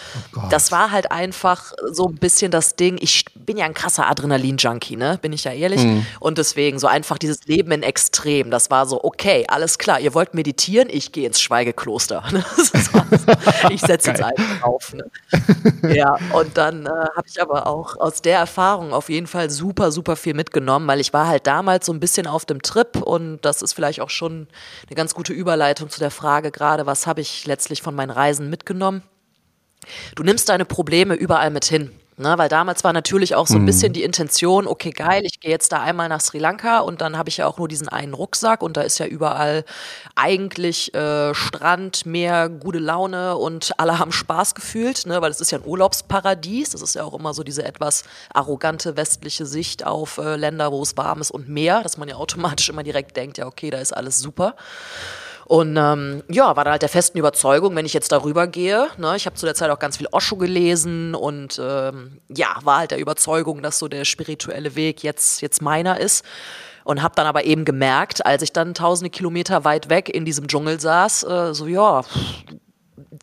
das 0.50 0.70
war 0.70 0.90
halt 0.90 1.10
einfach 1.10 1.72
so 1.90 2.08
ein 2.08 2.16
bisschen 2.16 2.50
das 2.50 2.76
Ding. 2.76 2.98
Ich 3.00 3.24
bin 3.34 3.56
ja 3.56 3.64
ein 3.64 3.74
krasser 3.74 4.08
Adrenalin-Junkie, 4.08 4.96
ne? 4.96 5.18
bin 5.20 5.32
ich 5.32 5.44
ja 5.44 5.52
ehrlich. 5.52 5.80
Und 6.20 6.38
deswegen 6.38 6.78
so 6.78 6.86
einfach 6.86 7.18
dieses 7.18 7.46
Leben 7.46 7.72
in 7.72 7.82
Extrem. 7.82 8.50
Das 8.50 8.70
war 8.70 8.86
so, 8.86 9.02
okay, 9.02 9.44
alles 9.48 9.78
klar, 9.78 10.00
ihr 10.00 10.14
wollt 10.14 10.34
meditieren, 10.34 10.88
ich 10.90 11.12
gehe 11.12 11.26
ins 11.26 11.40
Schweigekloster. 11.40 12.24
Ne? 12.30 12.44
Ich 13.70 13.80
setze 13.80 14.10
jetzt 14.10 14.22
einfach 14.22 14.62
auf. 14.62 14.94
Ne? 14.94 15.10
Ja, 15.94 16.16
und 16.32 16.56
dann 16.56 16.86
äh, 16.86 16.88
habe 16.88 17.26
ich 17.26 17.40
aber 17.40 17.66
auch 17.66 17.96
aus 17.98 18.22
der 18.22 18.38
Erfahrung 18.90 18.92
auf 18.92 19.08
jeden 19.08 19.26
Fall 19.26 19.50
super, 19.50 19.92
super 19.92 20.16
viel 20.16 20.34
mitgenommen, 20.34 20.86
weil 20.86 21.00
ich 21.00 21.12
war 21.12 21.28
halt 21.28 21.46
damals 21.46 21.86
so 21.86 21.92
ein 21.92 22.00
bisschen 22.00 22.26
auf 22.26 22.44
dem 22.44 22.62
Trip 22.62 22.96
und 22.96 23.40
das 23.42 23.62
ist 23.62 23.72
vielleicht 23.72 24.00
auch 24.00 24.10
schon 24.10 24.48
eine 24.86 24.96
ganz 24.96 25.14
gute 25.14 25.32
Überleitung 25.32 25.88
zu 25.88 26.00
der 26.00 26.10
Frage 26.10 26.50
gerade, 26.50 26.86
was 26.86 27.06
habe 27.06 27.20
ich 27.20 27.46
letztlich 27.46 27.82
von 27.82 27.94
meinen 27.94 28.10
Reisen 28.10 28.50
mitgenommen? 28.50 29.02
Du 30.14 30.22
nimmst 30.22 30.48
deine 30.48 30.64
Probleme 30.64 31.14
überall 31.14 31.50
mit 31.50 31.64
hin. 31.64 31.90
Ne, 32.20 32.36
weil 32.36 32.50
damals 32.50 32.84
war 32.84 32.92
natürlich 32.92 33.34
auch 33.34 33.46
so 33.46 33.54
ein 33.54 33.64
bisschen 33.64 33.94
die 33.94 34.02
Intention, 34.02 34.66
okay, 34.66 34.90
geil, 34.90 35.22
ich 35.24 35.40
gehe 35.40 35.50
jetzt 35.50 35.72
da 35.72 35.80
einmal 35.80 36.10
nach 36.10 36.20
Sri 36.20 36.38
Lanka 36.38 36.80
und 36.80 37.00
dann 37.00 37.16
habe 37.16 37.30
ich 37.30 37.38
ja 37.38 37.46
auch 37.46 37.56
nur 37.56 37.66
diesen 37.66 37.88
einen 37.88 38.12
Rucksack 38.12 38.62
und 38.62 38.76
da 38.76 38.82
ist 38.82 38.98
ja 38.98 39.06
überall 39.06 39.64
eigentlich 40.16 40.92
äh, 40.92 41.32
Strand, 41.34 42.04
Meer, 42.04 42.50
gute 42.50 42.78
Laune 42.78 43.38
und 43.38 43.72
alle 43.78 43.98
haben 43.98 44.12
Spaß 44.12 44.54
gefühlt, 44.54 45.06
ne, 45.06 45.22
weil 45.22 45.30
es 45.30 45.40
ist 45.40 45.50
ja 45.50 45.56
ein 45.56 45.64
Urlaubsparadies. 45.64 46.68
Das 46.68 46.82
ist 46.82 46.94
ja 46.94 47.04
auch 47.04 47.14
immer 47.14 47.32
so 47.32 47.42
diese 47.42 47.64
etwas 47.64 48.04
arrogante 48.34 48.98
westliche 48.98 49.46
Sicht 49.46 49.86
auf 49.86 50.18
äh, 50.18 50.36
Länder, 50.36 50.72
wo 50.72 50.82
es 50.82 50.98
warm 50.98 51.22
ist 51.22 51.30
und 51.30 51.48
Meer, 51.48 51.82
dass 51.82 51.96
man 51.96 52.06
ja 52.06 52.16
automatisch 52.16 52.68
immer 52.68 52.82
direkt 52.82 53.16
denkt, 53.16 53.38
ja, 53.38 53.46
okay, 53.46 53.70
da 53.70 53.78
ist 53.78 53.96
alles 53.96 54.18
super. 54.18 54.56
Und 55.50 55.76
ähm, 55.76 56.22
ja, 56.30 56.54
war 56.54 56.64
da 56.64 56.70
halt 56.70 56.82
der 56.82 56.88
festen 56.88 57.18
Überzeugung, 57.18 57.74
wenn 57.74 57.84
ich 57.84 57.92
jetzt 57.92 58.12
darüber 58.12 58.46
gehe, 58.46 58.86
ne, 58.98 59.16
ich 59.16 59.26
habe 59.26 59.34
zu 59.34 59.46
der 59.46 59.56
Zeit 59.56 59.68
auch 59.70 59.80
ganz 59.80 59.96
viel 59.96 60.06
Osho 60.12 60.36
gelesen 60.36 61.16
und 61.16 61.60
ähm, 61.60 62.20
ja, 62.28 62.54
war 62.62 62.78
halt 62.78 62.92
der 62.92 63.00
Überzeugung, 63.00 63.60
dass 63.60 63.80
so 63.80 63.88
der 63.88 64.04
spirituelle 64.04 64.76
Weg 64.76 65.02
jetzt, 65.02 65.40
jetzt 65.40 65.60
meiner 65.60 65.98
ist. 65.98 66.24
Und 66.84 67.02
habe 67.02 67.16
dann 67.16 67.26
aber 67.26 67.46
eben 67.46 67.64
gemerkt, 67.64 68.24
als 68.24 68.42
ich 68.42 68.52
dann 68.52 68.74
tausende 68.74 69.10
Kilometer 69.10 69.64
weit 69.64 69.90
weg 69.90 70.08
in 70.08 70.24
diesem 70.24 70.46
Dschungel 70.46 70.78
saß, 70.78 71.24
äh, 71.24 71.52
so 71.52 71.66
ja, 71.66 72.02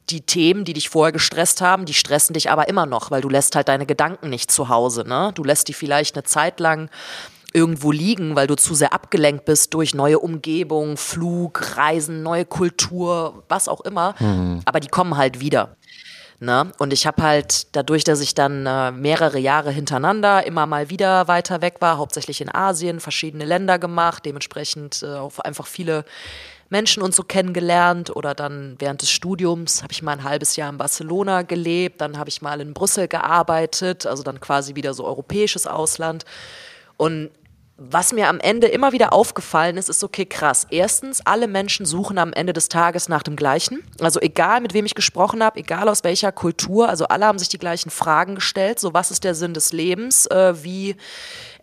die 0.09 0.21
Themen, 0.21 0.65
die 0.65 0.73
dich 0.73 0.89
vorher 0.89 1.13
gestresst 1.13 1.61
haben, 1.61 1.85
die 1.85 1.93
stressen 1.93 2.33
dich 2.33 2.51
aber 2.51 2.67
immer 2.67 2.85
noch, 2.85 3.09
weil 3.09 3.21
du 3.21 3.29
lässt 3.29 3.55
halt 3.55 3.69
deine 3.69 3.85
Gedanken 3.85 4.29
nicht 4.29 4.51
zu 4.51 4.67
Hause. 4.67 5.05
Ne? 5.07 5.31
Du 5.33 5.45
lässt 5.45 5.69
die 5.69 5.73
vielleicht 5.73 6.15
eine 6.15 6.23
Zeit 6.23 6.59
lang 6.59 6.89
irgendwo 7.57 7.91
liegen, 7.91 8.35
weil 8.35 8.47
du 8.47 8.55
zu 8.55 8.75
sehr 8.75 8.93
abgelenkt 8.93 9.45
bist 9.45 9.73
durch 9.73 9.95
neue 9.95 10.19
Umgebung, 10.19 10.95
Flug, 10.95 11.75
Reisen, 11.75 12.23
neue 12.23 12.45
Kultur, 12.45 13.43
was 13.49 13.67
auch 13.67 13.81
immer. 13.81 14.13
Aber 14.65 14.79
die 14.79 14.87
kommen 14.87 15.17
halt 15.17 15.39
wieder. 15.39 15.75
Ne? 16.39 16.71
Und 16.77 16.93
ich 16.93 17.07
habe 17.07 17.23
halt 17.23 17.75
dadurch, 17.75 18.03
dass 18.03 18.21
ich 18.21 18.35
dann 18.35 18.67
äh, 18.67 18.91
mehrere 18.91 19.39
Jahre 19.39 19.71
hintereinander 19.71 20.45
immer 20.45 20.67
mal 20.67 20.91
wieder 20.91 21.27
weiter 21.27 21.63
weg 21.63 21.77
war, 21.79 21.97
hauptsächlich 21.97 22.41
in 22.41 22.53
Asien, 22.53 22.99
verschiedene 22.99 23.43
Länder 23.43 23.79
gemacht, 23.79 24.23
dementsprechend 24.23 25.01
äh, 25.01 25.15
auch 25.15 25.39
einfach 25.39 25.65
viele 25.65 26.05
Menschen 26.69 27.01
und 27.01 27.15
so 27.15 27.23
kennengelernt 27.23 28.15
oder 28.15 28.35
dann 28.35 28.75
während 28.77 29.01
des 29.01 29.09
Studiums 29.09 29.81
habe 29.81 29.93
ich 29.93 30.03
mal 30.03 30.11
ein 30.11 30.23
halbes 30.23 30.55
Jahr 30.57 30.69
in 30.69 30.77
Barcelona 30.77 31.41
gelebt, 31.41 32.01
dann 32.01 32.19
habe 32.19 32.29
ich 32.29 32.43
mal 32.43 32.61
in 32.61 32.73
Brüssel 32.75 33.07
gearbeitet, 33.07 34.05
also 34.05 34.21
dann 34.21 34.39
quasi 34.39 34.75
wieder 34.75 34.93
so 34.93 35.05
europäisches 35.05 35.65
Ausland. 35.65 36.23
Und 36.97 37.31
was 37.79 38.11
mir 38.11 38.27
am 38.27 38.39
Ende 38.39 38.65
immer 38.67 38.91
wieder 38.91 39.13
aufgefallen 39.13 39.77
ist, 39.77 39.87
ist 39.87 40.03
okay, 40.03 40.25
krass. 40.25 40.65
Erstens, 40.71 41.21
alle 41.25 41.47
Menschen 41.47 41.85
suchen 41.85 42.17
am 42.17 42.33
Ende 42.33 42.51
des 42.51 42.69
Tages 42.69 43.07
nach 43.07 43.21
dem 43.21 43.35
Gleichen. 43.35 43.83
Also 43.99 44.19
egal, 44.19 44.61
mit 44.61 44.73
wem 44.73 44.87
ich 44.87 44.95
gesprochen 44.95 45.43
habe, 45.43 45.59
egal 45.59 45.87
aus 45.87 46.03
welcher 46.03 46.31
Kultur, 46.31 46.89
also 46.89 47.07
alle 47.07 47.27
haben 47.27 47.37
sich 47.37 47.49
die 47.49 47.59
gleichen 47.59 47.91
Fragen 47.91 48.33
gestellt. 48.33 48.79
So, 48.79 48.95
was 48.95 49.11
ist 49.11 49.23
der 49.23 49.35
Sinn 49.35 49.53
des 49.53 49.73
Lebens? 49.73 50.25
Äh, 50.25 50.63
wie 50.63 50.95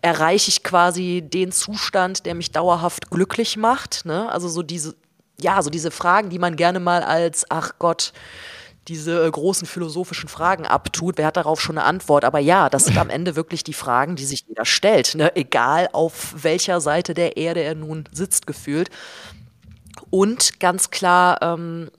erreiche 0.01 0.49
ich 0.49 0.63
quasi 0.63 1.21
den 1.21 1.51
Zustand, 1.51 2.25
der 2.25 2.33
mich 2.33 2.51
dauerhaft 2.51 3.11
glücklich 3.11 3.57
macht? 3.57 4.05
Ne? 4.05 4.31
Also 4.31 4.47
so 4.47 4.63
diese, 4.63 4.95
ja, 5.41 5.61
so 5.61 5.69
diese 5.69 5.91
Fragen, 5.91 6.29
die 6.29 6.39
man 6.39 6.55
gerne 6.55 6.79
mal 6.79 7.03
als, 7.03 7.45
ach 7.49 7.73
Gott, 7.77 8.13
diese 8.87 9.25
äh, 9.25 9.29
großen 9.29 9.67
philosophischen 9.67 10.29
Fragen 10.29 10.65
abtut. 10.65 11.17
Wer 11.17 11.27
hat 11.27 11.37
darauf 11.37 11.59
schon 11.59 11.77
eine 11.77 11.87
Antwort? 11.87 12.23
Aber 12.23 12.39
ja, 12.39 12.69
das 12.69 12.85
sind 12.85 12.97
am 12.97 13.09
Ende 13.09 13.35
wirklich 13.35 13.63
die 13.63 13.73
Fragen, 13.73 14.15
die 14.15 14.25
sich 14.25 14.45
jeder 14.47 14.65
stellt. 14.65 15.15
Ne? 15.15 15.35
Egal 15.35 15.89
auf 15.91 16.35
welcher 16.43 16.81
Seite 16.81 17.13
der 17.13 17.37
Erde 17.37 17.61
er 17.61 17.75
nun 17.75 18.07
sitzt, 18.11 18.47
gefühlt. 18.47 18.89
Und 20.09 20.59
ganz 20.59 20.91
klar, 20.91 21.41
ähm, 21.41 21.89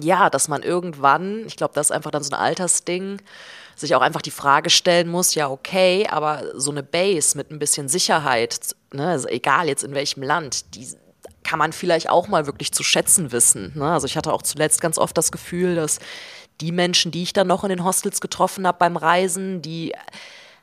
ja, 0.00 0.30
dass 0.30 0.48
man 0.48 0.62
irgendwann, 0.62 1.44
ich 1.46 1.56
glaube, 1.56 1.74
das 1.74 1.88
ist 1.88 1.92
einfach 1.92 2.10
dann 2.10 2.22
so 2.22 2.34
ein 2.34 2.40
Altersding, 2.40 3.20
sich 3.76 3.94
auch 3.94 4.02
einfach 4.02 4.22
die 4.22 4.30
Frage 4.30 4.70
stellen 4.70 5.08
muss, 5.08 5.34
ja, 5.34 5.48
okay, 5.48 6.06
aber 6.08 6.42
so 6.54 6.70
eine 6.70 6.82
Base 6.82 7.36
mit 7.36 7.50
ein 7.50 7.58
bisschen 7.58 7.88
Sicherheit, 7.88 8.76
ne, 8.92 9.08
also 9.08 9.28
egal 9.28 9.68
jetzt 9.68 9.84
in 9.84 9.94
welchem 9.94 10.22
Land, 10.22 10.74
die 10.74 10.86
kann 11.44 11.58
man 11.58 11.72
vielleicht 11.72 12.10
auch 12.10 12.28
mal 12.28 12.46
wirklich 12.46 12.72
zu 12.72 12.82
schätzen 12.82 13.32
wissen. 13.32 13.72
Ne? 13.74 13.90
Also 13.90 14.06
ich 14.06 14.16
hatte 14.16 14.32
auch 14.32 14.42
zuletzt 14.42 14.80
ganz 14.80 14.98
oft 14.98 15.16
das 15.16 15.32
Gefühl, 15.32 15.74
dass 15.74 15.98
die 16.60 16.72
Menschen, 16.72 17.10
die 17.10 17.22
ich 17.22 17.32
dann 17.32 17.46
noch 17.46 17.64
in 17.64 17.70
den 17.70 17.84
Hostels 17.84 18.20
getroffen 18.20 18.66
habe 18.66 18.78
beim 18.78 18.96
Reisen, 18.96 19.62
die 19.62 19.94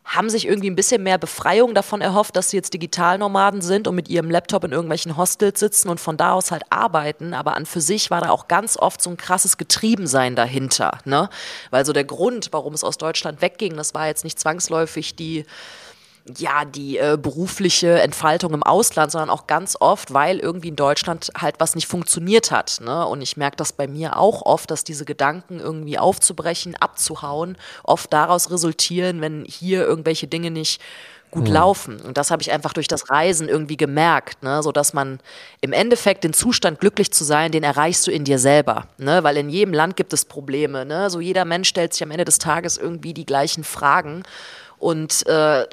haben 0.08 0.30
sich 0.30 0.48
irgendwie 0.48 0.70
ein 0.70 0.76
bisschen 0.76 1.04
mehr 1.04 1.18
Befreiung 1.18 1.76
davon 1.76 2.00
erhofft, 2.00 2.38
dass 2.38 2.50
sie 2.50 2.56
jetzt 2.56 2.74
Digitalnomaden 2.74 3.62
sind 3.62 3.90
und 3.90 3.96
mit 3.96 4.08
ihrem 4.08 4.32
Laptop 4.32 4.64
in 4.64 4.72
irgendwelchen 4.72 5.18
Hostels 5.18 5.60
sitzen 5.60 5.90
und 5.90 6.00
von 6.00 6.16
da 6.16 6.32
aus 6.32 6.50
halt 6.50 6.64
arbeiten. 6.70 7.34
Aber 7.34 7.58
an 7.58 7.66
für 7.66 7.82
sich 7.82 8.10
war 8.10 8.22
da 8.22 8.30
auch 8.30 8.48
ganz 8.48 8.78
oft 8.78 9.02
so 9.02 9.10
ein 9.10 9.18
krasses 9.18 9.58
Getriebensein 9.58 10.38
dahinter. 10.38 11.00
Ne? 11.04 11.30
Weil 11.72 11.86
so 11.86 11.92
der 11.92 12.06
Grund, 12.06 12.50
warum 12.52 12.74
es 12.74 12.86
aus 12.86 12.98
Deutschland 12.98 13.42
wegging, 13.42 13.76
das 13.76 13.94
war 13.94 14.08
jetzt 14.08 14.24
nicht 14.24 14.40
zwangsläufig 14.40 15.18
die 15.18 15.46
ja, 16.38 16.66
die 16.66 16.98
äh, 16.98 17.18
berufliche 17.22 18.02
Entfaltung 18.02 18.54
im 18.54 18.64
Ausland, 18.64 19.12
sondern 19.12 19.30
auch 19.30 19.48
ganz 19.48 19.78
oft, 19.80 20.14
weil 20.14 20.40
irgendwie 20.40 20.70
in 20.70 20.76
Deutschland 20.76 21.32
halt 21.38 21.56
was 21.60 21.76
nicht 21.76 21.88
funktioniert 21.88 22.52
hat. 22.52 22.80
Ne? 22.82 23.06
Und 23.06 23.22
ich 23.22 23.38
merke 23.38 23.58
das 23.58 23.74
bei 23.74 23.88
mir 23.88 24.18
auch 24.18 24.42
oft, 24.42 24.70
dass 24.72 24.84
diese 24.84 25.06
Gedanken 25.06 25.60
irgendwie 25.60 25.98
aufzubrechen, 25.98 26.76
abzuhauen, 26.76 27.58
oft 27.84 28.12
daraus 28.12 28.52
resultieren, 28.52 29.22
wenn 29.22 29.46
hier 29.46 29.86
irgendwelche 29.86 30.28
Dinge 30.28 30.52
nicht 30.52 30.82
gut 31.32 31.48
mhm. 31.48 31.54
laufen. 31.54 32.00
Und 32.00 32.18
das 32.18 32.32
habe 32.32 32.42
ich 32.42 32.52
einfach 32.52 32.74
durch 32.74 32.88
das 32.88 33.10
Reisen 33.10 33.50
irgendwie 33.50 33.78
gemerkt, 33.78 34.44
ne? 34.44 34.64
so 34.64 34.72
dass 34.72 34.94
man 34.94 35.20
im 35.62 35.74
Endeffekt 35.74 36.24
den 36.24 36.34
Zustand 36.34 36.80
glücklich 36.80 37.12
zu 37.12 37.24
sein, 37.24 37.52
den 37.52 37.64
erreichst 37.64 38.08
du 38.08 38.12
in 38.12 38.24
dir 38.24 38.40
selber, 38.40 38.88
ne? 38.98 39.24
weil 39.24 39.38
in 39.38 39.50
jedem 39.50 39.74
Land 39.74 39.98
gibt 39.98 40.14
es 40.14 40.26
Probleme. 40.26 40.86
Ne? 40.86 41.10
So 41.10 41.20
jeder 41.20 41.44
Mensch 41.46 41.68
stellt 41.68 41.94
sich 41.94 42.04
am 42.04 42.12
Ende 42.12 42.26
des 42.26 42.40
Tages 42.40 42.78
irgendwie 42.78 43.14
die 43.14 43.26
gleichen 43.26 43.64
Fragen 43.66 44.24
und 44.80 45.26
äh, 45.28 45.66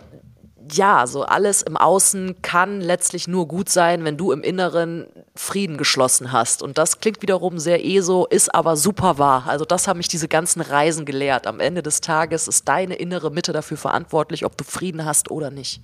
ja, 0.72 1.06
so 1.06 1.24
alles 1.24 1.62
im 1.62 1.76
Außen 1.76 2.36
kann 2.42 2.80
letztlich 2.80 3.28
nur 3.28 3.48
gut 3.48 3.68
sein, 3.68 4.04
wenn 4.04 4.16
du 4.16 4.32
im 4.32 4.42
Inneren 4.42 5.06
Frieden 5.34 5.76
geschlossen 5.76 6.32
hast. 6.32 6.62
Und 6.62 6.78
das 6.78 7.00
klingt 7.00 7.22
wiederum 7.22 7.58
sehr 7.58 7.84
ESO, 7.84 8.26
ist 8.26 8.54
aber 8.54 8.76
super 8.76 9.18
wahr. 9.18 9.44
Also 9.46 9.64
das 9.64 9.88
haben 9.88 9.98
mich 9.98 10.08
diese 10.08 10.28
ganzen 10.28 10.60
Reisen 10.60 11.04
gelehrt. 11.04 11.46
Am 11.46 11.60
Ende 11.60 11.82
des 11.82 12.00
Tages 12.00 12.48
ist 12.48 12.68
deine 12.68 12.94
innere 12.94 13.30
Mitte 13.30 13.52
dafür 13.52 13.76
verantwortlich, 13.76 14.44
ob 14.44 14.56
du 14.56 14.64
Frieden 14.64 15.04
hast 15.04 15.30
oder 15.30 15.50
nicht. 15.50 15.82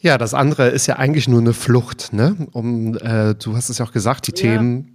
Ja, 0.00 0.18
das 0.18 0.34
andere 0.34 0.68
ist 0.68 0.86
ja 0.86 0.96
eigentlich 0.96 1.28
nur 1.28 1.40
eine 1.40 1.54
Flucht, 1.54 2.12
ne? 2.12 2.36
Um, 2.52 2.94
äh, 2.98 3.34
du 3.34 3.56
hast 3.56 3.70
es 3.70 3.78
ja 3.78 3.86
auch 3.86 3.92
gesagt, 3.92 4.26
die 4.26 4.32
ja. 4.32 4.52
Themen 4.52 4.93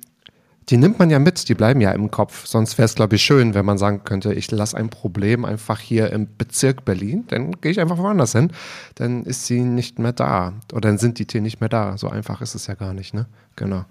die 0.70 0.78
nimmt 0.78 1.00
man 1.00 1.10
ja 1.10 1.18
mit, 1.20 1.50
die 1.50 1.56
bleiben 1.56 1.82
ja 1.82 1.92
im 1.92 2.12
Kopf. 2.12 2.46
Sonst 2.46 2.78
wäre 2.78 2.86
es, 2.86 2.96
glaube 2.96 3.16
ich, 3.16 3.24
schön, 3.24 3.54
wenn 3.54 3.66
man 3.66 3.78
sagen 3.78 4.04
könnte, 4.04 4.34
ich 4.34 4.52
lasse 4.52 4.78
ein 4.78 4.90
Problem 4.90 5.44
einfach 5.44 5.80
hier 5.80 6.12
im 6.12 6.28
Bezirk 6.38 6.86
Berlin, 6.86 7.26
dann 7.28 7.54
gehe 7.60 7.72
ich 7.72 7.80
einfach 7.80 7.98
woanders 7.98 8.34
hin, 8.34 8.52
dann 8.96 9.24
ist 9.24 9.48
sie 9.48 9.62
nicht 9.62 9.98
mehr 9.98 10.14
da. 10.14 10.54
Oder 10.72 10.90
dann 10.90 10.98
sind 11.00 11.18
die 11.18 11.26
Tiere 11.26 11.42
nicht 11.42 11.60
mehr 11.60 11.70
da. 11.70 11.98
So 11.98 12.10
einfach 12.10 12.42
ist 12.42 12.54
es 12.54 12.68
ja 12.68 12.76
gar 12.76 12.94
nicht, 12.94 13.14
ne? 13.14 13.26
Genau. 13.56 13.86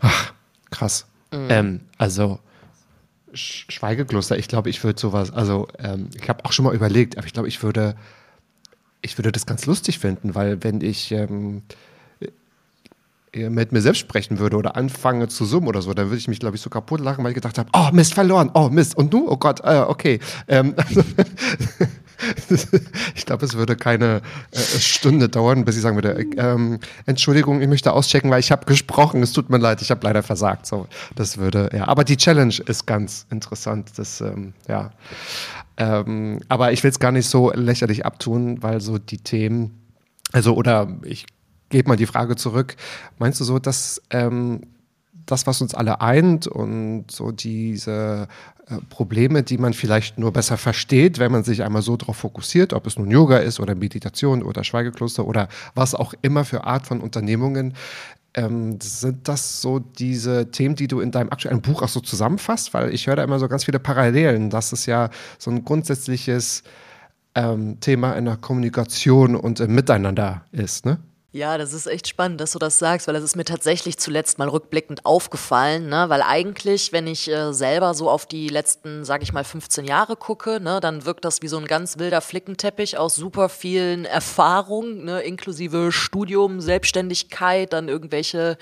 Ach, 0.00 0.32
krass. 0.70 1.06
Mhm. 1.32 1.46
Ähm, 1.48 1.80
also, 1.96 2.40
Schweigekloster, 3.32 4.36
ich 4.38 4.48
glaube, 4.48 4.70
ich 4.70 4.82
würde 4.82 5.00
sowas, 5.00 5.32
also 5.32 5.68
ähm, 5.78 6.08
ich 6.20 6.28
habe 6.28 6.44
auch 6.44 6.52
schon 6.52 6.64
mal 6.64 6.74
überlegt, 6.74 7.18
aber 7.18 7.26
ich 7.26 7.32
glaube, 7.32 7.48
ich 7.48 7.62
würde, 7.62 7.96
ich 9.00 9.18
würde 9.18 9.32
das 9.32 9.46
ganz 9.46 9.66
lustig 9.66 9.98
finden, 9.98 10.34
weil 10.34 10.62
wenn 10.62 10.80
ich 10.80 11.10
ähm, 11.12 11.62
mit 13.36 13.72
mir 13.72 13.80
selbst 13.80 13.98
sprechen 13.98 14.38
würde 14.38 14.56
oder 14.56 14.76
anfange 14.76 15.28
zu 15.28 15.44
summen 15.44 15.68
oder 15.68 15.82
so, 15.82 15.92
dann 15.94 16.06
würde 16.06 16.18
ich 16.18 16.28
mich, 16.28 16.40
glaube 16.40 16.56
ich, 16.56 16.62
so 16.62 16.70
kaputt 16.70 17.00
lachen, 17.00 17.24
weil 17.24 17.32
ich 17.32 17.36
gedacht 17.36 17.58
habe, 17.58 17.68
oh 17.72 17.90
Mist, 17.92 18.14
verloren, 18.14 18.50
oh 18.54 18.68
Mist, 18.68 18.96
und 18.96 19.12
du, 19.12 19.28
oh 19.28 19.36
Gott, 19.36 19.60
äh, 19.64 19.80
okay. 19.80 20.20
Ähm, 20.48 20.74
ich 23.14 23.26
glaube, 23.26 23.44
es 23.44 23.54
würde 23.54 23.76
keine 23.76 24.22
äh, 24.50 24.58
Stunde 24.58 25.28
dauern, 25.28 25.64
bis 25.64 25.76
ich 25.76 25.82
sagen 25.82 25.96
würde, 25.96 26.26
ähm, 26.36 26.78
Entschuldigung, 27.06 27.60
ich 27.60 27.68
möchte 27.68 27.92
auschecken, 27.92 28.30
weil 28.30 28.40
ich 28.40 28.52
habe 28.52 28.66
gesprochen, 28.66 29.22
es 29.22 29.32
tut 29.32 29.50
mir 29.50 29.58
leid, 29.58 29.82
ich 29.82 29.90
habe 29.90 30.00
leider 30.04 30.22
versagt. 30.22 30.66
So, 30.66 30.86
das 31.14 31.38
würde, 31.38 31.70
ja, 31.72 31.88
aber 31.88 32.04
die 32.04 32.16
Challenge 32.16 32.54
ist 32.66 32.86
ganz 32.86 33.26
interessant, 33.30 33.92
das, 33.96 34.20
ähm, 34.20 34.54
ja. 34.68 34.90
Ähm, 35.76 36.40
aber 36.48 36.72
ich 36.72 36.82
will 36.84 36.90
es 36.90 37.00
gar 37.00 37.12
nicht 37.12 37.28
so 37.28 37.52
lächerlich 37.52 38.06
abtun, 38.06 38.62
weil 38.62 38.80
so 38.80 38.98
die 38.98 39.18
Themen, 39.18 39.80
also, 40.32 40.54
oder 40.54 40.88
ich 41.02 41.26
gebe 41.74 41.88
mal 41.88 41.96
die 41.96 42.06
Frage 42.06 42.36
zurück. 42.36 42.76
Meinst 43.18 43.40
du 43.40 43.44
so, 43.44 43.58
dass 43.58 44.00
ähm, 44.10 44.60
das, 45.26 45.46
was 45.46 45.60
uns 45.60 45.74
alle 45.74 46.00
eint 46.00 46.46
und 46.46 47.06
so 47.10 47.32
diese 47.32 48.28
äh, 48.68 48.76
Probleme, 48.90 49.42
die 49.42 49.58
man 49.58 49.72
vielleicht 49.72 50.16
nur 50.16 50.32
besser 50.32 50.56
versteht, 50.56 51.18
wenn 51.18 51.32
man 51.32 51.42
sich 51.42 51.64
einmal 51.64 51.82
so 51.82 51.96
darauf 51.96 52.16
fokussiert, 52.16 52.72
ob 52.72 52.86
es 52.86 52.96
nun 52.96 53.10
Yoga 53.10 53.38
ist 53.38 53.58
oder 53.58 53.74
Meditation 53.74 54.44
oder 54.44 54.62
Schweigekloster 54.62 55.26
oder 55.26 55.48
was 55.74 55.96
auch 55.96 56.14
immer 56.22 56.44
für 56.44 56.62
Art 56.62 56.86
von 56.86 57.00
Unternehmungen, 57.00 57.74
ähm, 58.34 58.78
sind 58.80 59.26
das 59.26 59.60
so 59.60 59.80
diese 59.80 60.52
Themen, 60.52 60.76
die 60.76 60.86
du 60.86 61.00
in 61.00 61.10
deinem 61.10 61.30
aktuellen 61.30 61.60
Buch 61.60 61.82
auch 61.82 61.88
so 61.88 62.00
zusammenfasst? 62.00 62.72
Weil 62.72 62.94
ich 62.94 63.08
höre 63.08 63.16
da 63.16 63.24
immer 63.24 63.40
so 63.40 63.48
ganz 63.48 63.64
viele 63.64 63.80
Parallelen, 63.80 64.48
dass 64.48 64.72
es 64.72 64.86
ja 64.86 65.10
so 65.38 65.50
ein 65.50 65.64
grundsätzliches 65.64 66.62
ähm, 67.34 67.80
Thema 67.80 68.12
in 68.12 68.26
der 68.26 68.36
Kommunikation 68.36 69.34
und 69.34 69.58
im 69.58 69.74
Miteinander 69.74 70.44
ist, 70.52 70.86
ne? 70.86 70.98
Ja, 71.34 71.58
das 71.58 71.72
ist 71.72 71.88
echt 71.88 72.06
spannend, 72.06 72.40
dass 72.40 72.52
du 72.52 72.60
das 72.60 72.78
sagst, 72.78 73.08
weil 73.08 73.14
das 73.14 73.24
ist 73.24 73.34
mir 73.34 73.42
tatsächlich 73.44 73.98
zuletzt 73.98 74.38
mal 74.38 74.48
rückblickend 74.48 75.04
aufgefallen, 75.04 75.88
ne? 75.88 76.04
weil 76.08 76.22
eigentlich, 76.22 76.92
wenn 76.92 77.08
ich 77.08 77.28
äh, 77.28 77.52
selber 77.52 77.92
so 77.94 78.08
auf 78.08 78.24
die 78.24 78.46
letzten, 78.46 79.04
sag 79.04 79.20
ich 79.20 79.32
mal, 79.32 79.42
15 79.42 79.84
Jahre 79.84 80.14
gucke, 80.14 80.60
ne, 80.60 80.78
dann 80.78 81.04
wirkt 81.04 81.24
das 81.24 81.42
wie 81.42 81.48
so 81.48 81.58
ein 81.58 81.64
ganz 81.64 81.98
wilder 81.98 82.20
Flickenteppich 82.20 82.98
aus 82.98 83.16
super 83.16 83.48
vielen 83.48 84.04
Erfahrungen, 84.04 85.06
ne, 85.06 85.22
inklusive 85.22 85.90
Studium, 85.90 86.60
Selbstständigkeit, 86.60 87.72
dann 87.72 87.88
irgendwelche 87.88 88.56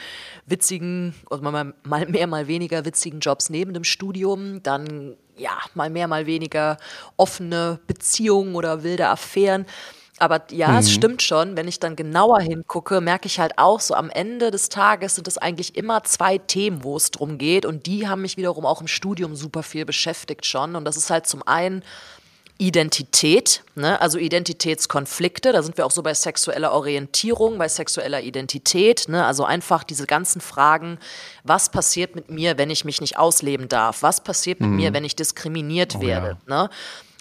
witzigen, 0.47 1.15
also 1.29 1.43
mal, 1.43 1.75
mal 1.85 2.07
mehr, 2.07 2.27
mal 2.27 2.47
weniger 2.47 2.87
witzigen 2.87 3.21
Jobs 3.21 3.51
neben 3.51 3.75
dem 3.75 3.85
Studium, 3.85 4.63
dann 4.63 5.19
ja, 5.37 5.59
mal 5.75 5.91
mehr, 5.91 6.09
mal 6.09 6.25
weniger 6.25 6.79
offene 7.19 7.81
Beziehungen 7.87 8.55
oder 8.55 8.83
wilde 8.83 9.09
Affären. 9.09 9.67
Aber 10.23 10.43
ja, 10.53 10.69
mhm. 10.69 10.77
es 10.79 10.93
stimmt 10.93 11.21
schon, 11.21 11.57
wenn 11.57 11.67
ich 11.67 11.81
dann 11.81 11.97
genauer 11.97 12.39
hingucke, 12.39 13.01
merke 13.01 13.27
ich 13.27 13.41
halt 13.41 13.59
auch 13.59 13.81
so, 13.81 13.95
am 13.95 14.09
Ende 14.09 14.53
des 14.53 14.69
Tages 14.69 15.17
sind 15.17 15.27
es 15.27 15.37
eigentlich 15.37 15.77
immer 15.77 16.05
zwei 16.05 16.39
Themen, 16.39 16.85
wo 16.85 16.97
es 16.97 17.11
drum 17.11 17.39
geht. 17.39 17.67
Und 17.67 17.87
die 17.87 18.07
haben 18.07 18.23
mich 18.23 18.37
wiederum 18.37 18.65
auch 18.65 18.81
im 18.81 18.87
Studium 18.87 19.35
super 19.35 19.65
viel 19.65 19.85
beschäftigt 19.85 20.47
schon. 20.47 20.77
Und 20.77 20.85
das 20.85 20.97
ist 20.97 21.11
halt 21.11 21.27
zum 21.27 21.43
einen 21.45 21.83
Identität, 22.57 23.65
ne? 23.75 24.01
also 24.01 24.17
Identitätskonflikte, 24.17 25.53
da 25.53 25.65
sind 25.65 25.77
wir 25.77 25.85
auch 25.85 25.91
so 25.91 26.05
bei 26.05 26.15
sexueller 26.15 26.71
Orientierung, 26.71 27.59
bei 27.59 27.67
sexueller 27.67 28.21
Identität, 28.21 29.09
ne? 29.09 29.27
also 29.27 29.45
einfach 29.45 29.83
diese 29.83 30.07
ganzen 30.07 30.41
Fragen, 30.41 30.99
was 31.43 31.71
passiert 31.71 32.15
mit 32.15 32.31
mir, 32.31 32.59
wenn 32.59 32.71
ich 32.71 32.85
mich 32.85 33.01
nicht 33.01 33.19
ausleben 33.19 33.69
darf, 33.69 34.05
was 34.05 34.23
passiert 34.23 34.61
mit 34.61 34.71
mhm. 34.71 34.77
mir, 34.77 34.93
wenn 34.93 35.05
ich 35.05 35.17
diskriminiert 35.17 35.97
oh, 35.97 36.03
werde. 36.03 36.37
Ja. 36.47 36.63
Ne? 36.63 36.71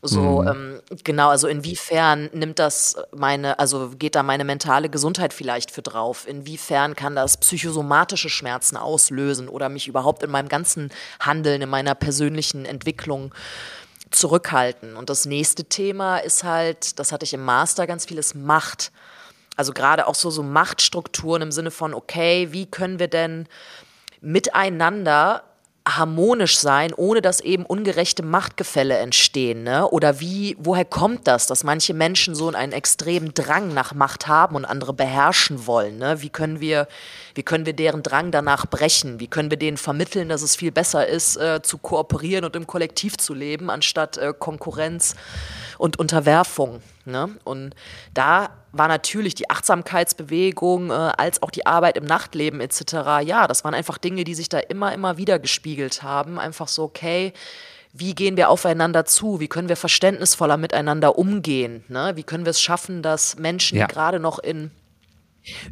So, 0.04 0.42
mhm. 0.42 0.48
ähm, 0.48 0.82
genau, 1.04 1.30
also 1.30 1.48
inwiefern 1.48 2.30
nimmt 2.34 2.58
das 2.58 2.96
meine, 3.12 3.60
also 3.60 3.90
geht 3.90 4.16
da 4.16 4.24
meine 4.24 4.44
mentale 4.44 4.90
Gesundheit 4.90 5.32
vielleicht 5.32 5.70
für 5.70 5.84
drauf? 5.84 6.28
Inwiefern 6.28 6.96
kann 6.96 7.16
das 7.16 7.38
psychosomatische 7.38 8.30
Schmerzen 8.30 8.78
auslösen 8.78 9.48
oder 9.48 9.70
mich 9.70 9.88
überhaupt 9.88 10.24
in 10.24 10.32
meinem 10.32 10.50
ganzen 10.50 10.90
Handeln, 11.20 11.62
in 11.62 11.70
meiner 11.70 11.94
persönlichen 11.94 12.66
Entwicklung 12.66 13.32
zurückhalten? 14.10 14.96
Und 14.96 15.12
das 15.12 15.26
nächste 15.28 15.66
Thema 15.66 16.18
ist 16.18 16.44
halt, 16.44 16.98
das 16.98 17.12
hatte 17.12 17.26
ich 17.26 17.36
im 17.36 17.46
Master 17.46 17.86
ganz 17.86 18.06
vieles 18.06 18.34
Macht. 18.34 18.92
Also 19.56 19.72
gerade 19.72 20.08
auch 20.08 20.16
so, 20.16 20.32
so 20.32 20.42
Machtstrukturen 20.42 21.44
im 21.44 21.52
Sinne 21.52 21.70
von, 21.70 21.94
okay, 21.94 22.48
wie 22.52 22.66
können 22.66 22.98
wir 22.98 23.08
denn 23.08 23.48
miteinander 24.20 25.44
harmonisch 25.88 26.60
sein, 26.60 26.94
ohne 26.94 27.22
dass 27.22 27.40
eben 27.40 27.66
ungerechte 27.66 28.24
Machtgefälle 28.24 28.98
entstehen? 28.98 29.64
Ne? 29.64 29.88
Oder 29.88 30.20
wie, 30.20 30.56
woher 30.60 30.86
kommt 30.86 31.28
das, 31.28 31.48
dass 31.48 31.64
manche 31.64 31.94
Menschen 31.94 32.36
so 32.36 32.50
einen 32.50 32.72
extremen 32.72 33.34
Drang 33.34 33.74
nach 33.74 33.94
Macht 33.94 34.28
haben 34.28 34.56
und 34.56 34.66
andere 34.66 34.94
beherrschen 34.94 35.66
wollen? 35.66 35.98
Ne? 35.98 36.22
Wie 36.22 36.30
können 36.30 36.60
wir, 36.60 36.88
wie 37.34 37.44
können 37.44 37.66
wir 37.66 37.74
deren 37.74 38.04
Drang 38.04 38.32
danach 38.32 38.68
brechen? 38.68 39.20
Wie 39.20 39.28
können 39.28 39.50
wir 39.50 39.58
denen 39.58 39.78
vermitteln, 39.78 40.30
dass 40.30 40.44
es 40.44 40.56
viel 40.56 40.72
besser 40.72 41.08
ist, 41.08 41.38
äh, 41.38 41.62
zu 41.64 41.78
kooperieren 41.80 42.46
und 42.46 42.56
im 42.56 42.68
Kollektiv 42.68 43.18
zu 43.18 43.34
leben, 43.34 43.70
anstatt 43.70 44.18
äh, 44.18 44.34
Konkurrenz 44.38 45.16
und 45.80 45.98
Unterwerfung? 45.98 46.82
Ne? 47.06 47.30
Und 47.44 47.74
da 48.14 48.50
war 48.72 48.88
natürlich 48.88 49.36
die 49.36 49.50
Achtsamkeitsbewegung 49.50 50.92
äh, 50.92 50.94
als 50.94 51.44
auch 51.44 51.52
die 51.52 51.66
Arbeit 51.66 51.98
im 51.98 52.06
Nachtleben 52.06 52.62
etc. 52.62 52.94
Ja, 53.24 53.48
das 53.48 53.64
waren 53.64 53.74
einfach 53.74 53.98
Dinge, 53.98 54.24
die 54.24 54.34
sich 54.34 54.50
da 54.50 54.60
immer, 54.60 54.94
immer 54.94 55.18
wieder 55.18 55.40
gespiegelt 55.40 56.04
haben. 56.04 56.40
Einfach 56.40 56.68
so, 56.68 56.84
okay, 56.84 57.34
wie 57.94 58.16
gehen 58.16 58.38
wir 58.38 58.50
aufeinander 58.50 59.06
zu? 59.06 59.40
Wie 59.40 59.50
können 59.50 59.68
wir 59.68 59.76
verständnisvoller 59.76 60.58
miteinander 60.58 61.18
umgehen? 61.18 61.84
Ne? 61.90 62.14
Wie 62.16 62.24
können 62.24 62.46
wir 62.46 62.52
es 62.52 62.62
schaffen, 62.62 63.02
dass 63.02 63.38
Menschen, 63.38 63.78
ja. 63.78 63.88
die 63.88 63.94
gerade 63.94 64.20
noch 64.20 64.40
in 64.40 64.72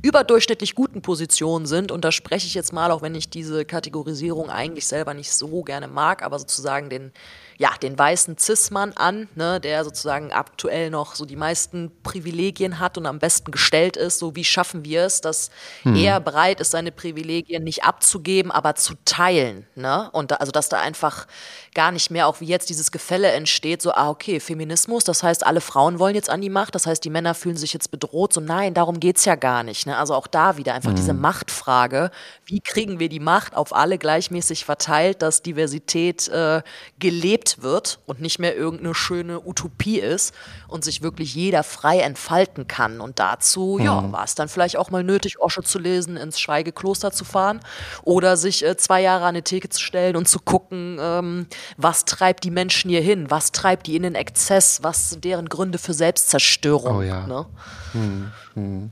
überdurchschnittlich 0.02 0.76
guten 0.76 1.02
Positionen 1.02 1.66
sind, 1.66 1.92
und 1.92 2.04
da 2.04 2.12
spreche 2.12 2.48
ich 2.48 2.56
jetzt 2.56 2.74
mal, 2.74 2.92
auch 2.92 3.02
wenn 3.02 3.16
ich 3.16 3.30
diese 3.30 3.66
Kategorisierung 3.66 4.50
eigentlich 4.50 4.88
selber 4.88 5.14
nicht 5.14 5.32
so 5.32 5.64
gerne 5.64 5.88
mag, 5.88 6.24
aber 6.24 6.40
sozusagen 6.40 6.90
den 6.90 7.14
ja, 7.60 7.72
den 7.82 8.00
weißen 8.00 8.38
Cis-Mann 8.38 8.94
an, 8.94 9.28
ne, 9.36 9.60
der 9.60 9.84
sozusagen 9.84 10.32
aktuell 10.32 10.90
noch 10.90 11.16
so 11.16 11.26
die 11.26 11.36
meisten 11.36 11.92
Privilegien 12.04 12.80
hat 12.80 12.98
und 12.98 13.06
am 13.06 13.20
besten 13.20 13.52
gestellt 13.52 13.98
ist. 13.98 14.18
So 14.18 14.34
wie 14.38 14.46
schaffen 14.46 14.86
wir 14.86 15.04
es, 15.04 15.20
dass 15.20 15.52
hm. 15.84 15.94
er 15.94 16.22
bereit 16.22 16.62
ist, 16.62 16.72
seine 16.72 16.94
Privilegien 16.94 17.66
nicht 17.66 17.84
abzugeben, 17.84 18.50
aber 18.50 18.76
zu 18.76 18.94
teilen. 19.04 19.68
Ne? 19.76 20.10
Und 20.14 20.32
da, 20.32 20.36
also, 20.36 20.54
dass 20.54 20.70
da 20.70 20.80
einfach 20.80 21.28
gar 21.74 21.92
nicht 21.92 22.12
mehr, 22.12 22.28
auch 22.28 22.42
wie 22.42 22.46
jetzt 22.46 22.70
dieses 22.70 22.92
Gefälle 22.92 23.32
entsteht, 23.32 23.82
so, 23.82 23.92
ah, 23.92 24.10
okay, 24.10 24.40
Feminismus, 24.40 25.04
das 25.04 25.24
heißt, 25.24 25.46
alle 25.46 25.62
Frauen 25.62 26.00
wollen 26.00 26.16
jetzt 26.16 26.30
an 26.30 26.42
die 26.42 26.50
Macht, 26.50 26.76
das 26.76 26.86
heißt, 26.86 27.04
die 27.04 27.10
Männer 27.10 27.34
fühlen 27.34 27.58
sich 27.58 27.74
jetzt 27.74 27.92
bedroht. 27.92 28.34
So, 28.34 28.42
nein, 28.42 28.74
darum 28.74 29.00
geht 29.00 29.18
es 29.18 29.26
ja 29.26 29.36
gar 29.36 29.64
nicht. 29.64 29.86
Ne? 29.86 29.98
Also 29.98 30.14
auch 30.16 30.28
da 30.28 30.58
wieder 30.58 30.74
einfach 30.74 30.90
hm. 30.90 30.96
diese 30.96 31.14
Machtfrage. 31.14 32.12
Wie 32.46 32.60
kriegen 32.60 33.00
wir 33.00 33.10
die 33.10 33.20
Macht 33.20 33.56
auf 33.56 33.76
alle 33.76 33.98
gleichmäßig 33.98 34.66
verteilt, 34.66 35.22
dass 35.22 35.42
Diversität 35.42 36.28
äh, 36.30 36.62
gelebt 37.00 37.62
wird 37.62 38.00
und 38.06 38.22
nicht 38.22 38.40
mehr 38.40 38.56
irgendeine 38.56 38.96
schöne 38.96 39.40
Utopie 39.46 40.00
ist 40.00 40.34
und 40.70 40.84
sich 40.84 41.02
wirklich 41.02 41.36
jeder 41.36 41.64
frei 41.64 42.00
entfalten 42.00 42.68
kann. 42.68 43.02
Und 43.02 43.20
dazu, 43.20 43.78
mhm. 43.80 43.86
ja, 43.86 44.12
war 44.12 44.24
es 44.24 44.36
dann 44.36 44.50
vielleicht 44.50 44.78
auch 44.78 44.92
mal 44.92 45.04
nötig, 45.04 45.40
Osche 45.40 45.64
zu 45.64 45.80
lesen, 45.80 46.18
ins 46.18 46.40
Schweigekloster 46.40 47.12
zu 47.12 47.26
fahren 47.26 47.60
oder 48.04 48.38
sich 48.38 48.66
äh, 48.66 48.78
zwei 48.78 49.02
Jahre 49.02 49.24
an 49.24 49.30
eine 49.30 49.44
Theke 49.44 49.70
zu 49.70 49.82
stellen 49.82 50.16
und 50.16 50.28
zu 50.28 50.40
gucken, 50.40 50.98
ähm, 51.00 51.48
was 51.78 52.06
treibt 52.06 52.44
die 52.44 52.52
Menschen 52.52 52.90
hier 52.90 53.02
hin, 53.02 53.30
was 53.30 53.52
treibt 53.52 53.88
die 53.88 53.96
in 53.96 54.04
den 54.04 54.16
Exzess, 54.16 54.80
was 54.84 55.10
sind 55.12 55.24
deren 55.24 55.50
Gründe 55.50 55.78
für 55.78 55.94
Selbstzerstörung. 55.94 56.98
Oh 56.98 57.02
ja. 57.02 57.26
Ne? 57.28 57.46
Hm, 57.94 58.32
hm. 58.54 58.92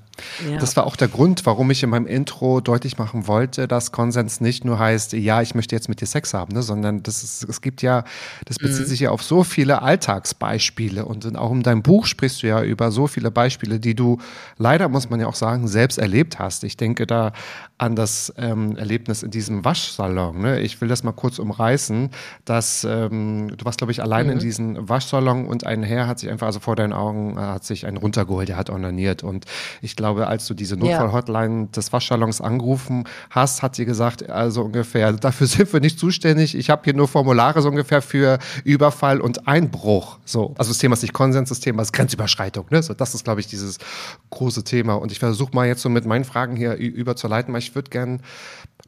Ja. 0.49 0.57
Das 0.57 0.75
war 0.75 0.85
auch 0.85 0.95
der 0.95 1.07
Grund, 1.07 1.45
warum 1.45 1.69
ich 1.69 1.83
in 1.83 1.89
meinem 1.89 2.07
Intro 2.07 2.61
deutlich 2.61 2.97
machen 2.97 3.27
wollte, 3.27 3.67
dass 3.67 3.91
Konsens 3.91 4.41
nicht 4.41 4.65
nur 4.65 4.79
heißt, 4.79 5.13
ja, 5.13 5.41
ich 5.41 5.53
möchte 5.53 5.75
jetzt 5.75 5.89
mit 5.89 6.01
dir 6.01 6.07
Sex 6.07 6.33
haben, 6.33 6.53
ne, 6.53 6.63
sondern 6.63 7.03
das 7.03 7.23
ist, 7.23 7.43
es 7.43 7.61
gibt 7.61 7.81
ja, 7.81 8.03
das 8.45 8.57
bezieht 8.57 8.85
mhm. 8.85 8.89
sich 8.89 8.99
ja 9.01 9.11
auf 9.11 9.21
so 9.21 9.43
viele 9.43 9.81
Alltagsbeispiele 9.81 11.05
und 11.05 11.35
auch 11.37 11.51
in 11.51 11.63
deinem 11.67 11.83
Buch 11.83 12.05
sprichst 12.05 12.41
du 12.41 12.47
ja 12.47 12.63
über 12.63 12.91
so 12.91 13.07
viele 13.07 13.31
Beispiele, 13.31 13.79
die 13.79 13.95
du 13.95 14.17
leider, 14.57 14.89
muss 14.89 15.09
man 15.09 15.19
ja 15.19 15.27
auch 15.27 15.35
sagen, 15.35 15.67
selbst 15.67 15.97
erlebt 15.97 16.39
hast. 16.39 16.63
Ich 16.63 16.77
denke 16.77 17.05
da 17.05 17.33
an 17.77 17.95
das 17.95 18.33
ähm, 18.37 18.75
Erlebnis 18.75 19.23
in 19.23 19.31
diesem 19.31 19.63
Waschsalon. 19.63 20.41
Ne? 20.41 20.59
Ich 20.61 20.81
will 20.81 20.87
das 20.87 21.03
mal 21.03 21.11
kurz 21.11 21.39
umreißen, 21.39 22.09
dass 22.43 22.83
ähm, 22.83 23.55
du 23.55 23.65
warst, 23.65 23.77
glaube 23.77 23.91
ich, 23.91 24.01
allein 24.01 24.27
mhm. 24.27 24.33
in 24.33 24.39
diesem 24.39 24.89
Waschsalon 24.89 25.45
und 25.45 25.65
ein 25.65 25.83
Herr 25.83 26.07
hat 26.07 26.19
sich 26.19 26.29
einfach, 26.29 26.47
also 26.47 26.59
vor 26.59 26.75
deinen 26.75 26.93
Augen, 26.93 27.37
äh, 27.37 27.41
hat 27.41 27.63
sich 27.63 27.85
einen 27.85 27.97
runtergeholt, 27.97 28.49
der 28.49 28.57
hat 28.57 28.69
onaniert 28.69 29.23
und 29.23 29.45
ich 29.81 29.95
glaube, 29.95 30.07
glaube, 30.17 30.27
als 30.27 30.47
du 30.47 30.53
diese 30.53 30.77
Notfallhotline 30.77 31.61
ja. 31.61 31.67
des 31.67 31.91
Waschsalons 31.91 32.41
angerufen 32.41 33.03
hast, 33.29 33.61
hat 33.61 33.75
sie 33.75 33.85
gesagt, 33.85 34.29
also 34.29 34.63
ungefähr, 34.63 35.11
dafür 35.13 35.47
sind 35.47 35.71
wir 35.71 35.79
nicht 35.79 35.99
zuständig. 35.99 36.55
Ich 36.55 36.69
habe 36.69 36.81
hier 36.85 36.93
nur 36.93 37.07
Formulare 37.07 37.61
so 37.61 37.69
ungefähr 37.69 38.01
für 38.01 38.39
Überfall 38.63 39.21
und 39.21 39.47
Einbruch. 39.47 40.19
So, 40.25 40.53
also 40.57 40.71
das 40.71 40.77
Thema 40.77 40.93
ist 40.93 41.01
nicht 41.01 41.13
Konsens, 41.13 41.49
das 41.49 41.59
Thema 41.59 41.81
ist 41.81 41.93
Grenzüberschreitung. 41.93 42.65
Ne? 42.69 42.81
So, 42.81 42.93
das 42.93 43.13
ist, 43.13 43.23
glaube 43.23 43.41
ich, 43.41 43.47
dieses 43.47 43.77
große 44.29 44.63
Thema. 44.63 44.95
Und 44.95 45.11
ich 45.11 45.19
versuche 45.19 45.51
mal 45.53 45.67
jetzt 45.67 45.81
so 45.81 45.89
mit 45.89 46.05
meinen 46.05 46.23
Fragen 46.23 46.55
hier 46.55 46.75
überzuleiten, 46.75 47.53
weil 47.53 47.59
ich 47.59 47.66
würde 47.75 47.89
gerne 47.89 48.19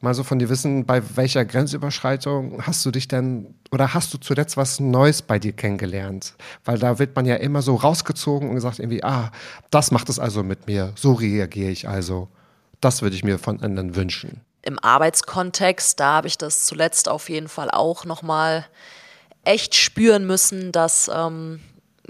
mal 0.01 0.13
so 0.13 0.23
von 0.23 0.39
dir 0.39 0.49
wissen, 0.49 0.85
bei 0.85 1.01
welcher 1.15 1.45
Grenzüberschreitung 1.45 2.65
hast 2.65 2.85
du 2.85 2.91
dich 2.91 3.07
denn 3.07 3.53
oder 3.71 3.93
hast 3.93 4.13
du 4.13 4.17
zuletzt 4.17 4.57
was 4.57 4.79
Neues 4.79 5.21
bei 5.21 5.39
dir 5.39 5.53
kennengelernt? 5.53 6.35
Weil 6.65 6.79
da 6.79 6.99
wird 6.99 7.15
man 7.15 7.25
ja 7.25 7.35
immer 7.35 7.61
so 7.61 7.75
rausgezogen 7.75 8.49
und 8.49 8.55
gesagt 8.55 8.79
irgendwie, 8.79 9.03
ah, 9.03 9.31
das 9.71 9.91
macht 9.91 10.09
es 10.09 10.19
also 10.19 10.43
mit 10.43 10.67
mir, 10.67 10.93
so 10.95 11.13
reagiere 11.13 11.71
ich 11.71 11.87
also. 11.87 12.29
Das 12.81 13.01
würde 13.01 13.15
ich 13.15 13.23
mir 13.23 13.39
von 13.39 13.61
anderen 13.61 13.95
wünschen. 13.95 14.41
Im 14.61 14.79
Arbeitskontext, 14.79 15.99
da 15.99 16.15
habe 16.15 16.27
ich 16.27 16.37
das 16.37 16.65
zuletzt 16.65 17.09
auf 17.09 17.29
jeden 17.29 17.47
Fall 17.47 17.69
auch 17.71 18.05
nochmal 18.05 18.65
echt 19.43 19.75
spüren 19.75 20.27
müssen, 20.27 20.71
dass 20.71 21.09
ähm, 21.13 21.59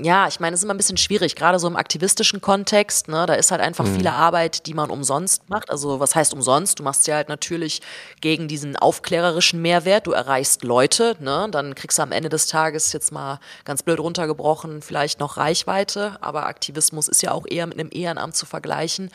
ja, 0.04 0.28
ich 0.28 0.39
meine, 0.39 0.54
es 0.54 0.62
ist 0.62 0.64
immer 0.64 0.74
ein 0.74 0.78
bisschen 0.78 0.97
schwierig, 0.97 1.36
gerade 1.36 1.60
so 1.60 1.68
im 1.68 1.76
aktivistischen 1.76 2.41
Kontext. 2.41 3.08
Ne, 3.08 3.26
da 3.26 3.34
ist 3.34 3.52
halt 3.52 3.62
einfach 3.62 3.86
mhm. 3.86 3.95
viele 3.95 4.14
Arbeit, 4.14 4.66
die 4.66 4.74
man 4.74 4.89
umsonst 4.89 5.50
macht. 5.50 5.70
Also 5.70 6.00
was 6.00 6.16
heißt 6.16 6.34
umsonst? 6.34 6.80
Du 6.80 6.84
machst 6.84 7.08
ja 7.08 7.16
halt 7.16 7.30
natürlich 7.30 7.82
gegen 8.22 8.47
diesen 8.47 8.76
aufklärerischen 8.76 9.62
Mehrwert. 9.62 10.08
Du 10.08 10.12
erreichst 10.12 10.64
Leute, 10.64 11.16
ne, 11.20 11.47
dann 11.52 11.76
kriegst 11.76 11.97
du 11.97 12.04
am 12.04 12.12
Ende 12.12 12.30
des 12.30 12.47
Tages 12.47 12.93
jetzt 12.93 13.12
mal 13.12 13.39
ganz 13.66 13.84
blöd 13.84 14.00
runtergebrochen 14.00 14.82
vielleicht 14.82 15.20
noch 15.20 15.38
Reichweite. 15.38 16.18
Aber 16.22 16.45
Aktivismus 16.47 17.08
ist 17.08 17.22
ja 17.22 17.32
auch 17.32 17.45
eher 17.47 17.68
mit 17.68 17.80
einem 17.80 17.89
Ehrenamt 17.91 18.36
zu 18.36 18.45
vergleichen. 18.45 19.12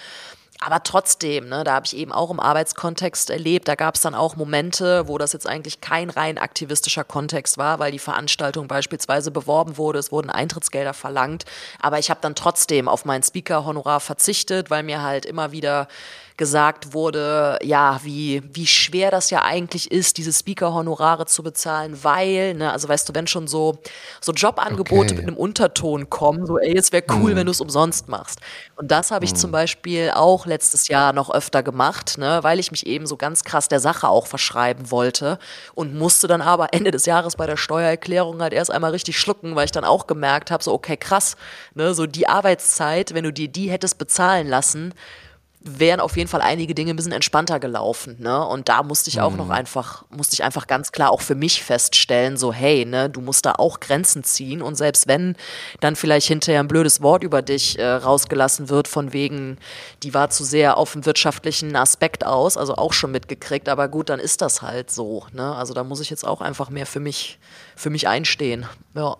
Aber 0.61 0.83
trotzdem, 0.83 1.49
ne, 1.49 1.65
da 1.65 1.75
habe 1.75 1.87
ich 1.87 1.97
eben 1.97 2.13
auch 2.13 2.31
im 2.31 2.41
Arbeitskontext 2.41 3.31
erlebt, 3.31 3.69
da 3.69 3.75
gab 3.75 3.97
es 3.97 4.01
dann 4.01 4.15
auch 4.15 4.37
Momente, 4.37 5.09
wo 5.09 5.19
das 5.19 5.33
jetzt 5.33 5.47
eigentlich 5.47 5.81
kein 5.81 6.11
rein 6.11 6.39
aktivistischer 6.39 7.05
Kontext 7.05 7.59
war, 7.59 7.79
weil 7.81 7.93
die 7.93 7.99
Veranstaltung 7.99 8.69
beispielsweise 8.69 9.31
beworben 9.31 9.77
wurde, 9.77 9.99
es 9.99 10.13
wurden 10.13 10.31
Eintrittsgelder 10.31 10.95
verlangt. 10.95 11.45
Aber 11.81 11.99
ich 11.99 12.09
habe 12.09 12.21
dann 12.23 12.35
trotzdem 12.35 12.89
auf 12.89 13.05
mein 13.05 13.23
Speaker-Honorar 13.23 14.01
verzichtet, 14.01 14.71
weil 14.71 14.85
mir 14.85 15.03
halt 15.03 15.27
immer 15.27 15.53
wieder 15.53 15.89
gesagt 16.37 16.95
wurde, 16.95 17.59
ja, 17.63 18.01
wie, 18.03 18.43
wie 18.53 18.67
schwer 18.67 19.13
das 19.13 19.31
ja 19.31 19.43
eigentlich 19.43 19.93
ist, 19.93 20.19
diese 20.19 20.33
Speaker-Honorare 20.33 21.27
zu 21.27 21.45
bezahlen, 21.45 22.03
weil, 22.03 22.55
ne, 22.55 22.73
also 22.73 22.89
weißt 22.89 23.09
du, 23.09 23.15
wenn 23.15 23.29
schon 23.29 23.47
so, 23.47 23.79
so 24.21 24.33
Jobangebote 24.33 25.15
okay. 25.15 25.15
mit 25.15 25.29
einem 25.29 25.37
Unterton 25.37 26.11
kommen, 26.11 26.45
so, 26.45 26.59
ey, 26.59 26.77
es 26.77 26.91
wäre 26.91 27.05
cool, 27.11 27.33
mhm. 27.33 27.37
wenn 27.37 27.47
du 27.47 27.53
es 27.53 27.61
umsonst 27.61 28.09
machst. 28.09 28.41
Und 28.75 28.91
das 28.91 29.13
habe 29.13 29.25
ich 29.25 29.33
mhm. 29.33 29.37
zum 29.37 29.53
Beispiel 29.53 30.11
auch 30.13 30.47
letztes 30.47 30.89
Jahr 30.89 31.13
noch 31.13 31.31
öfter 31.31 31.63
gemacht, 31.63 32.19
ne, 32.19 32.41
weil 32.43 32.59
ich 32.59 32.73
mich 32.73 32.85
eben 32.87 33.07
so 33.07 33.17
ganz 33.17 33.45
krass 33.45 33.69
der 33.69 33.79
Sache 33.79 34.09
auch 34.09 34.27
verschreiben 34.27 34.91
wollte 34.91 35.39
und 35.75 35.95
musste 35.95 36.27
dann 36.27 36.43
aber 36.43 36.73
Ende 36.73 36.91
des 36.91 37.07
Jahres 37.07 37.37
bei 37.37 37.47
der 37.47 37.57
Steuererklärung 37.57 38.43
halt 38.43 38.53
erst 38.53 38.73
einmal 38.73 38.91
richtig 38.91 39.21
schlucken, 39.21 39.55
weil 39.55 39.67
ich 39.67 39.73
dann 39.73 39.85
auch 39.85 40.09
gemerkt 40.09 40.51
habe, 40.51 40.65
so, 40.65 40.73
okay, 40.73 40.97
krass, 40.97 41.37
ne, 41.75 41.95
so 41.95 42.07
die 42.07 42.27
Arbeitszeit, 42.27 43.15
wenn 43.15 43.23
du 43.23 43.33
dir 43.33 43.47
die 43.47 43.71
hättest 43.71 43.99
bezahlen 43.99 44.49
lassen, 44.49 44.95
wären 45.67 46.01
auf 46.01 46.19
jeden 46.19 46.29
Fall 46.29 46.43
einige 46.43 46.75
Dinge 46.75 46.91
ein 46.91 46.97
bisschen 46.97 47.13
entspannter 47.13 47.59
gelaufen, 47.59 48.17
ne? 48.21 48.47
Und 48.47 48.69
da 48.69 48.83
musste 48.83 49.09
ich 49.09 49.23
auch 49.23 49.31
mhm. 49.31 49.39
noch 49.39 49.49
einfach, 49.49 50.05
musste 50.11 50.35
ich 50.35 50.45
einfach 50.45 50.67
ganz 50.67 50.93
klar 50.93 51.11
auch 51.11 51.23
für 51.23 51.35
mich 51.35 51.65
feststellen, 51.65 52.37
so, 52.37 52.53
hey, 52.53 52.85
ne, 52.85 53.09
du 53.09 53.23
musst 53.23 53.47
da 53.47 53.53
auch 53.53 53.81
Grenzen 53.81 54.25
ziehen 54.25 54.61
und 54.61 54.75
selbst 54.75 55.09
wenn 55.09 55.37
dann 55.81 55.97
vielleicht 55.97 56.29
hinterher 56.29 56.61
ein 56.61 56.69
blödes 56.69 57.01
Wort 57.01 57.25
über 57.25 57.41
dich 57.41 57.79
äh, 57.79 57.87
rausgelassen 57.87 58.69
wird, 58.69 58.89
von 58.89 59.15
wegen, 59.15 59.57
die 60.03 60.13
war 60.13 60.29
zu 60.29 60.45
sehr 60.45 60.77
auf 60.77 60.93
dem 60.93 61.07
wirtschaftlichen 61.07 61.75
Aspekt 61.77 62.27
aus, 62.27 62.59
also 62.59 62.77
auch 62.77 62.93
schon 62.93 63.11
mitgekriegt, 63.11 63.71
aber 63.71 63.89
gut, 63.89 64.11
dann 64.11 64.21
ist 64.21 64.43
das 64.43 64.61
halt 64.61 64.91
so, 64.91 65.25
ne? 65.33 65.55
Also 65.55 65.73
da 65.73 65.83
muss 65.83 66.01
ich 66.01 66.11
jetzt 66.11 66.27
auch 66.27 66.43
einfach 66.43 66.69
mehr 66.69 66.85
für 66.85 67.01
mich, 67.01 67.39
für 67.75 67.89
mich 67.89 68.07
einstehen, 68.07 68.67
ja. 68.95 69.17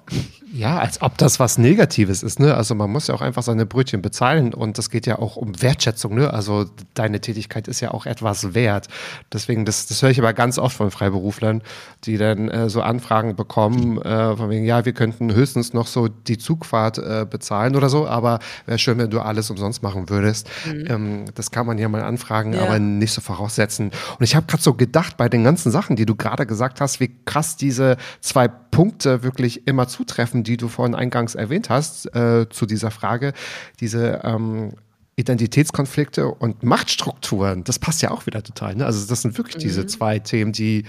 Ja, 0.53 0.79
als 0.79 1.01
ob 1.01 1.17
das 1.17 1.41
was 1.41 1.57
Negatives 1.57 2.23
ist, 2.23 2.39
ne? 2.39 2.55
Also 2.55 2.75
man 2.75 2.91
muss 2.91 3.07
ja 3.07 3.15
auch 3.15 3.23
einfach 3.23 3.43
seine 3.43 3.65
Brötchen 3.65 4.03
bezahlen 4.03 4.53
und 4.53 4.77
das 4.77 4.91
geht 4.91 5.07
ja 5.07 5.19
auch 5.19 5.37
um 5.37 5.63
Wertschätzung, 5.63 6.15
ne? 6.15 6.34
Also 6.35 6.67
deine 6.95 7.21
Tätigkeit 7.21 7.69
ist 7.69 7.81
ja 7.81 7.93
auch 7.93 8.07
etwas 8.07 8.55
wert. 8.55 8.89
Deswegen, 9.33 9.65
das, 9.65 9.87
das 9.87 10.03
höre 10.03 10.11
ich 10.11 10.19
aber 10.19 10.33
ganz 10.33 10.59
oft 10.59 10.77
von 10.77 10.91
Freiberuflern, 10.91 11.63
die 12.05 12.19
dann 12.19 12.49
äh, 12.49 12.69
so 12.69 12.83
Anfragen 12.83 13.37
bekommen, 13.37 14.03
äh, 14.03 14.37
von 14.37 14.51
wegen, 14.51 14.65
ja, 14.65 14.85
wir 14.85 14.93
könnten 14.93 15.33
höchstens 15.33 15.73
noch 15.73 15.87
so 15.87 16.09
die 16.09 16.37
Zugfahrt 16.37 16.99
äh, 16.99 17.25
bezahlen 17.29 17.77
oder 17.77 17.89
so, 17.89 18.09
aber 18.09 18.41
wäre 18.67 18.79
schön, 18.79 18.99
wenn 18.99 19.11
du 19.11 19.21
alles 19.21 19.49
umsonst 19.51 19.83
machen 19.83 20.11
würdest. 20.11 20.49
Mhm. 20.67 20.85
Ähm, 20.89 21.25
das 21.35 21.53
kann 21.53 21.67
man 21.67 21.79
ja 21.79 21.89
mal 21.89 22.03
anfragen, 22.03 22.53
ja. 22.53 22.63
aber 22.63 22.81
nicht 22.81 23.13
so 23.13 23.21
voraussetzen. 23.21 23.93
Und 24.19 24.25
ich 24.25 24.35
habe 24.35 24.47
gerade 24.47 24.63
so 24.63 24.75
gedacht, 24.75 25.17
bei 25.17 25.29
den 25.29 25.45
ganzen 25.45 25.71
Sachen, 25.71 25.95
die 25.95 26.05
du 26.05 26.17
gerade 26.17 26.47
gesagt 26.47 26.81
hast, 26.81 26.99
wie 26.99 27.15
krass 27.25 27.57
diese 27.57 27.97
zwei 28.21 28.49
Punkte 28.49 29.23
wirklich 29.23 29.69
immer 29.69 29.87
zutreffen, 29.87 30.43
die 30.43 30.57
du 30.57 30.67
vorhin 30.67 30.97
eingangs 30.97 31.37
erwähnt 31.37 31.71
hast, 31.71 32.13
äh, 32.17 32.49
zu 32.51 32.67
dieser 32.67 32.91
Frage, 32.91 33.35
diese 33.79 34.21
ähm, 34.25 34.73
Identitätskonflikte 35.17 36.27
und 36.27 36.63
Machtstrukturen, 36.63 37.65
das 37.65 37.79
passt 37.79 38.03
ja 38.03 38.11
auch 38.11 38.27
wieder 38.27 38.43
total. 38.43 38.75
Ne? 38.75 38.87
Also 38.87 39.07
das 39.07 39.23
sind 39.23 39.39
wirklich 39.39 39.57
mhm. 39.57 39.61
diese 39.61 39.87
zwei 39.87 40.19
Themen, 40.19 40.53
die 40.53 40.85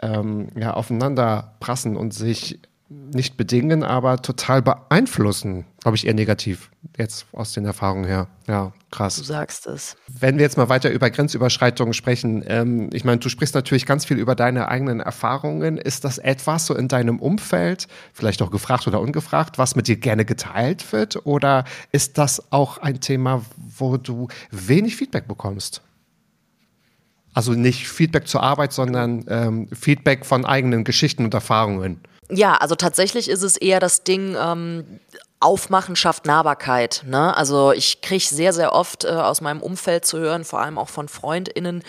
ähm, 0.00 0.48
ja, 0.56 0.74
aufeinander 0.74 1.56
prassen 1.60 1.96
und 1.96 2.14
sich 2.14 2.60
nicht 3.14 3.36
bedingen, 3.36 3.82
aber 3.82 4.20
total 4.22 4.62
beeinflussen, 4.62 5.64
glaube 5.80 5.96
ich, 5.96 6.06
eher 6.06 6.14
negativ, 6.14 6.70
jetzt 6.96 7.26
aus 7.32 7.52
den 7.52 7.64
Erfahrungen 7.64 8.04
her. 8.04 8.28
Ja, 8.46 8.72
krass. 8.90 9.16
Du 9.16 9.22
sagst 9.22 9.66
es. 9.66 9.96
Wenn 10.08 10.36
wir 10.36 10.42
jetzt 10.42 10.56
mal 10.56 10.68
weiter 10.68 10.90
über 10.90 11.10
Grenzüberschreitungen 11.10 11.94
sprechen, 11.94 12.42
ähm, 12.46 12.90
ich 12.92 13.04
meine, 13.04 13.18
du 13.18 13.28
sprichst 13.28 13.54
natürlich 13.54 13.86
ganz 13.86 14.04
viel 14.04 14.18
über 14.18 14.34
deine 14.34 14.68
eigenen 14.68 15.00
Erfahrungen. 15.00 15.78
Ist 15.78 16.04
das 16.04 16.18
etwas 16.18 16.66
so 16.66 16.74
in 16.74 16.88
deinem 16.88 17.18
Umfeld, 17.18 17.88
vielleicht 18.12 18.42
auch 18.42 18.50
gefragt 18.50 18.86
oder 18.86 19.00
ungefragt, 19.00 19.58
was 19.58 19.76
mit 19.76 19.88
dir 19.88 19.96
gerne 19.96 20.24
geteilt 20.24 20.92
wird? 20.92 21.26
Oder 21.26 21.64
ist 21.92 22.18
das 22.18 22.52
auch 22.52 22.78
ein 22.78 23.00
Thema, 23.00 23.42
wo 23.56 23.96
du 23.96 24.28
wenig 24.50 24.96
Feedback 24.96 25.28
bekommst? 25.28 25.82
Also 27.34 27.52
nicht 27.52 27.88
Feedback 27.88 28.28
zur 28.28 28.42
Arbeit, 28.42 28.72
sondern 28.72 29.24
ähm, 29.28 29.68
Feedback 29.72 30.26
von 30.26 30.44
eigenen 30.44 30.84
Geschichten 30.84 31.24
und 31.24 31.32
Erfahrungen. 31.32 32.00
Ja, 32.34 32.54
also 32.54 32.74
tatsächlich 32.74 33.28
ist 33.28 33.42
es 33.42 33.56
eher 33.56 33.78
das 33.78 34.04
Ding, 34.04 34.36
ähm, 34.40 35.00
Aufmachen 35.38 35.96
schafft 35.96 36.24
Nahbarkeit. 36.24 37.02
Ne? 37.06 37.36
Also 37.36 37.72
ich 37.72 38.00
kriege 38.00 38.24
sehr, 38.24 38.52
sehr 38.52 38.72
oft 38.72 39.04
äh, 39.04 39.08
aus 39.08 39.40
meinem 39.40 39.60
Umfeld 39.60 40.06
zu 40.06 40.18
hören, 40.18 40.44
vor 40.44 40.60
allem 40.60 40.78
auch 40.78 40.88
von 40.88 41.08
FreundInnen, 41.08 41.82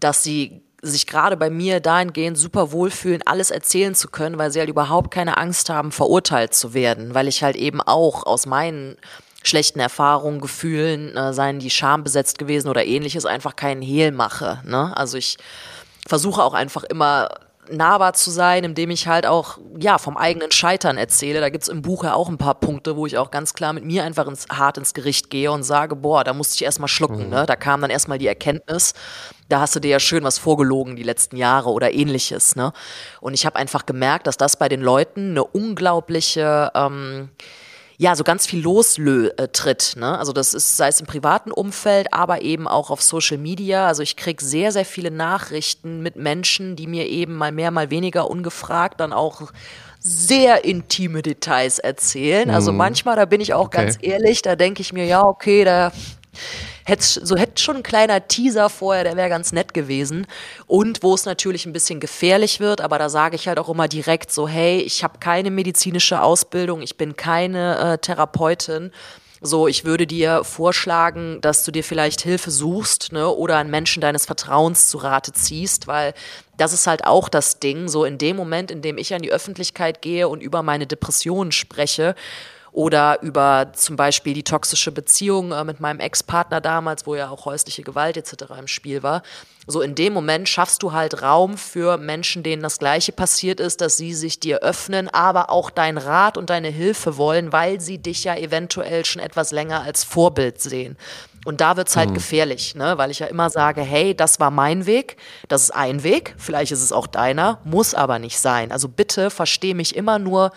dass 0.00 0.22
sie 0.22 0.62
sich 0.82 1.06
gerade 1.06 1.36
bei 1.36 1.48
mir 1.48 1.80
dahingehend 1.80 2.36
super 2.36 2.72
wohlfühlen, 2.72 3.22
alles 3.24 3.50
erzählen 3.50 3.94
zu 3.94 4.08
können, 4.08 4.36
weil 4.36 4.50
sie 4.50 4.58
halt 4.58 4.68
überhaupt 4.68 5.10
keine 5.10 5.36
Angst 5.38 5.70
haben, 5.70 5.92
verurteilt 5.92 6.54
zu 6.54 6.74
werden, 6.74 7.14
weil 7.14 7.28
ich 7.28 7.42
halt 7.42 7.56
eben 7.56 7.80
auch 7.80 8.26
aus 8.26 8.46
meinen 8.46 8.96
schlechten 9.44 9.80
Erfahrungen, 9.80 10.40
Gefühlen, 10.40 11.16
äh, 11.16 11.32
seien 11.32 11.58
die 11.58 11.70
schambesetzt 11.70 12.38
gewesen 12.38 12.68
oder 12.68 12.84
ähnliches, 12.84 13.26
einfach 13.26 13.54
keinen 13.54 13.82
Hehl 13.82 14.10
mache. 14.10 14.60
Ne? 14.64 14.94
Also 14.96 15.18
ich 15.18 15.36
versuche 16.06 16.42
auch 16.42 16.54
einfach 16.54 16.84
immer 16.84 17.28
nahbar 17.70 18.12
zu 18.14 18.30
sein, 18.30 18.64
indem 18.64 18.90
ich 18.90 19.08
halt 19.08 19.26
auch 19.26 19.58
ja 19.78 19.98
vom 19.98 20.16
eigenen 20.16 20.50
Scheitern 20.50 20.96
erzähle. 20.96 21.40
Da 21.40 21.48
gibt's 21.48 21.68
im 21.68 21.82
Buch 21.82 22.04
ja 22.04 22.14
auch 22.14 22.28
ein 22.28 22.38
paar 22.38 22.54
Punkte, 22.54 22.96
wo 22.96 23.06
ich 23.06 23.18
auch 23.18 23.30
ganz 23.30 23.54
klar 23.54 23.72
mit 23.72 23.84
mir 23.84 24.04
einfach 24.04 24.26
ins, 24.26 24.46
hart 24.50 24.78
ins 24.78 24.94
Gericht 24.94 25.30
gehe 25.30 25.50
und 25.50 25.62
sage, 25.62 25.96
boah, 25.96 26.24
da 26.24 26.32
musste 26.32 26.56
ich 26.56 26.64
erstmal 26.64 26.88
schlucken. 26.88 27.24
Mhm. 27.24 27.30
Ne? 27.30 27.46
Da 27.46 27.56
kam 27.56 27.80
dann 27.80 27.90
erstmal 27.90 28.18
die 28.18 28.26
Erkenntnis, 28.26 28.94
da 29.48 29.60
hast 29.60 29.76
du 29.76 29.80
dir 29.80 29.90
ja 29.90 30.00
schön 30.00 30.24
was 30.24 30.38
vorgelogen 30.38 30.96
die 30.96 31.02
letzten 31.02 31.36
Jahre 31.36 31.70
oder 31.70 31.92
ähnliches. 31.92 32.56
Ne? 32.56 32.72
Und 33.20 33.34
ich 33.34 33.46
habe 33.46 33.56
einfach 33.56 33.86
gemerkt, 33.86 34.26
dass 34.26 34.36
das 34.36 34.56
bei 34.56 34.68
den 34.68 34.80
Leuten 34.80 35.30
eine 35.30 35.44
unglaubliche 35.44 36.70
ähm, 36.74 37.30
ja, 37.96 38.16
so 38.16 38.24
ganz 38.24 38.46
viel 38.46 38.62
lostritt. 38.62 39.94
Ne? 39.96 40.18
Also 40.18 40.32
das 40.32 40.54
ist, 40.54 40.76
sei 40.76 40.88
es 40.88 41.00
im 41.00 41.06
privaten 41.06 41.52
Umfeld, 41.52 42.12
aber 42.12 42.42
eben 42.42 42.66
auch 42.66 42.90
auf 42.90 43.02
Social 43.02 43.38
Media. 43.38 43.86
Also 43.86 44.02
ich 44.02 44.16
kriege 44.16 44.44
sehr, 44.44 44.72
sehr 44.72 44.84
viele 44.84 45.10
Nachrichten 45.10 46.02
mit 46.02 46.16
Menschen, 46.16 46.76
die 46.76 46.86
mir 46.86 47.06
eben 47.06 47.34
mal 47.34 47.52
mehr, 47.52 47.70
mal 47.70 47.90
weniger 47.90 48.30
ungefragt 48.30 49.00
dann 49.00 49.12
auch 49.12 49.52
sehr 50.00 50.64
intime 50.64 51.22
Details 51.22 51.78
erzählen. 51.78 52.50
Also 52.50 52.72
mhm. 52.72 52.78
manchmal, 52.78 53.16
da 53.16 53.24
bin 53.24 53.40
ich 53.40 53.54
auch 53.54 53.66
okay. 53.66 53.78
ganz 53.78 53.98
ehrlich, 54.02 54.42
da 54.42 54.54
denke 54.56 54.82
ich 54.82 54.92
mir, 54.92 55.06
ja, 55.06 55.24
okay, 55.24 55.64
da 55.64 55.92
hätte 56.84 57.26
so 57.26 57.36
hätte 57.36 57.62
schon 57.62 57.76
ein 57.76 57.82
kleiner 57.82 58.28
Teaser 58.28 58.68
vorher, 58.68 59.04
der 59.04 59.16
wäre 59.16 59.28
ganz 59.28 59.52
nett 59.52 59.74
gewesen. 59.74 60.26
Und 60.66 61.02
wo 61.02 61.14
es 61.14 61.24
natürlich 61.24 61.66
ein 61.66 61.72
bisschen 61.72 62.00
gefährlich 62.00 62.60
wird, 62.60 62.80
aber 62.80 62.98
da 62.98 63.08
sage 63.08 63.36
ich 63.36 63.48
halt 63.48 63.58
auch 63.58 63.68
immer 63.68 63.88
direkt 63.88 64.30
so, 64.30 64.46
hey, 64.46 64.80
ich 64.80 65.02
habe 65.02 65.18
keine 65.18 65.50
medizinische 65.50 66.22
Ausbildung, 66.22 66.82
ich 66.82 66.96
bin 66.96 67.16
keine 67.16 67.78
äh, 67.78 67.98
Therapeutin. 67.98 68.92
So, 69.46 69.68
ich 69.68 69.84
würde 69.84 70.06
dir 70.06 70.42
vorschlagen, 70.42 71.38
dass 71.42 71.64
du 71.64 71.70
dir 71.70 71.84
vielleicht 71.84 72.22
Hilfe 72.22 72.50
suchst, 72.50 73.12
ne, 73.12 73.28
oder 73.28 73.58
einen 73.58 73.70
Menschen 73.70 74.00
deines 74.00 74.24
Vertrauens 74.24 74.88
zu 74.88 74.96
Rate 74.96 75.32
ziehst, 75.32 75.86
weil 75.86 76.14
das 76.56 76.72
ist 76.72 76.86
halt 76.86 77.04
auch 77.04 77.28
das 77.28 77.60
Ding. 77.60 77.88
So 77.88 78.06
in 78.06 78.16
dem 78.16 78.36
Moment, 78.36 78.70
in 78.70 78.80
dem 78.80 78.96
ich 78.96 79.12
an 79.12 79.20
die 79.20 79.30
Öffentlichkeit 79.30 80.00
gehe 80.00 80.28
und 80.28 80.42
über 80.42 80.62
meine 80.62 80.86
Depressionen 80.86 81.52
spreche, 81.52 82.14
oder 82.74 83.22
über 83.22 83.72
zum 83.72 83.94
Beispiel 83.94 84.34
die 84.34 84.42
toxische 84.42 84.90
Beziehung 84.90 85.52
äh, 85.52 85.62
mit 85.62 85.78
meinem 85.78 86.00
Ex-Partner 86.00 86.60
damals, 86.60 87.06
wo 87.06 87.14
ja 87.14 87.30
auch 87.30 87.44
häusliche 87.44 87.84
Gewalt 87.84 88.16
etc. 88.16 88.46
im 88.58 88.66
Spiel 88.66 89.04
war. 89.04 89.22
So 89.68 89.80
in 89.80 89.94
dem 89.94 90.12
Moment 90.12 90.48
schaffst 90.48 90.82
du 90.82 90.92
halt 90.92 91.22
Raum 91.22 91.56
für 91.56 91.98
Menschen, 91.98 92.42
denen 92.42 92.62
das 92.62 92.80
Gleiche 92.80 93.12
passiert 93.12 93.60
ist, 93.60 93.80
dass 93.80 93.96
sie 93.96 94.12
sich 94.12 94.40
dir 94.40 94.58
öffnen, 94.58 95.08
aber 95.08 95.50
auch 95.50 95.70
dein 95.70 95.98
Rat 95.98 96.36
und 96.36 96.50
deine 96.50 96.68
Hilfe 96.68 97.16
wollen, 97.16 97.52
weil 97.52 97.80
sie 97.80 97.98
dich 97.98 98.24
ja 98.24 98.34
eventuell 98.36 99.04
schon 99.04 99.22
etwas 99.22 99.52
länger 99.52 99.82
als 99.82 100.02
Vorbild 100.02 100.60
sehen. 100.60 100.98
Und 101.44 101.60
da 101.60 101.76
wird's 101.76 101.96
halt 101.96 102.10
mhm. 102.10 102.14
gefährlich, 102.14 102.74
ne? 102.74 102.98
weil 102.98 103.12
ich 103.12 103.20
ja 103.20 103.26
immer 103.28 103.50
sage, 103.50 103.82
hey, 103.82 104.16
das 104.16 104.40
war 104.40 104.50
mein 104.50 104.86
Weg, 104.86 105.16
das 105.46 105.62
ist 105.62 105.70
ein 105.70 106.02
Weg, 106.02 106.34
vielleicht 106.38 106.72
ist 106.72 106.82
es 106.82 106.90
auch 106.90 107.06
deiner, 107.06 107.60
muss 107.62 107.94
aber 107.94 108.18
nicht 108.18 108.38
sein. 108.38 108.72
Also 108.72 108.88
bitte 108.88 109.30
versteh 109.30 109.74
mich 109.74 109.94
immer 109.94 110.18
nur 110.18 110.50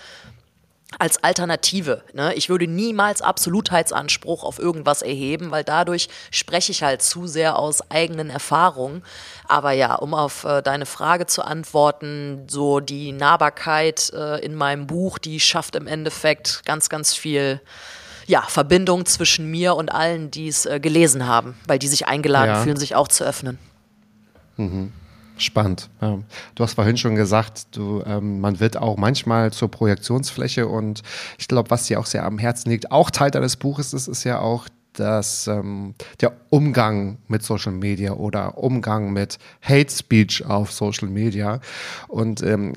als 0.99 1.23
Alternative. 1.23 2.01
Ne? 2.13 2.33
Ich 2.35 2.49
würde 2.49 2.65
niemals 2.65 3.21
Absolutheitsanspruch 3.21 4.43
auf 4.43 4.57
irgendwas 4.57 5.01
erheben, 5.01 5.51
weil 5.51 5.63
dadurch 5.63 6.07
spreche 6.31 6.71
ich 6.71 6.81
halt 6.81 7.01
zu 7.01 7.27
sehr 7.27 7.59
aus 7.59 7.91
eigenen 7.91 8.29
Erfahrungen. 8.29 9.03
Aber 9.47 9.71
ja, 9.71 9.95
um 9.95 10.13
auf 10.13 10.45
äh, 10.45 10.61
deine 10.61 10.85
Frage 10.85 11.25
zu 11.25 11.43
antworten, 11.43 12.45
so 12.47 12.79
die 12.79 13.11
Nahbarkeit 13.11 14.11
äh, 14.13 14.43
in 14.43 14.55
meinem 14.55 14.87
Buch, 14.87 15.17
die 15.17 15.39
schafft 15.39 15.75
im 15.75 15.87
Endeffekt 15.87 16.61
ganz, 16.65 16.89
ganz 16.89 17.13
viel 17.13 17.61
ja, 18.25 18.41
Verbindung 18.41 19.05
zwischen 19.05 19.49
mir 19.49 19.75
und 19.75 19.89
allen, 19.89 20.31
die 20.31 20.47
es 20.47 20.65
äh, 20.65 20.79
gelesen 20.79 21.27
haben, 21.27 21.57
weil 21.65 21.79
die 21.79 21.87
sich 21.87 22.07
eingeladen 22.07 22.55
ja. 22.55 22.61
fühlen, 22.61 22.77
sich 22.77 22.95
auch 22.95 23.07
zu 23.07 23.23
öffnen. 23.23 23.57
Mhm. 24.57 24.91
Spannend. 25.37 25.89
Ja. 26.01 26.19
Du 26.55 26.63
hast 26.63 26.73
vorhin 26.73 26.97
schon 26.97 27.15
gesagt, 27.15 27.67
du, 27.75 28.03
ähm, 28.05 28.39
man 28.39 28.59
wird 28.59 28.77
auch 28.77 28.97
manchmal 28.97 29.51
zur 29.53 29.69
Projektionsfläche 29.69 30.67
und 30.67 31.03
ich 31.37 31.47
glaube, 31.47 31.69
was 31.69 31.85
dir 31.85 31.99
auch 31.99 32.05
sehr 32.05 32.25
am 32.25 32.39
Herzen 32.39 32.69
liegt, 32.69 32.91
auch 32.91 33.11
Teil 33.11 33.31
deines 33.31 33.55
Buches 33.55 33.93
ist, 33.93 34.07
ist 34.07 34.23
ja 34.23 34.39
auch 34.39 34.67
dass 34.93 35.47
ähm, 35.47 35.93
der 36.21 36.33
Umgang 36.49 37.19
mit 37.27 37.43
Social 37.43 37.71
Media 37.71 38.13
oder 38.13 38.57
Umgang 38.57 39.13
mit 39.13 39.37
Hate 39.61 39.91
Speech 39.91 40.45
auf 40.45 40.71
Social 40.71 41.07
Media. 41.07 41.59
Und 42.07 42.41
ähm, 42.41 42.73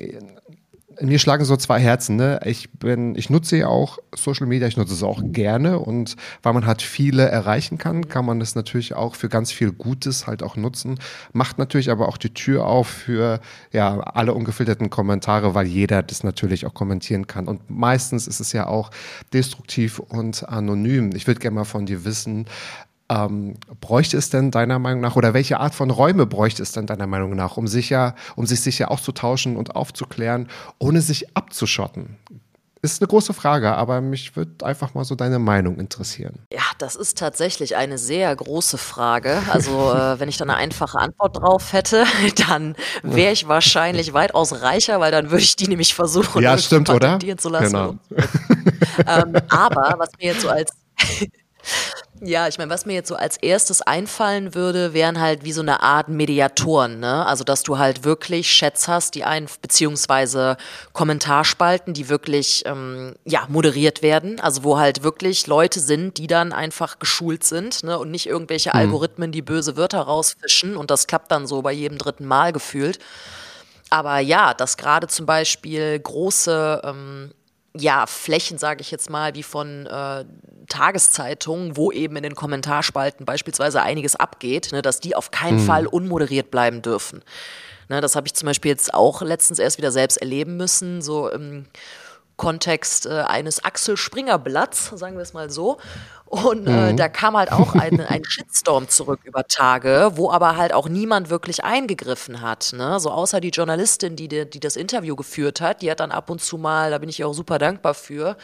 in 1.01 1.09
mir 1.09 1.19
schlagen 1.19 1.47
so 1.47 1.57
zwei 1.57 1.81
Herzen. 1.81 2.17
Ne? 2.17 2.41
Ich 2.45 2.71
bin, 2.73 3.15
ich 3.15 3.31
nutze 3.31 3.57
ja 3.57 3.69
auch 3.69 3.99
Social 4.15 4.47
Media, 4.47 4.69
ich 4.69 4.77
nutze 4.77 4.93
es 4.93 5.03
auch 5.03 5.23
gerne 5.25 5.79
und 5.79 6.15
weil 6.43 6.53
man 6.53 6.67
halt 6.67 6.83
viele 6.83 7.27
erreichen 7.27 7.79
kann, 7.79 8.09
kann 8.09 8.27
man 8.27 8.39
das 8.39 8.55
natürlich 8.55 8.95
auch 8.95 9.15
für 9.15 9.31
ganz 9.31 9.51
viel 9.51 9.73
Gutes 9.73 10.27
halt 10.27 10.43
auch 10.43 10.57
nutzen. 10.57 10.99
Macht 11.33 11.59
natürlich 11.59 11.91
aber 11.91 12.07
auch 12.07 12.19
die 12.19 12.35
Tür 12.35 12.67
auf 12.67 12.87
für 12.89 13.41
ja 13.73 13.99
alle 14.01 14.35
ungefilterten 14.35 14.91
Kommentare, 14.91 15.55
weil 15.55 15.67
jeder 15.67 16.03
das 16.03 16.23
natürlich 16.23 16.67
auch 16.67 16.75
kommentieren 16.75 17.27
kann. 17.27 17.49
Und 17.49 17.71
meistens 17.71 18.27
ist 18.27 18.41
es 18.41 18.53
ja 18.53 18.67
auch 18.67 18.91
destruktiv 19.33 20.01
und 20.01 20.49
anonym. 20.51 21.17
Ich 21.17 21.27
würde 21.27 21.41
gerne 21.41 21.55
mal 21.55 21.65
von 21.65 21.87
dir 21.87 22.05
wissen, 22.05 22.45
ähm, 23.11 23.55
bräuchte 23.81 24.17
es 24.17 24.31
denn 24.31 24.51
deiner 24.51 24.79
Meinung 24.79 25.01
nach 25.01 25.17
oder 25.17 25.35
welche 25.35 25.59
Art 25.59 25.75
von 25.75 25.91
Räume 25.91 26.27
bräuchte 26.27 26.63
es 26.63 26.73
denn 26.73 26.87
deiner 26.87 27.09
Meinung 27.09 27.35
nach, 27.35 27.57
um 27.57 27.67
sicher, 27.67 28.15
um 28.37 28.47
sich 28.47 28.61
sicher 28.61 28.91
auszutauschen 28.91 29.57
und 29.57 29.75
aufzuklären, 29.75 30.49
ohne 30.79 31.01
sich 31.03 31.37
abzuschotten? 31.37 32.17
Ist 32.83 33.03
eine 33.03 33.09
große 33.09 33.35
Frage, 33.35 33.75
aber 33.75 34.01
mich 34.01 34.37
würde 34.37 34.65
einfach 34.65 34.95
mal 34.95 35.05
so 35.05 35.15
deine 35.15 35.39
Meinung 35.39 35.79
interessieren. 35.79 36.47
Ja, 36.51 36.63
das 36.79 36.97
ist 36.97 37.19
tatsächlich 37.19 37.77
eine 37.77 37.99
sehr 37.99 38.35
große 38.35 38.79
Frage. 38.79 39.43
Also, 39.51 39.93
äh, 39.93 40.19
wenn 40.19 40.31
ich 40.31 40.39
da 40.39 40.45
eine 40.45 40.57
einfache 40.57 40.99
Antwort 40.99 41.37
drauf 41.37 41.75
hätte, 41.75 42.05
dann 42.49 42.75
wäre 43.03 43.33
ich 43.33 43.49
wahrscheinlich 43.49 44.15
weitaus 44.15 44.63
reicher, 44.63 44.99
weil 44.99 45.13
dann 45.13 45.31
würde 45.31 45.43
ich 45.43 45.57
die 45.57 45.69
nämlich 45.69 45.95
versuchen, 45.95 46.43
ja, 46.43 46.57
stimmt, 46.57 46.89
oder? 46.89 47.19
zu 47.37 47.51
lassen. 47.51 47.71
Genau. 47.71 47.95
ähm, 49.07 49.37
aber 49.51 49.97
was 49.99 50.09
mir 50.19 50.29
jetzt 50.29 50.41
so 50.41 50.49
als 50.49 50.73
ja, 52.23 52.49
ich 52.49 52.59
meine, 52.59 52.71
was 52.71 52.85
mir 52.85 52.93
jetzt 52.93 53.09
so 53.09 53.17
als 53.17 53.37
erstes 53.39 53.83
einfallen 53.83 54.55
würde, 54.55 54.93
wären 54.93 55.21
halt 55.21 55.45
wie 55.45 55.53
so 55.53 55.63
eine 55.63 55.83
Art 55.83 56.09
Mediatoren, 56.09 57.01
ne? 57.01 57.25
Also, 57.27 57.45
dass 57.45 57.63
du 57.63 57.79
halt 57.79 58.05
wirklich 58.05 58.49
Chats 58.49 58.89
hast, 58.89 59.15
die 59.15 59.25
ein, 59.25 59.47
beziehungsweise 59.63 60.57
Kommentarspalten, 60.93 61.95
die 61.95 62.09
wirklich, 62.09 62.65
ähm, 62.67 63.15
ja, 63.25 63.47
moderiert 63.49 64.03
werden. 64.03 64.39
Also, 64.41 64.65
wo 64.65 64.79
halt 64.79 65.03
wirklich 65.03 65.47
Leute 65.47 65.81
sind, 65.81 66.19
die 66.19 66.27
dann 66.27 66.53
einfach 66.53 66.99
geschult 66.99 67.45
sind, 67.45 67.83
ne? 67.85 67.99
Und 67.99 68.11
nicht 68.11 68.27
irgendwelche 68.27 68.71
mhm. 68.71 68.77
Algorithmen, 68.77 69.33
die 69.33 69.43
böse 69.43 69.77
Wörter 69.77 70.01
rausfischen. 70.01 70.77
Und 70.77 70.91
das 70.91 71.07
klappt 71.07 71.31
dann 71.33 71.47
so 71.47 71.63
bei 71.63 71.73
jedem 71.73 71.97
dritten 71.99 72.27
Mal 72.27 72.53
gefühlt. 72.53 72.99
Aber 73.91 74.19
ja, 74.21 74.55
dass 74.55 74.77
gerade 74.77 75.09
zum 75.09 75.27
Beispiel 75.27 75.99
große, 75.99 76.83
ähm, 76.85 77.33
ja, 77.77 78.07
Flächen, 78.07 78.59
sage 78.59 78.81
ich 78.81 78.91
jetzt 78.91 79.11
mal, 79.11 79.35
wie 79.35 79.43
von 79.43 79.87
äh, 79.87 80.25
Tageszeitungen, 80.69 81.77
wo 81.77 81.93
eben 81.93 82.17
in 82.17 82.23
den 82.23 82.35
Kommentarspalten 82.35 83.25
beispielsweise 83.25 83.83
einiges 83.83 84.17
abgeht, 84.17 84.71
ne, 84.73 84.83
dass 84.83 85.01
die 85.01 85.15
auf 85.15 85.31
keinen 85.31 85.61
mhm. 85.61 85.67
Fall 85.67 85.87
unmoderiert 85.87 86.51
bleiben 86.51 86.83
dürfen. 86.83 87.23
Ne, 87.89 88.01
das 88.01 88.17
habe 88.17 88.27
ich 88.27 88.35
zum 88.35 88.47
Beispiel 88.47 88.71
jetzt 88.71 88.93
auch 88.93 89.23
letztens 89.23 89.59
erst 89.59 89.79
wieder 89.79 89.93
selbst 89.93 90.17
erleben 90.17 90.57
müssen, 90.57 91.03
so 91.03 91.29
im 91.29 91.67
Kontext 92.41 93.05
äh, 93.05 93.11
eines 93.21 93.63
Axel 93.67 93.99
Springer 93.99 94.39
Blatts, 94.39 94.87
sagen 94.95 95.17
wir 95.17 95.23
es 95.23 95.35
mal 95.35 95.51
so. 95.51 95.77
Und 96.25 96.67
äh, 96.67 96.93
mhm. 96.93 96.97
da 96.97 97.11
kam 97.11 97.37
halt 97.37 97.53
auch 97.53 97.75
ein, 97.75 98.01
ein 98.01 98.25
Shitstorm 98.25 98.89
zurück 98.89 99.21
über 99.25 99.45
Tage, 99.45 100.13
wo 100.15 100.31
aber 100.31 100.57
halt 100.57 100.73
auch 100.73 100.89
niemand 100.89 101.29
wirklich 101.29 101.65
eingegriffen 101.65 102.41
hat. 102.41 102.73
Ne? 102.75 102.99
So 102.99 103.11
außer 103.11 103.43
die 103.43 103.51
Journalistin, 103.51 104.17
die, 104.17 104.29
die 104.29 104.59
das 104.61 104.77
Interview 104.77 105.17
geführt 105.17 105.61
hat, 105.61 105.83
die 105.83 105.91
hat 105.91 106.01
dann 106.01 106.13
ab 106.13 106.31
und 106.31 106.41
zu 106.41 106.57
mal, 106.57 106.91
da 106.91 106.97
bin 106.97 107.11
ich 107.11 107.21
ihr 107.21 107.29
auch 107.29 107.35
super 107.35 107.59
dankbar 107.59 107.93
für, 107.93 108.39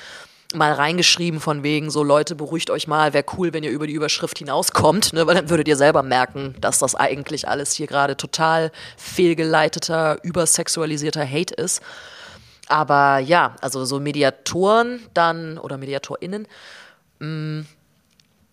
mal 0.55 0.72
reingeschrieben 0.72 1.40
von 1.40 1.62
wegen 1.62 1.90
so 1.90 2.03
Leute 2.03 2.34
beruhigt 2.34 2.68
euch 2.68 2.86
mal, 2.86 3.14
wäre 3.14 3.24
cool, 3.38 3.55
wenn 3.55 3.64
ihr 3.64 3.70
über 3.70 3.86
die 3.86 3.94
Überschrift 3.94 4.36
hinauskommt, 4.36 5.14
ne, 5.14 5.26
weil 5.26 5.36
dann 5.36 5.49
würdet 5.49 5.68
ihr 5.68 5.76
selber 5.76 6.03
merken, 6.03 6.55
dass 6.61 6.80
das 6.80 6.94
eigentlich 6.94 7.49
alles 7.49 7.72
hier 7.72 7.86
gerade 7.86 8.18
total 8.18 8.72
fehlgeleiteter, 8.99 10.22
übersexualisierter 10.22 11.26
Hate 11.26 11.55
ist. 11.55 11.80
Aber 12.69 13.19
ja, 13.19 13.55
also 13.61 13.85
so 13.85 14.01
Mediatoren 14.01 15.01
dann 15.14 15.59
oder 15.59 15.79
MediatorInnen 15.79 16.47
mh, 17.19 17.27
mm, 17.27 17.67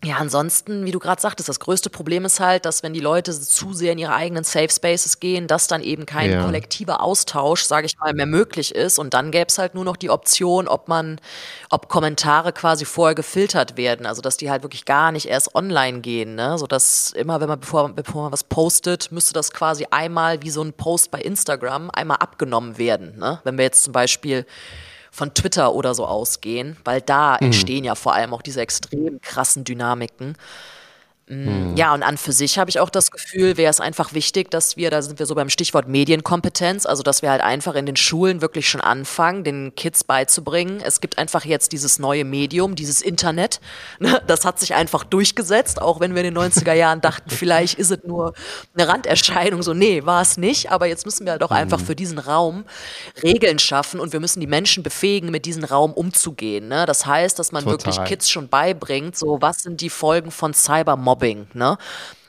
ja, 0.03 0.17
ansonsten, 0.17 0.85
wie 0.85 0.91
du 0.91 0.99
gerade 0.99 1.21
sagtest, 1.21 1.47
das 1.47 1.59
größte 1.59 1.89
Problem 1.89 2.25
ist 2.25 2.39
halt, 2.39 2.65
dass 2.65 2.83
wenn 2.83 2.93
die 2.93 2.99
Leute 2.99 3.31
zu 3.31 3.73
sehr 3.73 3.93
in 3.93 3.97
ihre 3.97 4.13
eigenen 4.13 4.43
Safe 4.43 4.69
Spaces 4.69 5.19
gehen, 5.19 5.47
dass 5.47 5.67
dann 5.67 5.81
eben 5.81 6.05
kein 6.05 6.31
ja. 6.31 6.43
kollektiver 6.43 7.01
Austausch, 7.01 7.63
sage 7.63 7.85
ich 7.85 7.97
mal, 7.97 8.13
mehr 8.13 8.25
möglich 8.25 8.75
ist. 8.75 8.99
Und 8.99 9.13
dann 9.13 9.31
gäbe 9.31 9.47
es 9.47 9.57
halt 9.57 9.75
nur 9.75 9.85
noch 9.85 9.95
die 9.95 10.09
Option, 10.09 10.67
ob 10.67 10.89
man, 10.89 11.21
ob 11.69 11.87
Kommentare 11.87 12.51
quasi 12.51 12.85
vorher 12.85 13.15
gefiltert 13.15 13.77
werden, 13.77 14.05
also 14.05 14.21
dass 14.21 14.37
die 14.37 14.51
halt 14.51 14.63
wirklich 14.63 14.85
gar 14.85 15.11
nicht 15.11 15.27
erst 15.27 15.55
online 15.55 16.01
gehen, 16.01 16.35
ne? 16.35 16.57
So 16.57 16.67
dass 16.67 17.11
immer, 17.11 17.39
wenn 17.39 17.47
man 17.47 17.59
bevor, 17.59 17.89
bevor 17.89 18.23
man 18.23 18.31
was 18.31 18.43
postet, 18.43 19.11
müsste 19.11 19.33
das 19.33 19.51
quasi 19.51 19.87
einmal 19.89 20.41
wie 20.43 20.49
so 20.49 20.61
ein 20.61 20.73
Post 20.73 21.11
bei 21.11 21.19
Instagram 21.19 21.89
einmal 21.91 22.17
abgenommen 22.17 22.77
werden. 22.77 23.17
Ne? 23.17 23.39
Wenn 23.43 23.57
wir 23.57 23.65
jetzt 23.65 23.83
zum 23.83 23.93
Beispiel 23.93 24.45
von 25.13 25.31
Twitter 25.35 25.75
oder 25.75 25.93
so 25.93 26.07
ausgehen, 26.07 26.75
weil 26.83 26.99
da 26.99 27.37
mhm. 27.39 27.47
entstehen 27.47 27.83
ja 27.83 27.93
vor 27.93 28.15
allem 28.15 28.33
auch 28.33 28.41
diese 28.41 28.61
extrem 28.61 29.21
krassen 29.21 29.63
Dynamiken. 29.63 30.35
Mhm. 31.29 31.75
Ja, 31.77 31.93
und 31.93 32.03
an 32.03 32.17
für 32.17 32.33
sich 32.33 32.59
habe 32.59 32.69
ich 32.69 32.81
auch 32.81 32.89
das 32.89 33.09
Gefühl, 33.09 33.55
wäre 33.55 33.69
es 33.69 33.79
einfach 33.79 34.13
wichtig, 34.13 34.51
dass 34.51 34.75
wir, 34.75 34.89
da 34.89 35.01
sind 35.01 35.19
wir 35.19 35.25
so 35.25 35.35
beim 35.35 35.49
Stichwort 35.49 35.87
Medienkompetenz, 35.87 36.85
also 36.85 37.01
dass 37.01 37.21
wir 37.21 37.31
halt 37.31 37.41
einfach 37.41 37.75
in 37.75 37.85
den 37.85 37.95
Schulen 37.95 38.41
wirklich 38.41 38.67
schon 38.67 38.81
anfangen, 38.81 39.45
den 39.45 39.73
Kids 39.75 40.03
beizubringen. 40.03 40.81
Es 40.83 40.99
gibt 40.99 41.17
einfach 41.17 41.45
jetzt 41.45 41.71
dieses 41.71 41.97
neue 41.97 42.25
Medium, 42.25 42.75
dieses 42.75 43.01
Internet. 43.01 43.59
Ne? 43.99 44.21
Das 44.27 44.43
hat 44.43 44.59
sich 44.59 44.73
einfach 44.73 45.03
durchgesetzt, 45.05 45.81
auch 45.81 45.99
wenn 45.99 46.13
wir 46.13 46.23
in 46.23 46.33
den 46.33 46.37
90er 46.37 46.73
Jahren 46.73 46.99
dachten, 46.99 47.29
vielleicht 47.33 47.79
ist 47.79 47.91
es 47.91 48.03
nur 48.03 48.33
eine 48.73 48.87
Randerscheinung. 48.87 49.61
So, 49.61 49.73
nee, 49.73 50.03
war 50.03 50.21
es 50.21 50.35
nicht. 50.35 50.71
Aber 50.71 50.87
jetzt 50.87 51.05
müssen 51.05 51.25
wir 51.25 51.31
halt 51.33 51.43
auch 51.43 51.51
mhm. 51.51 51.57
einfach 51.57 51.79
für 51.79 51.95
diesen 51.95 52.17
Raum 52.17 52.65
Regeln 53.21 53.59
schaffen 53.59 53.99
und 53.99 54.11
wir 54.11 54.19
müssen 54.19 54.41
die 54.41 54.47
Menschen 54.47 54.83
befähigen, 54.83 55.31
mit 55.31 55.45
diesem 55.45 55.63
Raum 55.63 55.93
umzugehen. 55.93 56.67
Ne? 56.67 56.85
Das 56.85 57.05
heißt, 57.05 57.39
dass 57.39 57.51
man 57.53 57.63
Total. 57.63 57.77
wirklich 57.77 58.03
Kids 58.03 58.29
schon 58.29 58.49
beibringt, 58.49 59.15
so 59.15 59.41
was 59.41 59.63
sind 59.63 59.79
die 59.79 59.89
Folgen 59.89 60.31
von 60.31 60.53
Cybermobbing 60.53 61.12
Mobbing, 61.13 61.47
ne? 61.53 61.77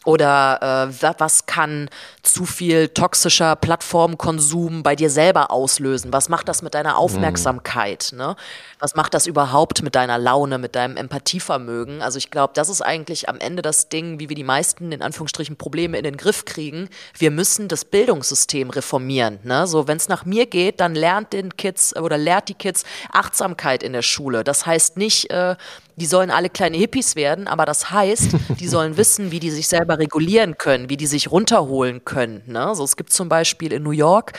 Oder 0.05 0.91
äh, 0.91 1.05
was 1.19 1.47
kann 1.47 1.89
zu 2.23 2.45
viel 2.45 2.89
toxischer 2.89 3.57
Plattformkonsum 3.57 4.83
bei 4.83 4.97
dir 4.97 5.09
selber 5.09 5.51
auslösen? 5.51 6.13
Was 6.13 6.29
macht 6.29 6.49
das 6.49 6.61
mit 6.61 6.75
deiner 6.75 6.93
mhm. 6.93 6.97
Aufmerksamkeit? 6.97 8.11
Mhm. 8.13 8.19
Ne? 8.19 8.37
Was 8.79 8.97
macht 8.97 9.15
das 9.15 9.27
überhaupt 9.27 9.83
mit 9.83 9.95
deiner 9.95 10.19
Laune, 10.19 10.59
mit 10.59 10.75
deinem 10.75 10.99
Empathievermögen? 10.99 12.03
Also 12.03 12.19
ich 12.19 12.31
glaube, 12.31 12.53
das 12.55 12.69
ist 12.69 12.83
eigentlich 12.83 13.31
am 13.31 13.39
Ende 13.39 13.63
das 13.63 13.89
Ding, 13.89 14.21
wie 14.21 14.29
wir 14.29 14.37
die 14.37 14.45
meisten 14.45 14.93
in 14.93 15.01
Anführungsstrichen 15.01 15.57
Probleme 15.57 15.97
in 15.97 16.05
den 16.05 16.19
Griff 16.19 16.45
kriegen. 16.45 16.91
Wir 17.17 17.31
müssen 17.31 17.69
das 17.69 17.87
Bildungssystem 17.87 18.69
reformieren. 18.69 19.39
Ne? 19.43 19.67
So, 19.67 19.89
wenn 19.89 19.97
es 19.97 20.09
nach 20.09 20.27
mir 20.27 20.45
geht, 20.45 20.81
dann 20.81 20.95
lernt 20.95 21.33
den 21.33 21.57
Kids 21.57 21.97
oder 21.97 22.19
lehrt 22.19 22.51
die 22.51 22.55
Kids 22.55 22.85
Achtsamkeit 23.11 23.83
in 23.83 23.95
der 23.95 24.03
Schule. 24.03 24.45
Das 24.45 24.67
heißt 24.67 24.99
nicht, 24.99 25.31
äh, 25.31 25.57
die 25.97 26.07
sollen 26.07 26.31
alle 26.31 26.51
kleine 26.51 26.77
Hippies 26.77 27.17
werden, 27.17 27.47
aber 27.47 27.67
das 27.67 27.91
heißt, 27.91 28.37
die 28.59 28.69
sollen 28.69 28.97
wissen, 28.97 29.31
wie 29.31 29.41
die 29.41 29.51
sich 29.51 29.69
selber 29.69 29.99
regulieren 29.99 30.59
können, 30.59 30.89
wie 30.89 30.97
die 30.97 31.07
sich 31.07 31.31
runterholen 31.31 32.05
können. 32.05 32.43
Ne? 32.47 32.75
So, 32.75 32.85
es 32.85 32.97
gibt 32.97 33.13
zum 33.13 33.29
Beispiel 33.29 33.73
in 33.73 33.83
New 33.83 33.91
York 33.91 34.33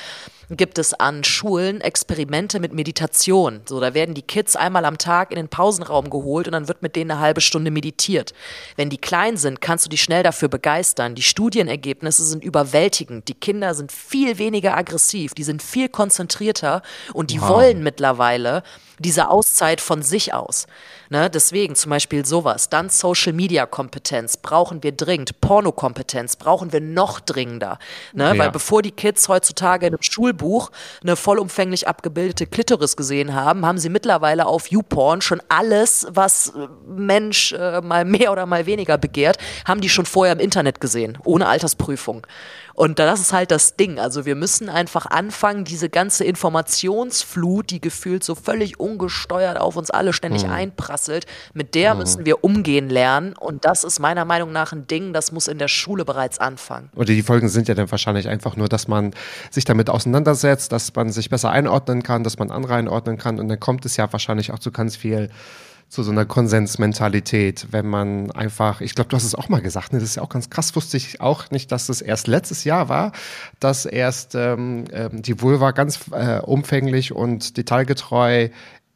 gibt 0.49 0.78
es 0.78 0.93
an 0.93 1.24
Schulen 1.24 1.82
Experimente 1.82 2.60
mit 2.60 2.74
Meditation. 2.74 3.62
So, 3.66 3.80
da 3.80 3.93
werden 3.93 4.16
die 4.16 4.22
Kids 4.22 4.56
einmal 4.56 4.86
am 4.86 4.97
Tag 4.97 5.32
in 5.32 5.38
den 5.38 5.49
Pausenraum 5.49 6.10
geholt 6.10 6.47
und 6.47 6.53
dann 6.53 6.68
wird 6.68 6.82
mit 6.82 6.95
denen 6.95 7.12
eine 7.12 7.20
halbe 7.20 7.41
Stunde 7.41 7.72
meditiert. 7.72 8.34
Wenn 8.76 8.89
die 8.89 8.97
klein 8.97 9.38
sind, 9.38 9.62
kannst 9.62 9.86
du 9.86 9.89
die 9.89 9.97
schnell 9.97 10.24
dafür 10.24 10.47
begeistern. 10.47 11.16
Die 11.16 11.24
Studienergebnisse 11.24 12.24
sind 12.24 12.43
überwältigend. 12.43 13.28
Die 13.28 13.34
Kinder 13.34 13.74
sind 13.74 13.91
viel 13.91 14.38
weniger 14.38 14.76
aggressiv, 14.78 15.34
die 15.34 15.43
sind 15.43 15.62
viel 15.62 15.89
konzentrierter 15.89 16.82
und 17.14 17.32
die 17.32 17.41
wow. 17.41 17.49
wollen 17.49 17.84
mittlerweile 17.84 18.64
diese 19.00 19.30
Auszeit 19.30 19.82
von 19.82 20.02
sich 20.02 20.34
aus. 20.34 20.68
Ne, 21.10 21.30
deswegen 21.30 21.76
zum 21.76 21.91
Beispiel 21.91 22.26
sowas. 22.26 22.70
Dann 22.70 22.89
Social 22.89 23.34
Media 23.34 23.66
Kompetenz 23.68 24.38
brauchen 24.38 24.82
wir 24.82 24.91
dringend. 24.91 25.39
Pornokompetenz 25.39 26.36
brauchen 26.36 26.74
wir 26.74 26.82
noch 26.82 27.20
dringender. 27.20 27.78
Ne? 28.14 28.34
Ja. 28.34 28.38
Weil 28.38 28.52
bevor 28.52 28.82
die 28.82 28.91
Kids 28.91 29.28
heutzutage 29.30 29.86
in 29.86 29.93
einem 29.93 30.02
Schulbuch 30.02 30.72
eine 31.04 31.16
vollumfänglich 31.16 31.88
abgebildete 31.88 32.48
Klitoris 32.48 32.96
gesehen 32.96 33.36
haben, 33.36 33.66
haben 33.66 33.78
sie 33.78 33.89
mittlerweile 33.89 34.48
auf 34.48 34.68
YouPorn 34.72 35.22
schon 35.22 35.41
alles, 35.48 36.08
was 36.10 36.54
Mensch 36.88 37.52
äh, 37.54 37.82
mal 37.82 38.04
mehr 38.04 38.32
oder 38.32 38.48
mal 38.48 38.66
weniger 38.66 38.98
begehrt, 38.98 39.38
haben 39.66 39.82
die 39.82 39.89
schon 39.89 40.06
vorher 40.06 40.34
im 40.34 40.39
Internet 40.39 40.82
gesehen, 40.82 41.20
ohne 41.24 41.48
Altersprüfung. 41.48 42.26
Und 42.76 42.99
das 42.99 43.21
ist 43.21 43.32
halt 43.32 43.51
das 43.51 43.78
Ding. 43.78 43.99
Also 43.99 44.26
wir 44.26 44.36
müssen 44.36 44.67
einfach 44.67 45.05
anfangen, 45.05 45.63
diese 45.63 45.89
ganze 45.89 46.26
Informationsflut, 46.26 47.69
die 47.69 47.80
gefühlt 47.80 48.23
so 48.23 48.36
völlig 48.36 48.80
ungesteuert 48.80 49.57
auf 49.57 49.78
uns 49.78 49.89
alle 49.89 50.11
ständig 50.11 50.45
mhm. 50.45 50.51
einprasselt, 50.51 51.26
mit 51.53 51.73
der 51.73 51.93
mhm. 51.93 52.01
müssen 52.01 52.26
wir 52.26 52.43
umgehen 52.43 52.89
lernen. 52.89 53.34
Und 53.34 53.63
das 53.63 53.86
ist 53.86 53.99
meiner 53.99 54.26
Meinung 54.26 54.51
nach 54.51 54.73
ein 54.73 54.88
Ding, 54.88 55.13
das 55.13 55.32
muss 55.32 55.47
in 55.47 55.57
der 55.57 55.69
Schule 55.69 56.03
bereits 56.03 56.38
anfangen. 56.38 56.89
Oder 56.95 57.05
die 57.05 57.23
Folgen 57.23 57.47
sind 57.47 57.69
ja 57.69 57.76
dann 57.76 57.89
wahrscheinlich 57.89 58.28
einfach 58.28 58.57
nur, 58.57 58.67
dass 58.67 58.89
man 58.89 59.13
sich 59.51 59.63
damit 59.63 59.89
auseinandersetzt, 59.89 60.73
dass 60.73 60.93
man 60.93 61.11
sich 61.11 61.30
besser 61.30 61.51
einordnen 61.51 62.03
kann, 62.03 62.26
dass 62.26 62.38
man 62.38 62.51
andere 62.51 62.76
einordnen 62.76 63.17
kann. 63.17 63.39
Und 63.39 63.47
dann 63.47 63.59
kommt 63.59 63.86
es 63.86 63.95
ja 63.95 64.11
wahrscheinlich 64.11 64.51
auch 64.51 64.59
zu 64.59 64.71
ganz 64.71 64.97
viel 64.97 65.30
zu 65.89 66.03
so 66.03 66.11
einer 66.11 66.25
Konsensmentalität, 66.25 67.67
wenn 67.71 67.88
man 67.88 68.31
einfach, 68.31 68.81
ich 68.81 68.95
glaube, 68.95 69.09
du 69.09 69.15
hast 69.15 69.23
es 69.23 69.36
auch 69.36 69.49
mal 69.49 69.61
gesagt, 69.61 69.93
ne, 69.93 69.99
das 69.99 70.09
ist 70.09 70.15
ja 70.15 70.23
auch 70.23 70.29
ganz 70.29 70.49
krass, 70.49 70.75
wusste 70.75 70.97
ich 70.97 71.21
auch 71.21 71.51
nicht, 71.51 71.71
dass 71.71 71.88
das 71.88 72.01
erst 72.01 72.27
letztes 72.27 72.63
Jahr 72.63 72.89
war, 72.89 73.11
dass 73.59 73.86
erst 73.86 74.36
ähm, 74.36 74.86
ähm 74.91 75.21
die 75.21 75.41
Vulva 75.41 75.71
ganz 75.71 75.99
äh, 76.11 76.39
umfänglich 76.39 77.13
und 77.13 77.57
detailgetreu 77.57 78.49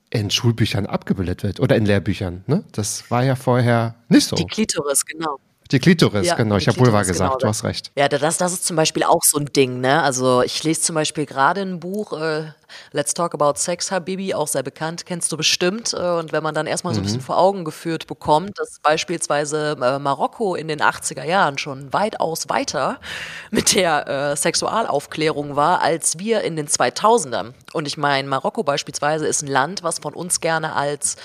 in 0.10 0.32
Schulbüchern 0.32 0.88
abgebildet 0.88 1.44
wird 1.44 1.60
oder 1.60 1.76
in 1.76 1.86
Lehrbüchern. 1.86 2.44
Ne? 2.48 2.64
Das 2.72 3.10
war 3.12 3.24
ja 3.24 3.36
vorher 3.36 3.96
nicht 4.08 4.28
so. 4.28 4.36
Die 4.36 4.46
Klitoris, 4.46 5.06
genau. 5.06 5.38
Die 5.72 5.80
Klitoris, 5.80 6.26
ja, 6.26 6.36
genau. 6.36 6.58
Ich 6.58 6.68
habe 6.68 6.80
Vulva 6.80 7.04
gesagt, 7.04 7.30
genau. 7.30 7.38
du 7.38 7.48
hast 7.48 7.64
recht. 7.64 7.92
Ja, 7.96 8.08
das, 8.10 8.38
das 8.38 8.54
ist 8.54 8.66
zum 8.66 8.76
Beispiel 8.76 9.04
auch 9.04 9.22
so 9.24 9.38
ein 9.38 9.46
Ding. 9.46 9.82
Ne? 9.82 10.02
Also 10.02 10.42
ich 10.42 10.64
lese 10.64 10.82
zum 10.82 10.96
Beispiel 10.96 11.28
gerade 11.28 11.62
ein 11.62 11.80
Buch, 11.80 12.14
äh, 12.14 12.46
Let's 12.92 13.14
Talk 13.14 13.34
About 13.34 13.54
Sex, 13.56 13.92
Habibi, 13.92 14.34
auch 14.34 14.48
sehr 14.48 14.64
bekannt, 14.64 15.06
kennst 15.06 15.32
du 15.32 15.38
bestimmt. 15.38 15.94
Äh, 15.94 15.98
und 15.98 16.32
wenn 16.32 16.44
man 16.44 16.56
dann 16.56 16.68
erstmal 16.68 16.94
so 16.94 17.00
ein 17.00 17.04
bisschen 17.04 17.20
mhm. 17.20 17.26
vor 17.26 17.38
Augen 17.38 17.66
geführt 17.66 18.08
bekommt, 18.08 18.58
dass 18.58 18.80
beispielsweise 18.80 19.78
äh, 19.82 20.00
Marokko 20.00 20.56
in 20.56 20.68
den 20.68 20.82
80er 20.82 21.24
Jahren 21.24 21.58
schon 21.58 21.92
weitaus 21.94 22.50
weiter 22.50 23.00
mit 23.52 23.76
der 23.76 24.08
äh, 24.08 24.36
Sexualaufklärung 24.36 25.56
war, 25.56 25.82
als 25.82 26.20
wir 26.20 26.42
in 26.42 26.56
den 26.56 26.68
2000ern. 26.68 27.54
Und 27.74 27.88
ich 27.88 27.98
meine, 27.98 28.28
Marokko 28.28 28.64
beispielsweise 28.64 29.28
ist 29.28 29.42
ein 29.42 29.48
Land, 29.48 29.84
was 29.84 30.00
von 30.00 30.14
uns 30.14 30.42
gerne 30.42 30.76
als 30.76 31.18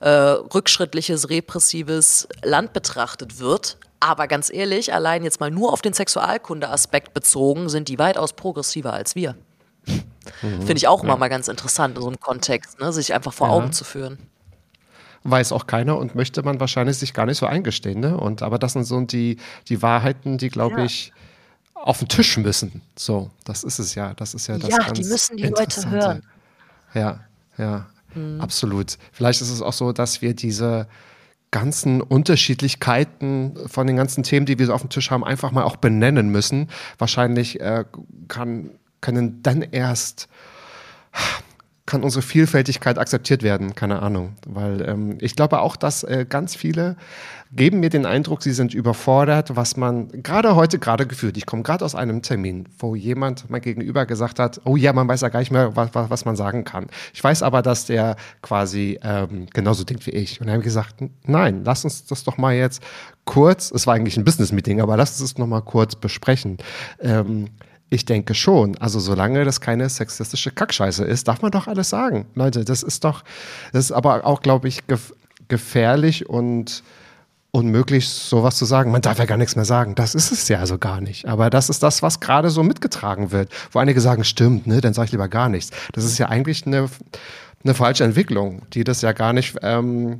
äh, 0.00 0.08
rückschrittliches, 0.08 1.30
repressives 1.30 2.28
Land 2.42 2.72
betrachtet 2.72 3.38
wird. 3.38 3.78
Aber 4.00 4.26
ganz 4.26 4.52
ehrlich, 4.52 4.92
allein 4.92 5.22
jetzt 5.22 5.38
mal 5.38 5.52
nur 5.52 5.72
auf 5.72 5.80
den 5.80 5.92
Sexualkunde-Aspekt 5.92 7.14
bezogen, 7.14 7.68
sind 7.68 7.86
die 7.86 8.00
weitaus 8.00 8.32
progressiver 8.32 8.92
als 8.92 9.14
wir. 9.14 9.36
Mhm. 10.42 10.58
Finde 10.58 10.76
ich 10.76 10.88
auch 10.88 11.02
immer 11.02 11.14
ja. 11.14 11.18
mal 11.18 11.28
ganz 11.28 11.48
interessant, 11.48 11.96
in 11.96 12.02
so 12.02 12.08
einem 12.08 12.20
Kontext, 12.20 12.80
ne? 12.80 12.92
sich 12.92 13.14
einfach 13.14 13.32
vor 13.32 13.48
ja. 13.48 13.54
Augen 13.54 13.72
zu 13.72 13.84
führen. 13.84 14.18
Weiß 15.24 15.52
auch 15.52 15.66
keiner 15.66 15.98
und 15.98 16.14
möchte 16.14 16.42
man 16.42 16.58
wahrscheinlich 16.58 16.98
sich 16.98 17.14
gar 17.14 17.26
nicht 17.26 17.38
so 17.38 17.46
eingestehen. 17.46 18.00
Ne? 18.00 18.16
Und, 18.16 18.42
aber 18.42 18.58
das 18.58 18.72
sind 18.72 18.84
so 18.84 19.00
die, 19.02 19.36
die 19.68 19.80
Wahrheiten, 19.80 20.36
die, 20.38 20.48
glaube 20.48 20.78
ja. 20.78 20.84
ich, 20.84 21.12
auf 21.74 21.98
den 21.98 22.08
Tisch 22.08 22.36
müssen. 22.36 22.82
So, 22.96 23.30
das 23.44 23.64
ist 23.64 23.78
es 23.78 23.94
ja. 23.94 24.14
Das 24.14 24.34
ist 24.34 24.46
ja 24.46 24.58
das 24.58 24.70
Ja, 24.70 24.90
die 24.92 25.04
müssen 25.04 25.36
die 25.36 25.46
Leute 25.46 25.90
hören. 25.90 26.22
Ja, 26.94 27.20
ja, 27.58 27.86
mhm. 28.14 28.40
absolut. 28.40 28.98
Vielleicht 29.12 29.40
ist 29.40 29.50
es 29.50 29.62
auch 29.62 29.72
so, 29.72 29.92
dass 29.92 30.22
wir 30.22 30.34
diese 30.34 30.86
ganzen 31.50 32.00
Unterschiedlichkeiten 32.00 33.56
von 33.66 33.86
den 33.86 33.96
ganzen 33.96 34.22
Themen, 34.22 34.46
die 34.46 34.58
wir 34.58 34.66
so 34.66 34.74
auf 34.74 34.80
dem 34.80 34.90
Tisch 34.90 35.10
haben, 35.10 35.22
einfach 35.22 35.52
mal 35.52 35.64
auch 35.64 35.76
benennen 35.76 36.30
müssen. 36.30 36.68
Wahrscheinlich 36.98 37.60
äh, 37.60 37.84
kann, 38.28 38.70
können 39.02 39.42
dann 39.42 39.60
erst 39.60 40.28
kann 41.84 42.04
unsere 42.04 42.22
Vielfältigkeit 42.22 42.96
akzeptiert 42.96 43.42
werden, 43.42 43.74
keine 43.74 44.00
Ahnung. 44.00 44.34
Weil 44.46 44.88
ähm, 44.88 45.18
ich 45.20 45.36
glaube 45.36 45.60
auch, 45.60 45.76
dass 45.76 46.04
äh, 46.04 46.24
ganz 46.28 46.54
viele 46.54 46.96
geben 47.54 47.80
mir 47.80 47.90
den 47.90 48.06
Eindruck, 48.06 48.42
sie 48.42 48.52
sind 48.52 48.72
überfordert, 48.72 49.56
was 49.56 49.76
man 49.76 50.08
gerade 50.22 50.54
heute 50.54 50.78
gerade 50.78 51.06
gefühlt. 51.06 51.36
Ich 51.36 51.44
komme 51.44 51.62
gerade 51.62 51.84
aus 51.84 51.94
einem 51.94 52.22
Termin, 52.22 52.66
wo 52.78 52.94
jemand 52.94 53.50
mein 53.50 53.60
Gegenüber 53.60 54.06
gesagt 54.06 54.38
hat, 54.38 54.60
oh 54.64 54.76
ja, 54.76 54.92
man 54.92 55.06
weiß 55.06 55.20
ja 55.20 55.28
gar 55.28 55.40
nicht 55.40 55.50
mehr, 55.50 55.76
was, 55.76 55.90
was, 55.92 56.08
was 56.08 56.24
man 56.24 56.34
sagen 56.34 56.64
kann. 56.64 56.86
Ich 57.12 57.22
weiß 57.22 57.42
aber, 57.42 57.60
dass 57.60 57.84
der 57.84 58.16
quasi 58.40 58.98
ähm, 59.02 59.46
genauso 59.52 59.84
denkt 59.84 60.06
wie 60.06 60.12
ich. 60.12 60.40
Und 60.40 60.48
er 60.48 60.54
hat 60.54 60.62
gesagt, 60.62 60.94
nein, 61.26 61.62
lass 61.64 61.84
uns 61.84 62.06
das 62.06 62.24
doch 62.24 62.38
mal 62.38 62.54
jetzt 62.54 62.82
kurz, 63.26 63.70
es 63.70 63.86
war 63.86 63.94
eigentlich 63.94 64.16
ein 64.16 64.24
Business-Meeting, 64.24 64.80
aber 64.80 64.96
lass 64.96 65.20
uns 65.20 65.32
das 65.32 65.38
noch 65.38 65.46
mal 65.46 65.60
kurz 65.60 65.94
besprechen. 65.94 66.56
Ähm, 67.00 67.48
ich 67.92 68.06
denke 68.06 68.34
schon. 68.34 68.78
Also 68.78 69.00
solange 69.00 69.44
das 69.44 69.60
keine 69.60 69.88
sexistische 69.88 70.50
Kackscheiße 70.50 71.04
ist, 71.04 71.28
darf 71.28 71.42
man 71.42 71.50
doch 71.50 71.66
alles 71.66 71.90
sagen. 71.90 72.26
Leute, 72.34 72.64
das 72.64 72.82
ist 72.82 73.04
doch, 73.04 73.22
das 73.72 73.86
ist 73.86 73.92
aber 73.92 74.24
auch, 74.26 74.40
glaube 74.40 74.68
ich, 74.68 74.86
gef 74.86 75.12
gefährlich 75.48 76.30
und 76.30 76.82
unmöglich, 77.50 78.08
sowas 78.08 78.56
zu 78.56 78.64
sagen. 78.64 78.90
Man 78.90 79.02
darf 79.02 79.18
ja 79.18 79.26
gar 79.26 79.36
nichts 79.36 79.56
mehr 79.56 79.66
sagen. 79.66 79.94
Das 79.94 80.14
ist 80.14 80.32
es 80.32 80.48
ja 80.48 80.58
also 80.58 80.78
gar 80.78 81.02
nicht. 81.02 81.26
Aber 81.26 81.50
das 81.50 81.68
ist 81.68 81.82
das, 81.82 82.02
was 82.02 82.20
gerade 82.20 82.48
so 82.48 82.62
mitgetragen 82.62 83.30
wird. 83.30 83.50
Wo 83.70 83.78
einige 83.78 84.00
sagen, 84.00 84.24
stimmt, 84.24 84.66
ne, 84.66 84.80
dann 84.80 84.94
sage 84.94 85.06
ich 85.06 85.12
lieber 85.12 85.28
gar 85.28 85.50
nichts. 85.50 85.70
Das 85.92 86.04
ist 86.04 86.16
ja 86.16 86.28
eigentlich 86.30 86.66
eine, 86.66 86.88
eine 87.62 87.74
falsche 87.74 88.04
Entwicklung, 88.04 88.62
die 88.72 88.84
das 88.84 89.02
ja 89.02 89.12
gar 89.12 89.34
nicht 89.34 89.56
ähm, 89.60 90.16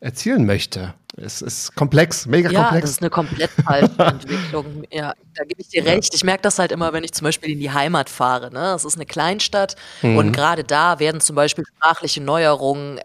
erzielen 0.00 0.46
möchte. 0.46 0.94
Es 1.16 1.42
ist 1.42 1.74
komplex, 1.74 2.26
mega 2.26 2.50
ja, 2.50 2.62
komplex. 2.62 2.74
Ja, 2.74 2.80
das 2.80 2.90
ist 2.90 3.02
eine 3.02 3.10
komplett 3.10 3.50
falsche 3.50 4.02
Entwicklung. 4.02 4.84
Ja, 4.90 5.14
da 5.34 5.44
gebe 5.44 5.60
ich 5.60 5.68
dir 5.68 5.84
recht. 5.84 6.14
Ich 6.14 6.24
merke 6.24 6.42
das 6.42 6.58
halt 6.58 6.72
immer, 6.72 6.92
wenn 6.92 7.04
ich 7.04 7.12
zum 7.12 7.24
Beispiel 7.24 7.52
in 7.52 7.60
die 7.60 7.70
Heimat 7.70 8.08
fahre. 8.08 8.52
Ne? 8.52 8.60
Das 8.60 8.84
ist 8.84 8.96
eine 8.96 9.06
Kleinstadt 9.06 9.76
mhm. 10.02 10.16
und 10.16 10.32
gerade 10.32 10.64
da 10.64 10.98
werden 10.98 11.20
zum 11.20 11.36
Beispiel 11.36 11.64
sprachliche 11.64 12.20
Neuerungen 12.20 12.98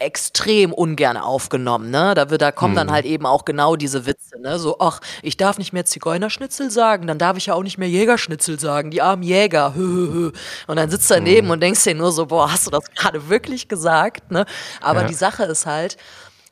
extrem 0.00 0.72
ungern 0.72 1.16
aufgenommen, 1.16 1.90
ne? 1.90 2.14
Da 2.14 2.30
wird, 2.30 2.42
da 2.42 2.52
kommen 2.52 2.74
dann 2.74 2.88
mhm. 2.88 2.92
halt 2.92 3.04
eben 3.04 3.26
auch 3.26 3.44
genau 3.44 3.76
diese 3.76 4.06
Witze, 4.06 4.40
ne? 4.40 4.58
So, 4.58 4.78
ach, 4.80 5.00
ich 5.22 5.36
darf 5.36 5.58
nicht 5.58 5.72
mehr 5.72 5.84
Zigeunerschnitzel 5.84 6.70
sagen, 6.70 7.06
dann 7.06 7.18
darf 7.18 7.36
ich 7.36 7.46
ja 7.46 7.54
auch 7.54 7.62
nicht 7.62 7.78
mehr 7.78 7.88
Jägerschnitzel 7.88 8.58
sagen, 8.58 8.90
die 8.90 9.02
armen 9.02 9.22
Jäger, 9.22 9.74
hö, 9.74 9.82
hö, 9.82 10.12
hö. 10.12 10.32
Und 10.66 10.76
dann 10.76 10.90
sitzt 10.90 11.10
du 11.10 11.14
daneben 11.14 11.48
mhm. 11.48 11.52
und 11.52 11.60
denkst 11.60 11.84
dir 11.84 11.94
nur 11.94 12.12
so, 12.12 12.26
boah, 12.26 12.50
hast 12.50 12.66
du 12.66 12.70
das 12.70 12.84
gerade 12.96 13.28
wirklich 13.28 13.68
gesagt, 13.68 14.30
ne? 14.30 14.46
Aber 14.80 15.02
ja. 15.02 15.06
die 15.06 15.14
Sache 15.14 15.44
ist 15.44 15.66
halt, 15.66 15.96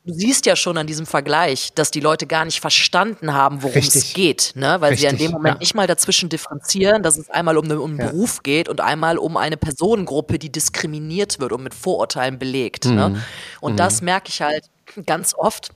du 0.08 0.14
siehst 0.14 0.46
ja 0.46 0.56
schon 0.56 0.78
an 0.78 0.86
diesem 0.86 1.04
Vergleich, 1.04 1.72
dass 1.74 1.90
die 1.90 2.00
Leute 2.00 2.26
gar 2.26 2.46
nicht 2.46 2.60
verstanden 2.60 3.34
haben, 3.34 3.62
worum 3.62 3.76
es 3.76 3.94
Richtig. 3.94 4.14
geht, 4.14 4.52
ne? 4.54 4.80
weil 4.80 4.96
sie 4.96 5.04
ja 5.04 5.10
in 5.10 5.16
Richtig, 5.16 5.28
dem 5.28 5.32
Moment 5.32 5.56
ja. 5.56 5.58
nicht 5.60 5.74
mal 5.74 5.86
dazwischen 5.86 6.30
differenzieren, 6.30 7.02
dass 7.02 7.18
es 7.18 7.28
einmal 7.28 7.58
um, 7.58 7.66
eine, 7.66 7.78
um 7.78 7.90
einen 7.90 8.00
Ja. 8.00 8.06
Beruf 8.06 8.42
geht 8.42 8.70
und 8.70 8.80
einmal 8.80 9.18
um 9.18 9.36
eine 9.36 9.58
Personengruppe, 9.58 10.38
die 10.38 10.50
diskriminiert 10.50 11.40
wird 11.40 11.52
und 11.52 11.62
mit 11.62 11.74
Vorurteilen 11.74 12.38
belegt. 12.38 12.86
Mhm. 12.86 12.94
Ne? 12.94 13.22
Und 13.60 13.78
das 13.78 14.00
merke 14.00 14.30
ich 14.30 14.40
halt 14.40 14.64
ganz 15.04 15.34
oft. 15.34 15.72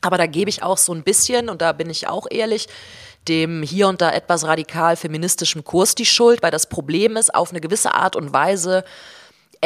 Aber 0.00 0.16
da 0.16 0.26
gebe 0.26 0.48
ich 0.48 0.62
auch 0.62 0.78
so 0.78 0.94
ein 0.94 1.02
bisschen, 1.02 1.48
und 1.48 1.60
da 1.60 1.72
bin 1.72 1.90
ich 1.90 2.06
auch 2.06 2.28
ehrlich, 2.30 2.68
dem 3.26 3.64
hier 3.64 3.88
und 3.88 4.00
da 4.00 4.12
etwas 4.12 4.44
radikal 4.44 4.94
feministischen 4.94 5.64
Kurs 5.64 5.96
die 5.96 6.06
Schuld, 6.06 6.40
weil 6.44 6.52
das 6.52 6.68
Problem 6.68 7.16
ist, 7.16 7.34
auf 7.34 7.50
eine 7.50 7.60
gewisse 7.60 7.92
Art 7.92 8.14
und 8.14 8.32
Weise 8.32 8.84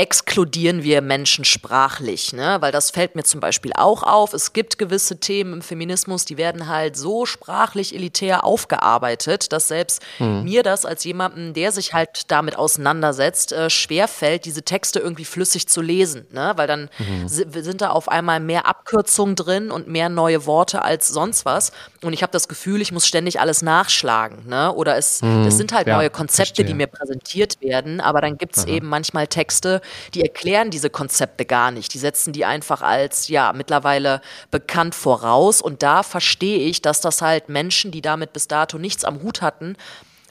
exkludieren 0.01 0.83
wir 0.83 1.03
Menschen 1.03 1.45
sprachlich, 1.45 2.33
ne? 2.33 2.57
Weil 2.61 2.73
das 2.73 2.91
fällt 2.91 3.17
mir 3.17 3.23
zum 3.23 3.39
Beispiel 3.41 3.73
auch 3.77 4.03
auf. 4.03 4.33
Es 4.33 4.55
gibt 4.55 4.79
gewisse 4.79 5.21
Themen 5.21 5.53
im 5.53 5.63
Feminismus, 5.63 6.25
die 6.25 6.39
werden 6.39 6.69
halt 6.69 6.97
so 6.97 7.27
sprachlich 7.27 7.95
elitär 7.95 8.43
aufgearbeitet, 8.45 9.53
dass 9.53 9.69
selbst 9.69 10.01
mir 10.19 10.63
das 10.63 10.87
als 10.87 11.05
jemanden, 11.05 11.53
der 11.53 11.71
sich 11.71 11.93
halt 11.93 12.31
damit 12.31 12.57
auseinandersetzt, 12.57 13.53
äh, 13.53 13.69
schwerfällt, 13.69 14.47
diese 14.47 14.63
Texte 14.63 15.01
irgendwie 15.01 15.27
flüssig 15.27 15.69
zu 15.69 15.83
lesen, 15.83 16.27
ne? 16.33 16.55
Weil 16.57 16.67
dann 16.67 16.89
si- 17.27 17.45
sind 17.61 17.83
da 17.83 17.91
auf 17.91 18.09
einmal 18.09 18.41
mehr 18.41 18.67
Abkürzungen 18.67 19.37
drin 19.37 19.71
und 19.71 19.87
mehr 19.87 20.09
neue 20.09 20.47
Worte 20.47 20.81
als 20.81 21.09
sonst 21.09 21.45
was. 21.45 21.73
Und 22.03 22.15
ich 22.15 22.23
habe 22.23 22.33
das 22.33 22.49
Gefühl, 22.49 22.81
ich 22.81 22.91
muss 22.91 23.07
ständig 23.07 23.39
alles 23.39 23.61
nachschlagen, 23.61 24.47
ne? 24.49 24.73
Oder 24.73 24.97
es, 24.97 25.21
es 25.47 25.59
sind 25.59 25.75
halt 25.75 25.87
ja, 25.89 25.97
neue 25.99 26.09
Konzepte, 26.09 26.63
die 26.65 26.73
verstehe. 26.73 26.75
mir 26.77 26.87
präsentiert 26.87 27.61
werden, 27.61 28.01
aber 28.01 28.23
dann 28.23 28.39
gibt 28.39 28.57
es 28.57 28.65
eben 28.65 28.89
manchmal 28.89 29.27
Texte, 29.27 29.83
die 30.15 30.23
erklären 30.23 30.71
diese 30.71 30.91
Konzepte 30.91 31.45
gar 31.45 31.71
nicht. 31.71 31.93
Die 31.95 31.99
setzen 31.99 32.33
die 32.33 32.45
einfach 32.45 32.83
als, 32.83 33.29
ja, 33.29 33.53
mittlerweile 33.53 34.21
bekannt 34.51 34.95
voraus. 34.95 35.61
Und 35.63 35.83
da 35.83 36.03
verstehe 36.03 36.59
ich, 36.61 36.83
dass 36.83 37.01
das 37.01 37.23
halt 37.23 37.49
Menschen, 37.49 37.91
die 37.91 38.03
damit 38.03 38.33
bis 38.33 38.49
dato 38.49 38.79
nichts 38.79 39.05
am 39.05 39.23
Hut 39.23 39.43
hatten, 39.43 39.77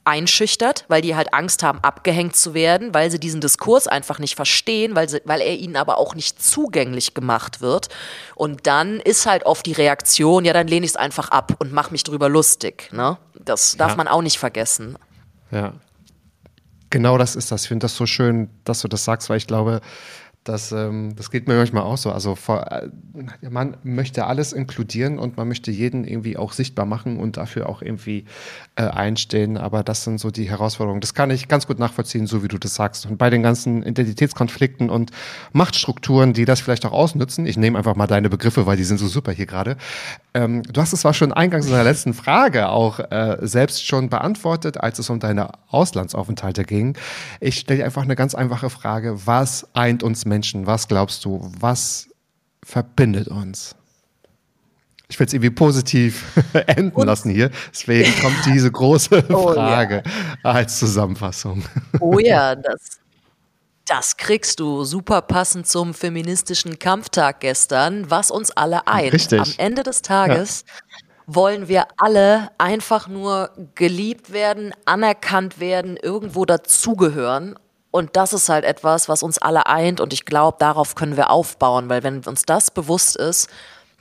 einschüchtert, 0.06 0.86
weil 0.88 1.02
die 1.02 1.16
halt 1.16 1.34
Angst 1.34 1.62
haben, 1.62 1.80
abgehängt 1.84 2.36
zu 2.36 2.54
werden, 2.54 2.94
weil 2.94 3.12
sie 3.12 3.20
diesen 3.20 3.42
Diskurs 3.42 3.86
einfach 3.88 4.18
nicht 4.18 4.36
verstehen, 4.36 4.96
weil, 4.96 5.08
sie, 5.10 5.22
weil 5.26 5.42
er 5.42 5.54
ihnen 5.56 5.76
aber 5.76 5.98
auch 5.98 6.16
nicht 6.16 6.42
zugänglich 6.44 7.14
gemacht 7.14 7.62
wird. 7.62 7.90
Und 8.34 8.66
dann 8.66 9.00
ist 9.02 9.26
halt 9.28 9.46
oft 9.46 9.66
die 9.66 9.74
Reaktion, 9.74 10.46
ja, 10.46 10.54
dann 10.54 10.68
lehne 10.68 10.86
ich 10.86 10.94
es 10.94 10.96
einfach 10.96 11.30
ab 11.30 11.54
und 11.60 11.74
mache 11.74 11.92
mich 11.92 12.04
drüber 12.04 12.28
lustig. 12.30 12.90
Ne? 12.92 13.18
Das 13.36 13.78
darf 13.78 13.92
Ja. 13.92 13.98
man 13.98 14.08
auch 14.08 14.22
nicht 14.22 14.40
vergessen. 14.40 14.98
Ja. 15.52 15.74
Genau 16.90 17.18
das 17.18 17.36
ist 17.36 17.52
das. 17.52 17.64
Ich 17.64 17.68
finde 17.68 17.84
das 17.84 17.96
so 17.96 18.06
schön, 18.06 18.50
dass 18.64 18.82
du 18.82 18.88
das 18.88 19.06
sagst, 19.06 19.30
weil 19.30 19.38
ich 19.38 19.48
glaube, 19.48 19.82
dass, 20.50 20.72
ähm, 20.72 21.16
das 21.16 21.30
geht 21.30 21.48
mir 21.48 21.56
manchmal 21.56 21.84
auch 21.84 21.98
so. 21.98 22.12
Also 22.12 22.34
vor, 22.34 22.72
äh, 22.72 22.88
man 23.48 23.78
möchte 23.84 24.26
alles 24.26 24.52
inkludieren 24.52 25.20
und 25.20 25.38
man 25.38 25.48
möchte 25.48 25.70
jeden 25.70 26.06
irgendwie 26.06 26.38
auch 26.38 26.54
sichtbar 26.54 26.88
machen 26.88 27.20
und 27.20 27.38
dafür 27.38 27.70
auch 27.70 27.84
irgendwie 27.84 28.26
äh, 28.76 28.82
einstehen. 28.82 29.58
Aber 29.58 29.84
das 29.84 30.04
sind 30.04 30.20
so 30.20 30.32
die 30.32 30.50
Herausforderungen. 30.50 31.02
Das 31.02 31.14
kann 31.14 31.30
ich 31.30 31.48
ganz 31.50 31.68
gut 31.68 31.78
nachvollziehen, 31.78 32.26
so 32.26 32.44
wie 32.44 32.48
du 32.48 32.58
das 32.58 32.74
sagst. 32.74 33.06
Und 33.06 33.20
bei 33.20 33.30
den 33.30 33.44
ganzen 33.44 33.84
Identitätskonflikten 33.84 34.90
und 34.90 35.12
Machtstrukturen, 35.54 36.34
die 36.34 36.46
das 36.46 36.62
vielleicht 36.62 36.84
auch 36.88 36.94
ausnutzen, 36.94 37.46
ich 37.46 37.56
nehme 37.56 37.78
einfach 37.78 37.96
mal 37.96 38.08
deine 38.08 38.30
Begriffe, 38.30 38.66
weil 38.66 38.78
die 38.78 38.86
sind 38.86 38.98
so 38.98 39.08
super 39.08 39.32
hier 39.32 39.46
gerade. 39.46 39.78
Ähm, 40.34 40.64
du 40.64 40.82
hast 40.82 40.94
es 40.94 41.02
zwar 41.02 41.14
schon 41.14 41.32
eingangs 41.32 41.68
in 41.68 41.74
der 41.74 41.84
letzten 41.84 42.16
Frage 42.16 42.70
auch 42.70 43.00
äh, 43.00 43.38
selbst 43.42 43.86
schon 43.86 44.10
beantwortet, 44.10 44.80
als 44.80 44.98
es 44.98 45.12
um 45.12 45.20
deine 45.20 45.52
Auslandsaufenthalte 45.68 46.64
ging. 46.64 46.98
Ich 47.40 47.60
stelle 47.60 47.80
dir 47.80 47.86
einfach 47.86 48.04
eine 48.04 48.16
ganz 48.16 48.34
einfache 48.34 48.72
Frage. 48.72 49.28
Was 49.28 49.68
eint 49.76 50.02
uns 50.02 50.26
Menschen? 50.26 50.39
Was 50.66 50.88
glaubst 50.88 51.26
du? 51.26 51.52
Was 51.60 52.08
verbindet 52.64 53.28
uns? 53.28 53.76
Ich 55.12 55.20
will 55.20 55.26
es 55.26 55.34
irgendwie 55.34 55.50
positiv 55.50 56.24
enden 56.68 57.02
lassen 57.02 57.32
hier. 57.32 57.50
Deswegen 57.72 58.14
kommt 58.22 58.46
diese 58.46 58.72
große 58.72 59.26
Oh, 59.30 59.50
ja. 59.50 59.54
Frage 59.54 60.04
als 60.44 60.78
Zusammenfassung. 60.78 61.64
Oh 62.00 62.20
ja, 62.20 62.56
das, 62.56 63.00
das 63.88 64.18
kriegst 64.18 64.60
du 64.60 64.84
super 64.84 65.24
passend 65.24 65.66
zum 65.68 65.96
feministischen 65.96 66.78
Kampftag 66.78 67.40
gestern, 67.40 68.12
was 68.12 68.30
uns 68.30 68.52
alle 68.52 68.86
eint. 68.88 69.14
Richtig. 69.14 69.40
Am 69.40 69.54
Ende 69.58 69.82
des 69.82 70.04
Tages 70.04 70.64
wollen 71.26 71.68
wir 71.68 71.88
alle 71.98 72.50
einfach 72.60 73.08
nur 73.08 73.52
geliebt 73.76 74.32
werden, 74.32 74.74
anerkannt 74.86 75.60
werden, 75.60 75.98
irgendwo 75.98 76.46
dazugehören. 76.46 77.58
Und 77.92 78.16
das 78.16 78.34
ist 78.34 78.50
halt 78.50 78.66
etwas, 78.66 79.10
was 79.10 79.24
uns 79.24 79.38
alle 79.40 79.66
eint. 79.66 80.00
Und 80.00 80.14
ich 80.14 80.26
glaube, 80.26 80.58
darauf 80.60 80.96
können 80.96 81.18
wir 81.18 81.32
aufbauen, 81.32 81.90
weil 81.90 82.04
wenn 82.04 82.20
uns 82.24 82.44
das 82.44 82.70
bewusst 82.72 83.16
ist, 83.16 83.50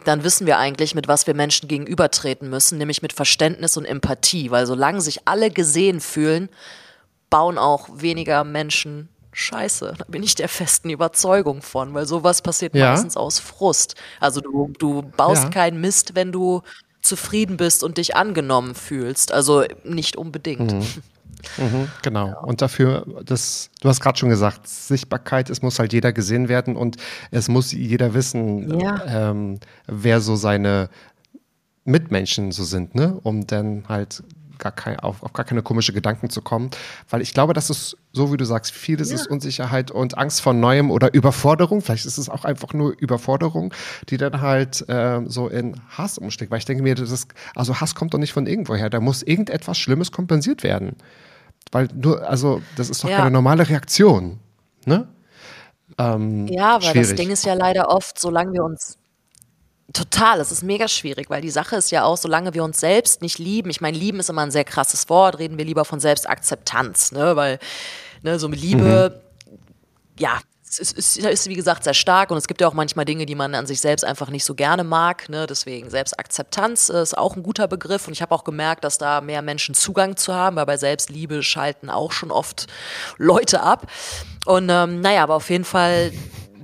dann 0.04 0.22
wissen 0.24 0.46
wir 0.46 0.58
eigentlich, 0.58 0.94
mit 0.94 1.08
was 1.08 1.26
wir 1.26 1.34
Menschen 1.34 1.68
gegenübertreten 1.68 2.48
müssen, 2.50 2.78
nämlich 2.78 3.02
mit 3.02 3.12
Verständnis 3.12 3.76
und 3.76 3.84
Empathie. 3.84 4.50
Weil 4.50 4.66
solange 4.66 5.00
sich 5.00 5.26
alle 5.26 5.50
gesehen 5.50 6.00
fühlen, 6.00 6.48
bauen 7.30 7.58
auch 7.58 7.88
weniger 7.92 8.44
Menschen 8.44 9.08
Scheiße. 9.32 9.94
Da 9.98 10.04
bin 10.08 10.22
ich 10.22 10.34
der 10.34 10.48
festen 10.48 10.90
Überzeugung 10.90 11.62
von, 11.62 11.94
weil 11.94 12.06
sowas 12.06 12.42
passiert 12.42 12.74
Ja. 12.74 12.90
meistens 12.90 13.16
aus 13.16 13.38
Frust. 13.38 13.94
Also 14.20 14.40
du, 14.40 14.72
du 14.78 15.02
baust 15.16 15.44
Ja. 15.44 15.50
keinen 15.50 15.80
Mist, 15.80 16.14
wenn 16.14 16.32
du 16.32 16.62
zufrieden 17.02 17.56
bist 17.56 17.84
und 17.84 17.98
dich 17.98 18.16
angenommen 18.16 18.74
fühlst. 18.74 19.30
Also 19.32 19.64
nicht 19.84 20.16
unbedingt. 20.16 20.74
Genau. 22.02 22.34
Und 22.42 22.62
dafür, 22.62 23.06
das, 23.24 23.70
du 23.80 23.88
hast 23.88 24.00
gerade 24.00 24.18
schon 24.18 24.28
gesagt, 24.28 24.66
Sichtbarkeit, 24.68 25.50
es 25.50 25.62
muss 25.62 25.78
halt 25.78 25.92
jeder 25.92 26.12
gesehen 26.12 26.48
werden 26.48 26.76
und 26.76 26.96
es 27.30 27.48
muss 27.48 27.72
jeder 27.72 28.14
wissen, 28.14 28.78
Ja. 28.80 29.30
ähm, 29.30 29.60
wer 29.86 30.20
so 30.20 30.36
seine 30.36 30.88
Mitmenschen 31.84 32.52
so 32.52 32.64
sind, 32.64 32.94
ne? 32.94 33.18
Um 33.22 33.46
dann 33.46 33.84
halt 33.88 34.22
gar 34.58 34.72
kein, 34.72 34.98
auf, 35.00 35.22
auf 35.22 35.32
gar 35.32 35.44
keine 35.44 35.62
komische 35.62 35.92
Gedanken 35.92 36.30
zu 36.30 36.42
kommen. 36.42 36.70
Weil 37.08 37.22
ich 37.22 37.32
glaube, 37.32 37.52
das 37.54 37.70
ist, 37.70 37.96
so 38.12 38.32
wie 38.32 38.36
du 38.36 38.44
sagst, 38.44 38.72
vieles 38.72 39.10
ist 39.10 39.26
Unsicherheit 39.28 39.90
und 39.90 40.18
Angst 40.18 40.40
vor 40.40 40.52
Neuem 40.52 40.90
oder 40.90 41.14
Überforderung. 41.14 41.80
Vielleicht 41.80 42.06
ist 42.06 42.18
es 42.18 42.28
auch 42.28 42.44
einfach 42.44 42.72
nur 42.74 42.94
Überforderung, 42.98 43.72
die 44.08 44.16
dann 44.16 44.40
halt 44.40 44.84
ähm, 44.88 45.28
so 45.30 45.48
in 45.48 45.80
Hass 45.90 46.18
umschlägt. 46.18 46.50
Weil 46.50 46.58
ich 46.58 46.64
denke 46.64 46.82
mir, 46.82 46.94
das 46.94 47.10
ist, 47.10 47.32
also 47.54 47.80
Hass 47.80 47.94
kommt 47.94 48.12
doch 48.14 48.18
nicht 48.18 48.32
von 48.32 48.46
irgendwoher. 48.46 48.90
Da 48.90 49.00
muss 49.00 49.22
irgendetwas 49.22 49.78
Schlimmes 49.78 50.12
kompensiert 50.12 50.62
werden. 50.62 50.96
Weil 51.72 51.88
nur, 51.94 52.28
also, 52.28 52.60
das 52.76 52.90
ist 52.90 53.04
doch 53.04 53.08
Ja. 53.10 53.18
keine 53.18 53.30
normale 53.30 53.68
Reaktion. 53.68 54.38
Ne? 54.86 55.08
Ähm, 55.98 56.46
Ja, 56.48 56.70
aber 56.76 56.80
das 56.80 56.90
schwierig. 56.90 57.16
Ding 57.16 57.30
ist 57.30 57.44
ja 57.44 57.54
leider 57.54 57.88
oft, 57.88 58.18
solange 58.18 58.52
wir 58.52 58.62
uns 58.64 58.97
Total, 59.94 60.38
es 60.38 60.52
ist 60.52 60.62
mega 60.62 60.86
schwierig, 60.86 61.30
weil 61.30 61.40
die 61.40 61.50
Sache 61.50 61.76
ist 61.76 61.90
ja 61.90 62.04
auch, 62.04 62.18
solange 62.18 62.52
wir 62.52 62.62
uns 62.62 62.78
selbst 62.78 63.22
nicht 63.22 63.38
lieben, 63.38 63.70
ich 63.70 63.80
meine, 63.80 63.96
lieben 63.96 64.20
ist 64.20 64.28
immer 64.28 64.42
ein 64.42 64.50
sehr 64.50 64.64
krasses 64.64 65.08
Wort, 65.08 65.38
reden 65.38 65.56
wir 65.56 65.64
lieber 65.64 65.86
von 65.86 65.98
Selbstakzeptanz, 65.98 67.12
ne, 67.12 67.36
weil, 67.36 67.58
ne, 68.22 68.38
so 68.38 68.50
mit 68.50 68.60
Liebe, 68.60 69.22
ja, 70.18 70.40
es 70.70 70.78
ist, 70.78 70.92
ist, 70.92 71.16
ist 71.16 71.48
wie 71.48 71.54
gesagt 71.54 71.84
sehr 71.84 71.94
stark 71.94 72.30
und 72.30 72.36
es 72.36 72.46
gibt 72.46 72.60
ja 72.60 72.68
auch 72.68 72.74
manchmal 72.74 73.06
Dinge, 73.06 73.24
die 73.24 73.34
man 73.34 73.54
an 73.54 73.66
sich 73.66 73.80
selbst 73.80 74.04
einfach 74.04 74.28
nicht 74.28 74.44
so 74.44 74.54
gerne 74.54 74.84
mag, 74.84 75.30
ne, 75.30 75.46
deswegen 75.46 75.88
Selbstakzeptanz 75.88 76.90
ist 76.90 77.16
auch 77.16 77.34
ein 77.36 77.42
guter 77.42 77.66
Begriff 77.66 78.06
und 78.06 78.12
ich 78.12 78.20
habe 78.20 78.34
auch 78.34 78.44
gemerkt, 78.44 78.84
dass 78.84 78.98
da 78.98 79.22
mehr 79.22 79.40
Menschen 79.40 79.74
Zugang 79.74 80.18
zu 80.18 80.34
haben, 80.34 80.56
weil 80.56 80.66
bei 80.66 80.76
Selbstliebe 80.76 81.42
schalten 81.42 81.88
auch 81.88 82.12
schon 82.12 82.30
oft 82.30 82.66
Leute 83.16 83.62
ab 83.62 83.86
und 84.44 84.68
ähm, 84.68 85.00
naja, 85.00 85.22
aber 85.22 85.36
auf 85.36 85.48
jeden 85.48 85.64
Fall 85.64 86.12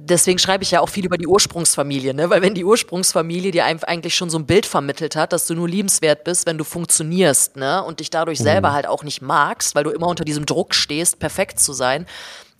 deswegen 0.04 0.38
schreibe 0.38 0.62
ich 0.62 0.70
ja 0.70 0.80
auch 0.80 0.88
viel 0.88 1.04
über 1.04 1.16
die 1.16 1.26
Ursprungsfamilie, 1.26 2.14
ne? 2.14 2.30
weil 2.30 2.42
wenn 2.42 2.54
die 2.54 2.64
Ursprungsfamilie 2.64 3.50
dir 3.50 3.64
eigentlich 3.64 4.14
schon 4.14 4.30
so 4.30 4.38
ein 4.38 4.46
Bild 4.46 4.66
vermittelt 4.66 5.16
hat, 5.16 5.32
dass 5.32 5.46
du 5.46 5.54
nur 5.54 5.68
liebenswert 5.68 6.24
bist, 6.24 6.46
wenn 6.46 6.58
du 6.58 6.64
funktionierst 6.64 7.56
ne? 7.56 7.82
und 7.82 8.00
dich 8.00 8.10
dadurch 8.10 8.38
selber 8.38 8.72
halt 8.72 8.86
auch 8.86 9.02
nicht 9.02 9.22
magst, 9.22 9.74
weil 9.74 9.84
du 9.84 9.90
immer 9.90 10.08
unter 10.08 10.24
diesem 10.24 10.46
Druck 10.46 10.74
stehst, 10.74 11.18
perfekt 11.18 11.58
zu 11.58 11.72
sein, 11.72 12.06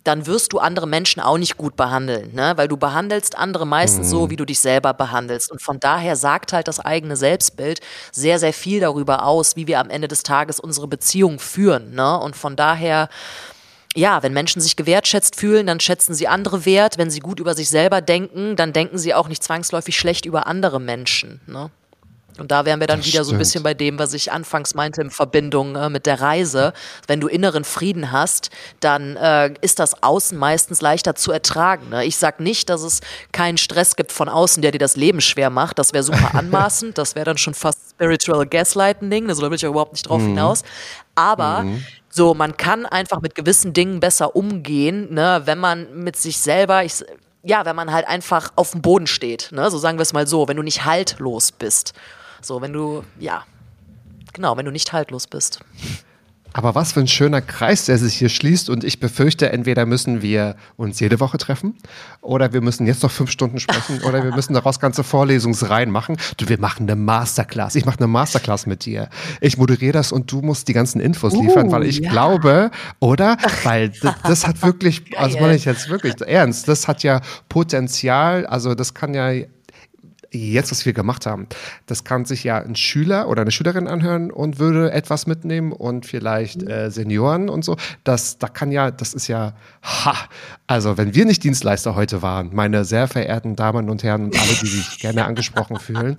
dann 0.03 0.27
wirst 0.27 0.53
du 0.53 0.59
andere 0.59 0.87
Menschen 0.87 1.19
auch 1.19 1.39
nicht 1.39 1.57
gut 1.57 1.75
behandeln, 1.75 2.33
ne? 2.33 2.53
weil 2.57 2.67
du 2.67 2.77
behandelst 2.77 3.37
andere 3.37 3.65
meistens 3.65 4.09
so, 4.09 4.29
wie 4.29 4.35
du 4.35 4.45
dich 4.45 4.59
selber 4.59 4.93
behandelst. 4.93 5.51
Und 5.51 5.63
von 5.63 5.79
daher 5.79 6.15
sagt 6.15 6.53
halt 6.53 6.67
das 6.67 6.79
eigene 6.79 7.15
Selbstbild 7.15 7.79
sehr, 8.11 8.37
sehr 8.37 8.53
viel 8.53 8.79
darüber 8.79 9.25
aus, 9.25 9.55
wie 9.55 9.65
wir 9.65 9.79
am 9.79 9.89
Ende 9.89 10.07
des 10.07 10.21
Tages 10.21 10.59
unsere 10.59 10.87
Beziehung 10.87 11.39
führen. 11.39 11.95
Ne? 11.95 12.19
Und 12.19 12.35
von 12.35 12.55
daher 12.55 13.09
ja, 13.95 14.21
wenn 14.23 14.33
Menschen 14.33 14.61
sich 14.61 14.75
gewertschätzt 14.75 15.35
fühlen, 15.37 15.67
dann 15.67 15.79
schätzen 15.79 16.13
sie 16.13 16.27
andere 16.27 16.65
wert. 16.65 16.97
Wenn 16.97 17.09
sie 17.09 17.19
gut 17.19 17.39
über 17.39 17.55
sich 17.55 17.69
selber 17.69 18.01
denken, 18.01 18.55
dann 18.55 18.73
denken 18.73 18.97
sie 18.97 19.13
auch 19.13 19.27
nicht 19.27 19.41
zwangsläufig 19.41 19.97
schlecht 19.97 20.25
über 20.25 20.47
andere 20.47 20.79
Menschen. 20.81 21.39
Ne? 21.47 21.71
Und 22.37 22.51
da 22.51 22.65
wären 22.65 22.81
wir 22.81 22.87
dann 22.87 22.99
Das 22.99 23.07
wieder 23.07 23.23
so 23.23 23.29
ein 23.29 23.35
stimmt. 23.35 23.39
bisschen 23.39 23.63
bei 23.63 23.73
dem, 23.73 23.97
was 23.97 24.13
ich 24.13 24.31
anfangs 24.33 24.75
meinte 24.75 25.01
in 25.01 25.09
Verbindung 25.09 25.77
äh, 25.77 25.89
mit 25.89 26.05
der 26.05 26.19
Reise. 26.19 26.73
Wenn 27.07 27.21
du 27.21 27.27
inneren 27.27 27.63
Frieden 27.63 28.11
hast, 28.11 28.49
dann 28.81 29.15
äh, 29.15 29.53
ist 29.61 29.79
das 29.79 30.03
Außen 30.03 30.37
meistens 30.37 30.81
leichter 30.81 31.15
zu 31.15 31.31
ertragen. 31.31 31.89
Ne? 31.89 32.03
Ich 32.03 32.17
sag 32.17 32.41
nicht, 32.41 32.69
dass 32.69 32.81
es 32.81 32.99
keinen 33.31 33.57
Stress 33.57 33.95
gibt 33.95 34.11
von 34.11 34.27
außen, 34.27 34.61
der 34.61 34.71
dir 34.71 34.79
das 34.79 34.97
Leben 34.97 35.21
schwer 35.21 35.49
macht. 35.49 35.79
Das 35.79 35.93
wäre 35.93 36.03
super 36.03 36.31
anmaßend. 36.35 36.97
Das 36.97 37.15
wäre 37.15 37.23
dann 37.25 37.37
schon 37.37 37.53
fast 37.53 37.91
Spiritual 37.91 38.45
Gaslighting. 38.45 39.29
Also 39.29 39.41
da 39.41 39.49
will 39.49 39.55
ich 39.55 39.61
ja 39.61 39.69
überhaupt 39.69 39.93
nicht 39.93 40.09
drauf 40.09 40.21
hinaus. 40.21 40.63
Aber 41.15 41.65
so, 42.15 42.33
man 42.33 42.55
kann 42.55 42.85
einfach 42.85 43.21
mit 43.21 43.35
gewissen 43.35 43.73
Dingen 43.73 43.99
besser 43.99 44.35
umgehen, 44.35 45.13
ne, 45.13 45.41
wenn 45.45 45.59
man 45.59 45.93
mit 45.93 46.15
sich 46.15 46.37
selber, 46.37 46.85
ich, 46.85 47.03
ja, 47.43 47.65
wenn 47.65 47.75
man 47.75 47.91
halt 47.91 48.07
einfach 48.07 48.53
auf 48.55 48.71
dem 48.71 48.81
Boden 48.81 49.05
steht, 49.05 49.49
ne? 49.51 49.69
so 49.69 49.77
sagen 49.77 49.97
wir 49.97 50.03
es 50.03 50.13
mal 50.13 50.25
so, 50.25 50.47
wenn 50.47 50.55
du 50.55 50.63
nicht 50.63 50.85
haltlos 50.85 51.51
bist. 51.51 51.93
So, 52.41 52.61
wenn 52.61 52.71
du, 52.73 53.03
ja, 53.19 53.43
genau, 54.33 54.55
wenn 54.55 54.65
du 54.65 54.71
nicht 54.71 54.93
haltlos 54.93 55.27
bist. 55.27 55.59
Aber 56.57 56.73
was 56.73 56.93
für 56.93 57.01
ein 57.01 57.07
schöner 57.07 57.41
Kreis, 57.41 57.83
der 57.83 57.97
sich 57.97 58.13
hier 58.15 58.29
schließt. 58.29 58.69
Und 58.69 58.85
ich 58.85 59.01
befürchte, 59.01 59.51
entweder 59.51 59.85
müssen 59.85 60.21
wir 60.21 60.55
uns 60.77 61.01
jede 61.01 61.19
Woche 61.19 61.37
treffen 61.37 61.75
oder 62.21 62.53
wir 62.53 62.61
müssen 62.61 62.87
jetzt 62.87 63.03
noch 63.03 63.11
fünf 63.11 63.29
Stunden 63.29 63.59
sprechen 63.59 64.01
oder 64.03 64.23
wir 64.23 64.33
müssen 64.33 64.53
daraus 64.53 64.79
ganze 64.79 65.03
Vorlesungsreihen 65.03 65.91
machen. 65.91 66.15
Du, 66.37 66.47
wir 66.47 66.57
machen 66.57 66.83
eine 66.83 66.95
Masterclass. 66.95 67.75
Ich 67.75 67.85
mache 67.85 67.97
eine 67.99 68.07
Masterclass 68.07 68.67
mit 68.67 68.85
dir. 68.85 69.09
Ich 69.41 69.57
moderiere 69.57 69.91
das 69.91 70.13
und 70.13 70.31
du 70.31 70.39
musst 70.41 70.69
die 70.69 70.73
ganzen 70.73 71.01
Infos 71.01 71.33
liefern, 71.33 71.73
weil 71.73 71.83
ich 71.83 71.99
ja. 71.99 72.09
glaube, 72.09 72.71
oder? 73.01 73.35
Weil 73.63 73.91
das, 74.23 74.47
hat 74.47 74.61
wirklich, 74.61 75.03
also 75.17 75.37
meine 75.41 75.55
ich 75.55 75.65
jetzt 75.65 75.89
wirklich 75.89 76.15
ernst, 76.21 76.69
das 76.69 76.87
hat 76.87 77.03
ja 77.03 77.19
Potenzial, 77.49 78.45
also 78.45 78.75
das 78.75 78.93
kann 78.93 79.13
ja 79.13 79.33
jetzt, 80.37 80.71
was 80.71 80.85
wir 80.85 80.93
gemacht 80.93 81.25
haben, 81.25 81.47
das 81.85 82.03
kann 82.03 82.25
sich 82.25 82.43
ja 82.43 82.57
ein 82.57 82.75
Schüler 82.75 83.27
oder 83.27 83.41
eine 83.41 83.51
Schülerin 83.51 83.87
anhören 83.87 84.31
und 84.31 84.59
würde 84.59 84.91
etwas 84.91 85.27
mitnehmen 85.27 85.71
und 85.71 86.05
vielleicht 86.05 86.63
äh, 86.63 86.89
Senioren 86.91 87.49
und 87.49 87.63
so. 87.65 87.77
Das, 88.03 88.37
da 88.37 88.47
kann 88.47 88.71
ja, 88.71 88.91
das 88.91 89.13
ist 89.13 89.27
ja, 89.27 89.53
ha, 89.83 90.15
also 90.67 90.97
wenn 90.97 91.15
wir 91.15 91.25
nicht 91.25 91.43
Dienstleister 91.43 91.95
heute 91.95 92.21
waren, 92.21 92.51
meine 92.53 92.85
sehr 92.85 93.07
verehrten 93.07 93.55
Damen 93.55 93.89
und 93.89 94.03
Herren 94.03 94.25
und 94.25 94.39
alle, 94.39 94.53
die 94.61 94.67
sich 94.67 94.99
gerne 94.99 95.25
angesprochen 95.25 95.77
fühlen, 95.79 96.15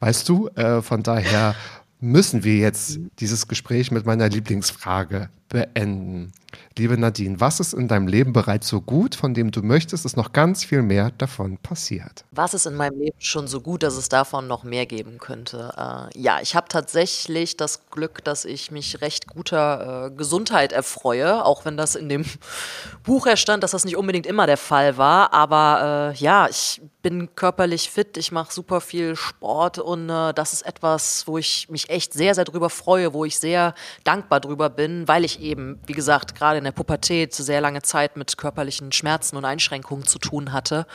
weißt 0.00 0.28
du, 0.28 0.48
äh, 0.54 0.82
von 0.82 1.02
daher 1.02 1.54
müssen 2.00 2.42
wir 2.42 2.56
jetzt 2.56 2.98
dieses 3.20 3.46
Gespräch 3.46 3.92
mit 3.92 4.06
meiner 4.06 4.28
Lieblingsfrage 4.28 5.28
beenden. 5.52 6.32
Liebe 6.78 6.98
Nadine, 6.98 7.38
was 7.38 7.60
ist 7.60 7.74
in 7.74 7.88
deinem 7.88 8.06
Leben 8.06 8.32
bereits 8.32 8.68
so 8.68 8.80
gut, 8.80 9.14
von 9.14 9.34
dem 9.34 9.50
du 9.50 9.62
möchtest, 9.62 10.04
dass 10.04 10.16
noch 10.16 10.32
ganz 10.32 10.64
viel 10.64 10.82
mehr 10.82 11.10
davon 11.18 11.58
passiert? 11.58 12.24
Was 12.30 12.54
ist 12.54 12.66
in 12.66 12.74
meinem 12.74 12.98
Leben 12.98 13.16
schon 13.18 13.46
so 13.46 13.60
gut, 13.60 13.82
dass 13.82 13.96
es 13.96 14.08
davon 14.08 14.46
noch 14.46 14.64
mehr 14.64 14.86
geben 14.86 15.18
könnte? 15.18 15.72
Äh, 15.76 16.18
ja, 16.18 16.40
ich 16.40 16.56
habe 16.56 16.68
tatsächlich 16.68 17.56
das 17.56 17.90
Glück, 17.90 18.24
dass 18.24 18.44
ich 18.44 18.70
mich 18.70 19.02
recht 19.02 19.26
guter 19.26 20.06
äh, 20.06 20.10
Gesundheit 20.16 20.72
erfreue, 20.72 21.44
auch 21.44 21.64
wenn 21.64 21.76
das 21.76 21.94
in 21.94 22.08
dem 22.08 22.24
Buch 23.04 23.26
ja 23.26 23.36
stand, 23.36 23.62
dass 23.62 23.72
das 23.72 23.84
nicht 23.84 23.96
unbedingt 23.96 24.26
immer 24.26 24.46
der 24.46 24.56
Fall 24.56 24.96
war. 24.96 25.34
Aber 25.34 26.14
äh, 26.14 26.18
ja, 26.18 26.48
ich 26.48 26.80
bin 27.02 27.34
körperlich 27.34 27.90
fit, 27.90 28.16
ich 28.16 28.32
mache 28.32 28.52
super 28.52 28.80
viel 28.80 29.16
Sport 29.16 29.78
und 29.78 30.08
äh, 30.08 30.32
das 30.32 30.52
ist 30.52 30.62
etwas, 30.62 31.26
wo 31.26 31.36
ich 31.36 31.68
mich 31.68 31.90
echt 31.90 32.12
sehr, 32.12 32.34
sehr 32.34 32.44
drüber 32.44 32.70
freue, 32.70 33.12
wo 33.12 33.24
ich 33.24 33.38
sehr 33.38 33.74
dankbar 34.04 34.40
drüber 34.40 34.70
bin, 34.70 35.08
weil 35.08 35.24
ich 35.24 35.41
eben, 35.42 35.78
wie 35.86 35.92
gesagt, 35.92 36.34
gerade 36.34 36.58
in 36.58 36.64
der 36.64 36.72
Pubertät 36.72 37.34
sehr 37.34 37.60
lange 37.60 37.82
Zeit 37.82 38.16
mit 38.16 38.36
körperlichen 38.36 38.92
Schmerzen 38.92 39.36
und 39.36 39.44
Einschränkungen 39.44 40.06
zu 40.06 40.18
tun 40.18 40.52
hatte. 40.52 40.86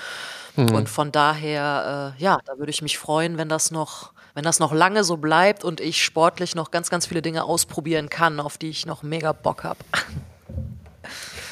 Und 0.57 0.89
von 0.89 1.11
daher, 1.11 2.15
äh, 2.17 2.23
ja, 2.23 2.39
da 2.45 2.57
würde 2.57 2.71
ich 2.71 2.81
mich 2.81 2.97
freuen, 2.97 3.37
wenn 3.37 3.47
das 3.47 3.69
noch, 3.69 4.13
wenn 4.33 4.43
das 4.43 4.59
noch 4.59 4.73
lange 4.73 5.03
so 5.03 5.17
bleibt 5.17 5.63
und 5.63 5.79
ich 5.79 6.03
sportlich 6.03 6.55
noch 6.55 6.71
ganz, 6.71 6.89
ganz 6.89 7.05
viele 7.05 7.21
Dinge 7.21 7.43
ausprobieren 7.43 8.09
kann, 8.09 8.39
auf 8.39 8.57
die 8.57 8.69
ich 8.69 8.87
noch 8.87 9.03
mega 9.03 9.33
Bock 9.33 9.63
habe. 9.63 9.79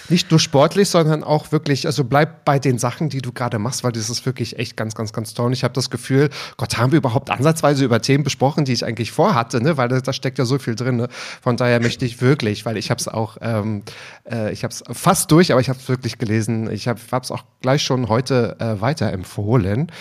Nicht 0.09 0.29
nur 0.29 0.39
sportlich, 0.39 0.89
sondern 0.89 1.23
auch 1.23 1.51
wirklich, 1.51 1.87
also 1.87 2.03
bleib 2.03 2.45
bei 2.45 2.59
den 2.59 2.77
Sachen, 2.77 3.09
die 3.09 3.21
du 3.21 3.31
gerade 3.31 3.59
machst, 3.59 3.83
weil 3.83 3.91
das 3.91 4.09
ist 4.09 4.25
wirklich 4.25 4.59
echt 4.59 4.77
ganz, 4.77 4.93
ganz, 4.95 5.13
ganz 5.13 5.33
toll. 5.33 5.47
Und 5.47 5.53
ich 5.53 5.63
habe 5.63 5.73
das 5.73 5.89
Gefühl, 5.89 6.29
Gott, 6.57 6.77
haben 6.77 6.91
wir 6.91 6.97
überhaupt 6.97 7.31
ansatzweise 7.31 7.83
über 7.83 8.01
Themen 8.01 8.23
besprochen, 8.23 8.65
die 8.65 8.73
ich 8.73 8.85
eigentlich 8.85 9.11
vorhatte, 9.11 9.61
ne? 9.61 9.77
weil 9.77 9.87
da, 9.89 10.13
steckt 10.13 10.37
ja 10.37 10.45
so 10.45 10.59
viel 10.59 10.75
drin. 10.75 10.97
Ne? 10.97 11.07
Von 11.41 11.57
daher 11.57 11.81
möchte 11.81 12.05
ich 12.05 12.21
wirklich, 12.21 12.65
weil 12.65 12.77
ich 12.77 12.91
habe 12.91 12.99
es 12.99 13.07
auch, 13.07 13.37
ähm, 13.41 13.83
äh, 14.29 14.51
ich 14.51 14.63
habe 14.63 14.71
es 14.71 14.83
fast 14.91 15.31
durch, 15.31 15.51
aber 15.51 15.61
ich 15.61 15.69
habe 15.69 15.79
es 15.79 15.89
wirklich 15.89 16.17
gelesen. 16.17 16.69
Ich 16.69 16.87
habe 16.87 16.99
es 17.21 17.31
auch 17.31 17.43
gleich 17.61 17.81
schon 17.81 18.07
heute 18.07 18.57
äh, 18.59 18.79
weiterempfohlen. 18.81 19.91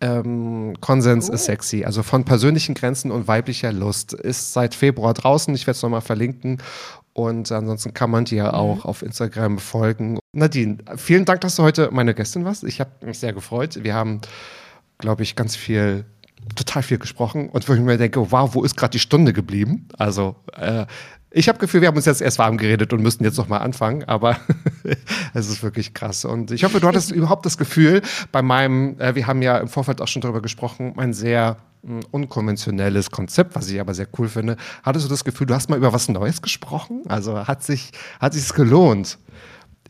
Ähm, 0.00 0.74
Konsens 0.80 1.28
ist 1.28 1.46
sexy, 1.46 1.84
also 1.84 2.02
von 2.02 2.24
persönlichen 2.24 2.74
Grenzen 2.74 3.10
und 3.10 3.28
weiblicher 3.28 3.72
Lust. 3.72 4.12
Ist 4.12 4.52
seit 4.52 4.74
Februar 4.74 5.14
draußen, 5.14 5.54
ich 5.54 5.66
werde 5.66 5.76
es 5.76 5.82
nochmal 5.82 6.02
verlinken. 6.02 6.58
Und 7.14 7.50
ansonsten 7.52 7.94
kann 7.94 8.10
man 8.10 8.24
dir 8.24 8.54
auch 8.54 8.84
auf 8.84 9.02
Instagram 9.02 9.58
folgen. 9.58 10.18
Nadine, 10.32 10.78
vielen 10.96 11.24
Dank, 11.24 11.40
dass 11.42 11.54
du 11.56 11.62
heute 11.62 11.90
meine 11.92 12.12
Gästin 12.12 12.44
warst. 12.44 12.64
Ich 12.64 12.80
habe 12.80 12.90
mich 13.06 13.20
sehr 13.20 13.32
gefreut. 13.32 13.82
Wir 13.82 13.94
haben, 13.94 14.20
glaube 14.98 15.22
ich, 15.22 15.36
ganz 15.36 15.54
viel, 15.54 16.04
total 16.56 16.82
viel 16.82 16.98
gesprochen. 16.98 17.48
Und 17.48 17.68
wo 17.68 17.72
ich 17.72 17.80
mir 17.80 17.98
denke, 17.98 18.32
wow, 18.32 18.52
wo 18.54 18.64
ist 18.64 18.76
gerade 18.76 18.90
die 18.90 18.98
Stunde 18.98 19.32
geblieben? 19.32 19.86
Also, 19.96 20.34
äh, 20.58 20.86
ich 21.34 21.48
habe 21.48 21.58
Gefühl, 21.58 21.80
wir 21.80 21.88
haben 21.88 21.96
uns 21.96 22.06
jetzt 22.06 22.22
erst 22.22 22.38
warm 22.38 22.56
geredet 22.56 22.92
und 22.92 23.02
müssten 23.02 23.24
jetzt 23.24 23.36
nochmal 23.36 23.60
anfangen, 23.60 24.04
aber 24.04 24.36
es 25.34 25.48
ist 25.48 25.62
wirklich 25.64 25.92
krass. 25.92 26.24
Und 26.24 26.52
ich 26.52 26.62
hoffe, 26.62 26.78
du 26.78 26.86
hattest 26.86 27.10
überhaupt 27.12 27.44
das 27.44 27.58
Gefühl, 27.58 28.02
bei 28.30 28.40
meinem, 28.40 28.98
äh, 29.00 29.16
wir 29.16 29.26
haben 29.26 29.42
ja 29.42 29.58
im 29.58 29.68
Vorfeld 29.68 30.00
auch 30.00 30.06
schon 30.06 30.22
darüber 30.22 30.40
gesprochen, 30.40 30.92
mein 30.94 31.12
sehr 31.12 31.56
mh, 31.82 32.02
unkonventionelles 32.12 33.10
Konzept, 33.10 33.56
was 33.56 33.68
ich 33.68 33.80
aber 33.80 33.94
sehr 33.94 34.06
cool 34.16 34.28
finde. 34.28 34.56
Hattest 34.84 35.06
du 35.06 35.10
das 35.10 35.24
Gefühl, 35.24 35.48
du 35.48 35.54
hast 35.54 35.68
mal 35.68 35.76
über 35.76 35.92
was 35.92 36.08
Neues 36.08 36.40
gesprochen? 36.40 37.02
Also 37.08 37.48
hat 37.48 37.64
sich, 37.64 37.90
hat 38.20 38.32
sich's 38.32 38.54
gelohnt, 38.54 39.18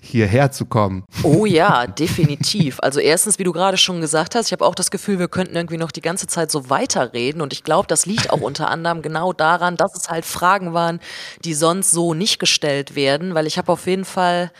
hierher 0.04 0.52
zu 0.52 0.66
kommen? 0.66 1.04
Oh 1.22 1.46
ja, 1.46 1.86
definitiv. 1.86 2.78
Also 2.80 3.00
erstens, 3.00 3.38
wie 3.38 3.44
du 3.44 3.52
gerade 3.52 3.76
schon 3.76 4.00
gesagt 4.00 4.34
hast, 4.34 4.46
ich 4.46 4.52
habe 4.52 4.64
auch 4.64 4.74
das 4.74 4.90
Gefühl, 4.90 5.18
wir 5.18 5.28
könnten 5.28 5.56
irgendwie 5.56 5.76
noch 5.78 5.90
die 5.92 6.00
ganze 6.00 6.26
Zeit 6.26 6.50
so 6.50 6.70
weiterreden. 6.70 7.40
Und 7.40 7.52
ich 7.52 7.64
glaube, 7.64 7.86
das 7.88 8.06
liegt 8.06 8.30
auch 8.30 8.40
unter 8.40 8.68
anderem 8.68 9.02
genau 9.02 9.32
daran, 9.32 9.76
dass 9.76 9.94
es 9.96 10.08
halt 10.08 10.24
Fragen 10.24 10.74
waren, 10.74 11.00
die 11.44 11.54
sonst 11.54 11.90
so 11.90 12.14
nicht 12.14 12.38
gestellt 12.38 12.94
werden. 12.94 13.34
Weil 13.34 13.46
ich 13.46 13.58
habe 13.58 13.72
auf 13.72 13.86
jeden 13.86 14.04
Fall 14.04 14.52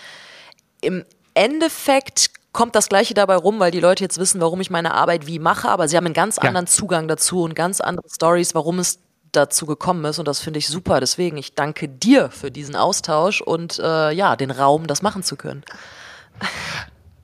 im 0.80 1.04
Endeffekt 1.34 2.30
kommt 2.52 2.76
das 2.76 2.88
Gleiche 2.88 3.14
dabei 3.14 3.34
rum, 3.36 3.58
weil 3.58 3.72
die 3.72 3.80
Leute 3.80 4.04
jetzt 4.04 4.18
wissen, 4.18 4.40
warum 4.40 4.60
ich 4.60 4.70
meine 4.70 4.94
Arbeit 4.94 5.26
wie 5.26 5.40
mache, 5.40 5.68
aber 5.68 5.88
sie 5.88 5.96
haben 5.96 6.04
einen 6.06 6.14
ganz 6.14 6.36
Ja. 6.36 6.44
anderen 6.44 6.68
Zugang 6.68 7.08
dazu 7.08 7.42
und 7.42 7.54
ganz 7.54 7.80
andere 7.80 8.08
Stories, 8.08 8.54
warum 8.54 8.78
es 8.78 9.00
dazu 9.36 9.66
gekommen 9.66 10.04
ist 10.04 10.18
und 10.18 10.26
das 10.26 10.40
finde 10.40 10.58
ich 10.58 10.68
super. 10.68 11.00
Deswegen, 11.00 11.36
ich 11.36 11.54
danke 11.54 11.88
dir 11.88 12.30
für 12.30 12.50
diesen 12.50 12.76
Austausch 12.76 13.40
und 13.40 13.78
äh, 13.78 14.10
ja, 14.12 14.36
den 14.36 14.50
Raum, 14.50 14.86
das 14.86 15.02
machen 15.02 15.22
zu 15.22 15.36
können. 15.36 15.64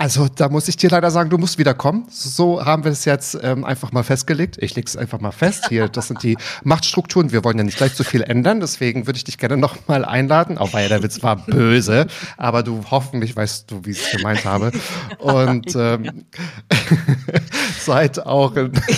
Also 0.00 0.28
da 0.34 0.48
muss 0.48 0.66
ich 0.66 0.78
dir 0.78 0.88
leider 0.88 1.10
sagen, 1.10 1.28
du 1.28 1.36
musst 1.36 1.58
wieder 1.58 1.74
kommen. 1.74 2.06
So 2.08 2.64
haben 2.64 2.84
wir 2.84 2.90
es 2.90 3.04
jetzt 3.04 3.38
ähm, 3.42 3.66
einfach 3.66 3.92
mal 3.92 4.02
festgelegt. 4.02 4.56
Ich 4.58 4.74
lege 4.74 4.86
es 4.86 4.96
einfach 4.96 5.20
mal 5.20 5.30
fest. 5.30 5.66
Hier, 5.68 5.88
das 5.88 6.08
sind 6.08 6.22
die 6.22 6.38
Machtstrukturen. 6.64 7.32
Wir 7.32 7.44
wollen 7.44 7.58
ja 7.58 7.64
nicht 7.64 7.76
gleich 7.76 7.94
zu 7.94 8.02
viel 8.02 8.22
ändern. 8.22 8.60
Deswegen 8.60 9.06
würde 9.06 9.18
ich 9.18 9.24
dich 9.24 9.36
gerne 9.36 9.58
noch 9.58 9.76
mal 9.88 10.06
einladen. 10.06 10.56
Auch 10.56 10.72
weil 10.72 10.88
der 10.88 11.02
Witz 11.02 11.22
war 11.22 11.36
böse, 11.44 12.06
aber 12.38 12.62
du 12.62 12.82
hoffentlich 12.90 13.36
weißt 13.36 13.70
du, 13.70 13.84
wie 13.84 13.90
ich 13.90 14.00
es 14.02 14.16
gemeint 14.16 14.46
habe. 14.46 14.72
Und 15.18 15.66
ähm, 15.76 16.24
seid 17.78 18.24
auch 18.24 18.54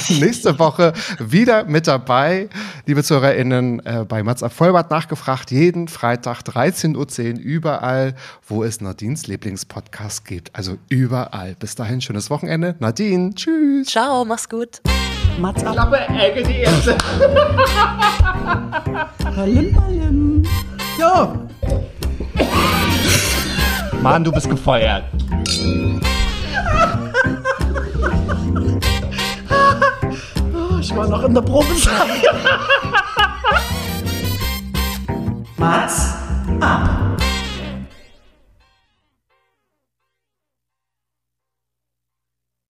nächste 0.09 0.57
Woche 0.61 0.93
wieder 1.19 1.65
mit 1.65 1.89
dabei, 1.89 2.49
liebe 2.87 3.03
ZuhörerInnen, 3.03 3.85
äh, 3.85 4.05
bei 4.09 4.23
Mats 4.23 4.45
Vollbart 4.55 4.93
nachgefragt. 4.93 5.51
Jeden 5.51 5.89
Freitag 5.89 6.43
13.10 6.43 6.95
Uhr 7.35 7.41
überall, 7.41 8.15
wo 8.47 8.63
es 8.63 8.81
Nadines 8.81 9.27
Lieblingspodcast 9.27 10.25
gibt. 10.25 10.55
Also 10.55 10.79
überall. 10.95 11.57
Bis 11.59 11.75
dahin, 11.75 12.01
schönes 12.01 12.31
Wochenende. 12.31 12.77
Nadine, 12.79 13.35
tschüss. 13.35 13.89
Ciao, 13.89 14.25
mach's 14.25 14.49
gut. 14.49 14.81
Mats 15.39 15.65
ab. 15.65 15.73
Klappe, 15.73 15.99
Ecke, 16.09 16.43
die 16.43 16.59
erste. 16.59 16.97
Ballim, 19.35 19.73
ballim. 19.73 20.43
Ja. 20.99 21.35
Mann, 24.03 24.25
du 24.25 24.33
bist 24.33 24.51
gefeuert. 24.51 25.05
Oh, 30.55 30.79
ich 30.81 30.95
war 30.95 31.09
noch 31.09 31.25
in 31.25 31.35
der 31.35 31.43
Probezeit. 31.43 32.09
Mats 35.57 36.15